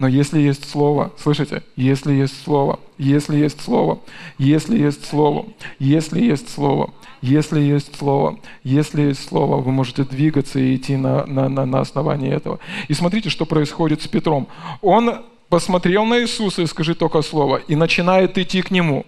Но 0.00 0.08
если 0.08 0.40
есть 0.40 0.68
Слово, 0.68 1.12
слышите, 1.16 1.62
если 1.76 2.12
есть 2.12 2.42
Слово, 2.42 2.80
если 2.98 3.36
есть 3.36 3.60
Слово, 3.60 4.00
если 4.38 4.76
есть 4.76 5.04
Слово, 5.04 5.46
если 5.78 6.20
есть 6.20 6.48
Слово, 6.52 6.92
если 7.22 7.60
есть 7.60 7.96
Слово, 7.96 8.38
если 8.64 9.02
есть 9.02 9.28
Слово, 9.28 9.58
вы 9.58 9.70
можете 9.70 10.02
двигаться 10.02 10.58
и 10.58 10.74
идти 10.74 10.96
на, 10.96 11.24
на, 11.24 11.48
на, 11.48 11.64
на 11.64 11.80
основании 11.80 12.34
этого. 12.34 12.58
И 12.88 12.94
смотрите, 12.94 13.30
что 13.30 13.46
происходит 13.46 14.02
с 14.02 14.08
Петром. 14.08 14.48
Он 14.82 15.22
посмотрел 15.48 16.04
на 16.04 16.20
Иисуса 16.20 16.62
и 16.62 16.66
скажи 16.66 16.94
только 16.94 17.22
Слово, 17.22 17.58
и 17.68 17.76
начинает 17.76 18.36
идти 18.38 18.60
к 18.60 18.72
Нему. 18.72 19.06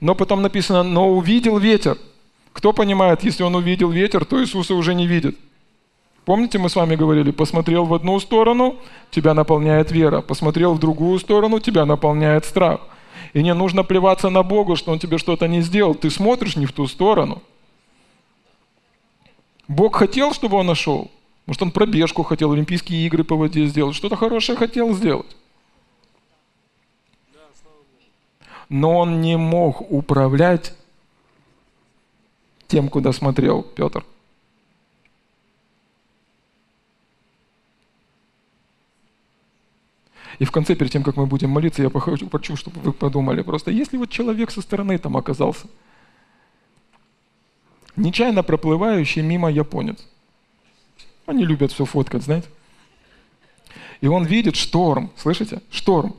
Но 0.00 0.14
потом 0.14 0.42
написано, 0.42 0.82
но 0.82 1.08
увидел 1.08 1.58
ветер. 1.58 1.96
Кто 2.52 2.72
понимает, 2.72 3.22
если 3.22 3.44
он 3.44 3.54
увидел 3.54 3.90
ветер, 3.90 4.24
то 4.24 4.42
Иисуса 4.42 4.74
уже 4.74 4.94
не 4.94 5.06
видит. 5.06 5.36
Помните, 6.24 6.58
мы 6.58 6.68
с 6.68 6.74
вами 6.74 6.96
говорили, 6.96 7.30
посмотрел 7.30 7.84
в 7.84 7.94
одну 7.94 8.18
сторону, 8.18 8.76
тебя 9.12 9.34
наполняет 9.34 9.92
вера, 9.92 10.20
посмотрел 10.20 10.74
в 10.74 10.80
другую 10.80 11.20
сторону, 11.20 11.60
тебя 11.60 11.86
наполняет 11.86 12.44
страх. 12.44 12.80
И 13.32 13.42
не 13.42 13.54
нужно 13.54 13.84
плеваться 13.84 14.30
на 14.30 14.42
Бога, 14.42 14.76
что 14.76 14.92
Он 14.92 14.98
тебе 14.98 15.18
что-то 15.18 15.48
не 15.48 15.60
сделал. 15.60 15.94
Ты 15.94 16.10
смотришь 16.10 16.56
не 16.56 16.66
в 16.66 16.72
ту 16.72 16.86
сторону. 16.86 17.42
Бог 19.68 19.96
хотел, 19.96 20.32
чтобы 20.32 20.56
он 20.58 20.66
нашел. 20.66 21.10
Может, 21.46 21.62
он 21.62 21.70
пробежку 21.70 22.22
хотел, 22.22 22.52
Олимпийские 22.52 23.06
игры 23.06 23.24
по 23.24 23.36
воде 23.36 23.66
сделать, 23.66 23.94
что-то 23.96 24.16
хорошее 24.16 24.58
хотел 24.58 24.94
сделать. 24.94 25.36
Но 28.68 28.98
он 28.98 29.20
не 29.20 29.36
мог 29.36 29.92
управлять 29.92 30.74
тем, 32.66 32.88
куда 32.88 33.12
смотрел 33.12 33.62
Петр. 33.62 34.04
И 40.38 40.44
в 40.44 40.50
конце, 40.50 40.74
перед 40.74 40.92
тем, 40.92 41.02
как 41.02 41.16
мы 41.16 41.26
будем 41.26 41.50
молиться, 41.50 41.82
я 41.82 41.90
хочу, 41.90 42.56
чтобы 42.56 42.80
вы 42.80 42.92
подумали 42.92 43.42
просто, 43.42 43.70
если 43.70 43.96
вот 43.96 44.10
человек 44.10 44.50
со 44.50 44.60
стороны 44.60 44.98
там 44.98 45.16
оказался, 45.16 45.66
нечаянно 47.96 48.42
проплывающий 48.42 49.22
мимо 49.22 49.50
японец, 49.50 50.06
они 51.24 51.44
любят 51.44 51.72
все 51.72 51.84
фоткать, 51.84 52.22
знаете, 52.22 52.48
и 54.00 54.08
он 54.08 54.24
видит 54.24 54.56
шторм, 54.56 55.10
слышите, 55.16 55.62
шторм. 55.70 56.14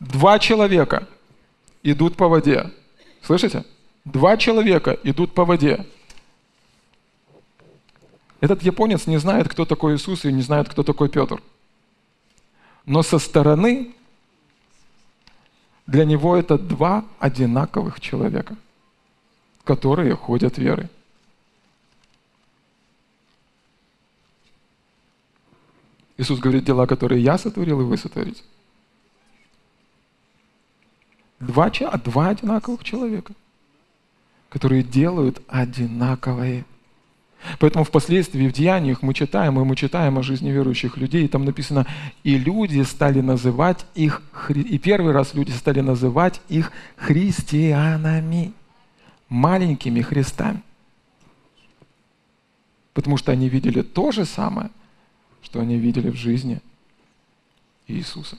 Два 0.00 0.38
человека 0.38 1.08
идут 1.82 2.16
по 2.16 2.28
воде, 2.28 2.70
слышите? 3.22 3.64
Два 4.04 4.36
человека 4.36 4.98
идут 5.04 5.32
по 5.32 5.44
воде. 5.44 5.86
Этот 8.42 8.64
японец 8.64 9.06
не 9.06 9.18
знает, 9.18 9.48
кто 9.48 9.64
такой 9.64 9.94
Иисус, 9.94 10.24
и 10.24 10.32
не 10.32 10.42
знает, 10.42 10.68
кто 10.68 10.82
такой 10.82 11.08
Петр. 11.08 11.40
Но 12.84 13.04
со 13.04 13.20
стороны 13.20 13.94
для 15.86 16.04
него 16.04 16.36
это 16.36 16.58
два 16.58 17.04
одинаковых 17.20 18.00
человека, 18.00 18.56
которые 19.62 20.16
ходят 20.16 20.58
верой. 20.58 20.88
Иисус 26.16 26.40
говорит, 26.40 26.64
дела, 26.64 26.88
которые 26.88 27.22
я 27.22 27.38
сотворил, 27.38 27.80
и 27.80 27.84
вы 27.84 27.96
сотворите. 27.96 28.42
Два, 31.38 31.70
два 31.70 32.30
одинаковых 32.30 32.82
человека, 32.82 33.34
которые 34.48 34.82
делают 34.82 35.40
одинаковые 35.46 36.64
Поэтому 37.58 37.84
впоследствии 37.84 38.46
в 38.46 38.52
деяниях 38.52 39.02
мы 39.02 39.14
читаем, 39.14 39.60
и 39.60 39.64
мы 39.64 39.76
читаем 39.76 40.18
о 40.18 40.22
жизни 40.22 40.50
верующих 40.50 40.96
людей, 40.96 41.24
и 41.24 41.28
там 41.28 41.44
написано, 41.44 41.86
и 42.22 42.38
люди 42.38 42.82
стали 42.82 43.20
называть 43.20 43.84
их, 43.94 44.22
и 44.48 44.78
первый 44.78 45.12
раз 45.12 45.34
люди 45.34 45.50
стали 45.50 45.80
называть 45.80 46.40
их 46.48 46.72
христианами, 46.96 48.52
маленькими 49.28 50.00
христами. 50.02 50.62
Потому 52.94 53.16
что 53.16 53.32
они 53.32 53.48
видели 53.48 53.82
то 53.82 54.12
же 54.12 54.24
самое, 54.24 54.70
что 55.42 55.60
они 55.60 55.78
видели 55.78 56.10
в 56.10 56.16
жизни 56.16 56.60
Иисуса. 57.88 58.38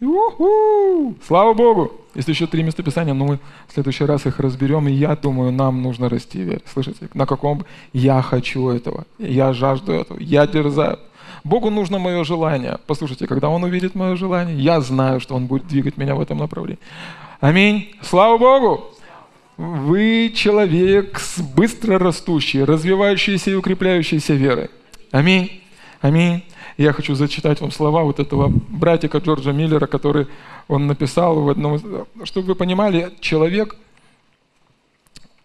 У-ху! 0.00 1.16
Слава 1.26 1.54
Богу! 1.54 1.92
Есть 2.14 2.28
еще 2.28 2.46
три 2.46 2.62
местописания, 2.62 3.14
но 3.14 3.24
мы 3.24 3.38
в 3.66 3.72
следующий 3.72 4.04
раз 4.04 4.26
их 4.26 4.38
разберем, 4.38 4.86
и 4.88 4.92
я 4.92 5.16
думаю, 5.16 5.50
нам 5.52 5.82
нужно 5.82 6.08
расти 6.08 6.38
вере. 6.38 6.62
Слышите? 6.72 7.08
На 7.14 7.26
каком 7.26 7.64
я 7.92 8.22
хочу 8.22 8.68
этого, 8.68 9.06
я 9.18 9.52
жажду 9.52 9.92
этого, 9.92 10.18
я 10.20 10.46
дерзаю. 10.46 10.98
Богу 11.44 11.70
нужно 11.70 11.98
мое 11.98 12.24
желание. 12.24 12.78
Послушайте, 12.86 13.26
когда 13.26 13.48
Он 13.48 13.64
увидит 13.64 13.94
мое 13.94 14.16
желание, 14.16 14.56
я 14.56 14.80
знаю, 14.80 15.20
что 15.20 15.34
Он 15.34 15.46
будет 15.46 15.66
двигать 15.66 15.96
меня 15.96 16.14
в 16.14 16.20
этом 16.20 16.38
направлении. 16.38 16.78
Аминь. 17.40 17.94
Слава 18.02 18.38
Богу! 18.38 18.84
Вы 19.56 20.32
человек 20.34 21.18
с 21.18 21.40
быстро 21.40 21.98
растущей, 21.98 22.62
развивающейся 22.62 23.50
и 23.50 23.54
укрепляющейся 23.54 24.34
верой. 24.34 24.70
Аминь. 25.10 25.60
Аминь. 26.00 26.44
Я 26.78 26.92
хочу 26.92 27.16
зачитать 27.16 27.60
вам 27.60 27.72
слова 27.72 28.04
вот 28.04 28.20
этого 28.20 28.52
братика 28.68 29.18
Джорджа 29.18 29.50
Миллера, 29.50 29.88
который 29.88 30.28
он 30.68 30.86
написал 30.86 31.40
в 31.40 31.48
одном... 31.48 31.80
Чтобы 32.22 32.46
вы 32.46 32.54
понимали, 32.54 33.12
человек 33.18 33.74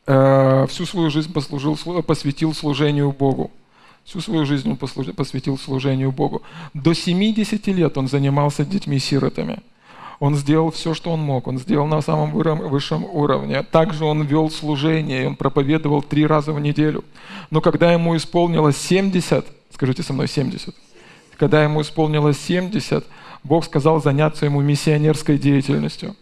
э, 0.06 0.68
всю 0.70 0.86
свою 0.86 1.10
жизнь 1.10 1.34
послужил, 1.34 1.76
посвятил 2.04 2.54
служению 2.54 3.12
Богу. 3.12 3.50
Всю 4.04 4.22
свою 4.22 4.46
жизнь 4.46 4.70
он 4.70 4.78
посвятил 4.78 5.58
служению 5.58 6.12
Богу. 6.12 6.44
До 6.76 6.94
70 6.94 7.66
лет 7.68 7.98
он 7.98 8.08
занимался 8.08 8.64
детьми-сиротами. 8.64 9.64
Он 10.20 10.36
сделал 10.36 10.70
все, 10.70 10.94
что 10.94 11.10
он 11.10 11.22
мог. 11.22 11.48
Он 11.48 11.58
сделал 11.58 11.88
на 11.88 12.02
самом 12.02 12.32
высшем 12.32 13.06
уровне. 13.06 13.64
Также 13.64 14.06
он 14.06 14.22
вел 14.22 14.52
служение, 14.52 15.30
он 15.30 15.36
проповедовал 15.36 16.04
три 16.04 16.28
раза 16.28 16.54
в 16.54 16.60
неделю. 16.60 17.04
Но 17.50 17.60
когда 17.60 17.92
ему 17.92 18.16
исполнилось 18.16 18.78
70, 18.78 19.48
скажите 19.72 20.04
со 20.04 20.14
мной 20.14 20.28
70, 20.28 20.76
когда 21.38 21.64
ему 21.64 21.82
исполнилось 21.82 22.40
70, 22.40 23.06
Бог 23.44 23.66
сказал 23.66 24.02
заняться 24.02 24.46
ему 24.46 24.62
миссионерской 24.62 25.38
деятельностью. 25.38 26.16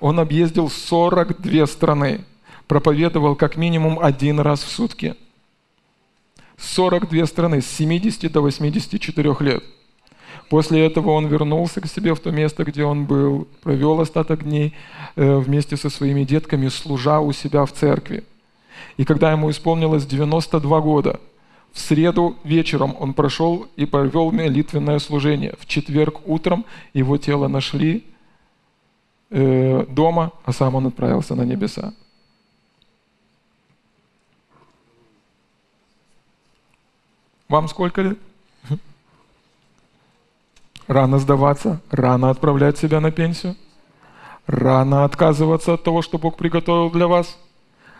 Он 0.00 0.20
объездил 0.20 0.68
42 0.68 1.66
страны, 1.66 2.24
проповедовал 2.66 3.34
как 3.34 3.56
минимум 3.56 3.98
один 3.98 4.40
раз 4.40 4.62
в 4.62 4.70
сутки. 4.70 5.14
42 6.58 7.26
страны 7.26 7.60
с 7.60 7.66
70 7.66 8.30
до 8.30 8.40
84 8.40 9.36
лет. 9.40 9.64
После 10.48 10.86
этого 10.86 11.10
он 11.10 11.26
вернулся 11.26 11.80
к 11.80 11.86
себе 11.86 12.14
в 12.14 12.20
то 12.20 12.30
место, 12.30 12.64
где 12.64 12.84
он 12.84 13.04
был, 13.04 13.48
провел 13.62 14.00
остаток 14.00 14.44
дней 14.44 14.74
э, 15.16 15.36
вместе 15.38 15.76
со 15.76 15.90
своими 15.90 16.22
детками, 16.22 16.68
служа 16.68 17.20
у 17.20 17.32
себя 17.32 17.64
в 17.64 17.72
церкви. 17.72 18.22
И 18.96 19.04
когда 19.04 19.32
ему 19.32 19.50
исполнилось 19.50 20.06
92 20.06 20.80
года– 20.80 21.20
в 21.76 21.78
среду 21.78 22.38
вечером 22.42 22.96
он 22.98 23.12
прошел 23.12 23.68
и 23.76 23.84
провел 23.84 24.32
молитвенное 24.32 24.98
служение. 24.98 25.54
В 25.60 25.66
четверг 25.66 26.26
утром 26.26 26.64
его 26.94 27.18
тело 27.18 27.48
нашли 27.48 28.06
э, 29.28 29.84
дома, 29.86 30.32
а 30.46 30.52
сам 30.52 30.74
он 30.74 30.86
отправился 30.86 31.34
на 31.34 31.42
небеса. 31.42 31.92
Вам 37.50 37.68
сколько 37.68 38.00
лет? 38.00 38.18
Рано 40.86 41.18
сдаваться, 41.18 41.82
рано 41.90 42.30
отправлять 42.30 42.78
себя 42.78 43.00
на 43.00 43.10
пенсию, 43.10 43.54
рано 44.46 45.04
отказываться 45.04 45.74
от 45.74 45.82
того, 45.84 46.00
что 46.00 46.16
Бог 46.16 46.38
приготовил 46.38 46.90
для 46.90 47.06
вас, 47.06 47.36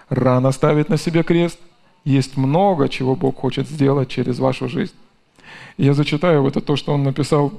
рано 0.09 0.51
ставить 0.51 0.89
на 0.89 0.97
себе 0.97 1.23
крест– 1.23 1.59
есть 2.07 2.37
много, 2.37 2.89
чего 2.89 3.17
Бог 3.17 3.37
хочет 3.37 3.69
сделать 3.69 4.09
через 4.09 4.39
вашу 4.39 4.69
жизнь. 4.69 4.95
Я 5.77 5.93
зачитаю 5.93 6.47
это 6.47 6.61
то, 6.61 6.77
что 6.77 6.93
он 6.95 7.03
написал. 7.03 7.53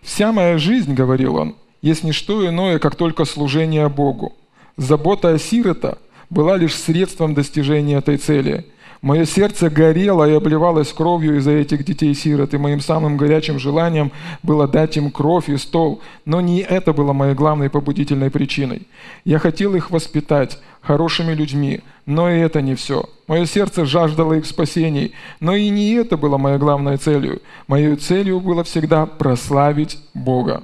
«Вся 0.00 0.32
моя 0.32 0.56
жизнь,— 0.56 0.94
говорил 0.94 1.34
он,— 1.34 1.56
есть 1.82 2.04
не 2.04 2.12
что 2.12 2.46
иное, 2.46 2.78
как 2.78 2.94
только 2.94 3.24
служение 3.24 3.88
Богу. 3.88 4.34
Забота 4.76 5.32
о 5.32 5.38
сирота 5.38 5.98
была 6.30 6.56
лишь 6.56 6.76
средством 6.76 7.34
достижения 7.34 7.96
этой 7.96 8.16
цели— 8.18 8.64
Мое 9.02 9.24
сердце 9.24 9.70
горело 9.70 10.28
и 10.28 10.34
обливалось 10.34 10.92
кровью 10.92 11.36
из-за 11.36 11.52
этих 11.52 11.84
детей-сирот, 11.84 12.54
и 12.54 12.58
моим 12.58 12.80
самым 12.80 13.16
горячим 13.16 13.58
желанием 13.58 14.12
было 14.42 14.66
дать 14.66 14.96
им 14.96 15.10
кровь 15.10 15.48
и 15.48 15.56
стол. 15.56 16.00
Но 16.24 16.40
не 16.40 16.60
это 16.60 16.92
было 16.92 17.12
моей 17.12 17.34
главной 17.34 17.70
побудительной 17.70 18.30
причиной. 18.30 18.86
Я 19.24 19.38
хотел 19.38 19.74
их 19.74 19.90
воспитать 19.90 20.58
хорошими 20.80 21.34
людьми, 21.34 21.80
Но 22.06 22.30
и 22.30 22.38
это 22.38 22.62
не 22.62 22.76
все. 22.76 23.04
Мое 23.26 23.46
сердце 23.46 23.84
жаждало 23.84 24.34
их 24.34 24.46
спасений, 24.46 25.12
но 25.40 25.56
и 25.56 25.68
не 25.70 25.94
это 25.94 26.16
было 26.16 26.38
моей 26.38 26.58
главной 26.58 26.98
целью. 26.98 27.42
Моей 27.66 27.96
целью 27.96 28.38
было 28.38 28.62
всегда 28.62 29.06
прославить 29.06 29.98
Бога. 30.14 30.62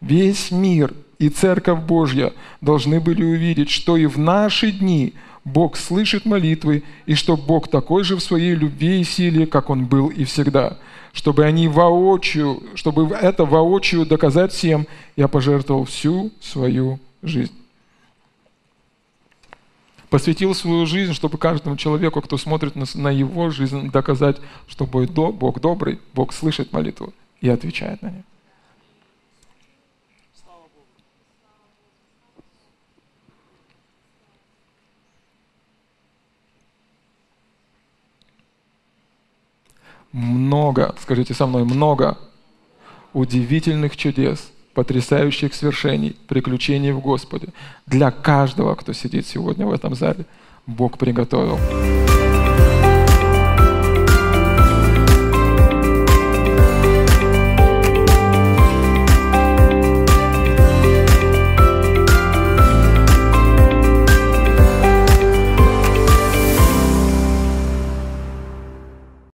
Весь 0.00 0.52
мир 0.52 0.94
и 1.18 1.28
Церковь 1.28 1.80
Божья 1.80 2.32
должны 2.60 3.00
были 3.00 3.24
увидеть, 3.24 3.70
что 3.70 3.96
и 3.96 4.06
в 4.06 4.18
наши 4.18 4.70
дни 4.70 5.14
Бог 5.48 5.76
слышит 5.76 6.24
молитвы, 6.24 6.82
и 7.06 7.14
что 7.14 7.36
Бог 7.36 7.68
такой 7.68 8.04
же 8.04 8.16
в 8.16 8.20
своей 8.20 8.54
любви 8.54 9.00
и 9.00 9.04
силе, 9.04 9.46
как 9.46 9.70
Он 9.70 9.86
был 9.86 10.08
и 10.08 10.24
всегда. 10.24 10.78
Чтобы 11.12 11.44
они 11.44 11.68
воочию, 11.68 12.62
чтобы 12.74 13.12
это 13.14 13.44
воочию 13.44 14.06
доказать 14.06 14.52
всем, 14.52 14.86
я 15.16 15.26
пожертвовал 15.26 15.84
всю 15.84 16.30
свою 16.40 17.00
жизнь. 17.22 17.52
Посвятил 20.10 20.54
свою 20.54 20.86
жизнь, 20.86 21.12
чтобы 21.12 21.36
каждому 21.36 21.76
человеку, 21.76 22.20
кто 22.22 22.38
смотрит 22.38 22.74
на, 22.94 23.10
его 23.10 23.50
жизнь, 23.50 23.90
доказать, 23.90 24.36
что 24.66 24.86
Бог 24.86 25.60
добрый, 25.60 25.98
Бог 26.14 26.32
слышит 26.32 26.72
молитву 26.72 27.12
и 27.40 27.48
отвечает 27.48 28.00
на 28.00 28.10
нее. 28.10 28.24
Много, 40.12 40.94
скажите 41.00 41.34
со 41.34 41.46
мной, 41.46 41.64
много 41.64 42.18
удивительных 43.12 43.96
чудес, 43.96 44.50
потрясающих 44.74 45.54
свершений, 45.54 46.16
приключений 46.28 46.92
в 46.92 47.00
Господе 47.00 47.48
для 47.86 48.10
каждого, 48.10 48.74
кто 48.74 48.92
сидит 48.92 49.26
сегодня 49.26 49.66
в 49.66 49.72
этом 49.72 49.94
зале. 49.94 50.24
Бог 50.66 50.98
приготовил. 50.98 51.58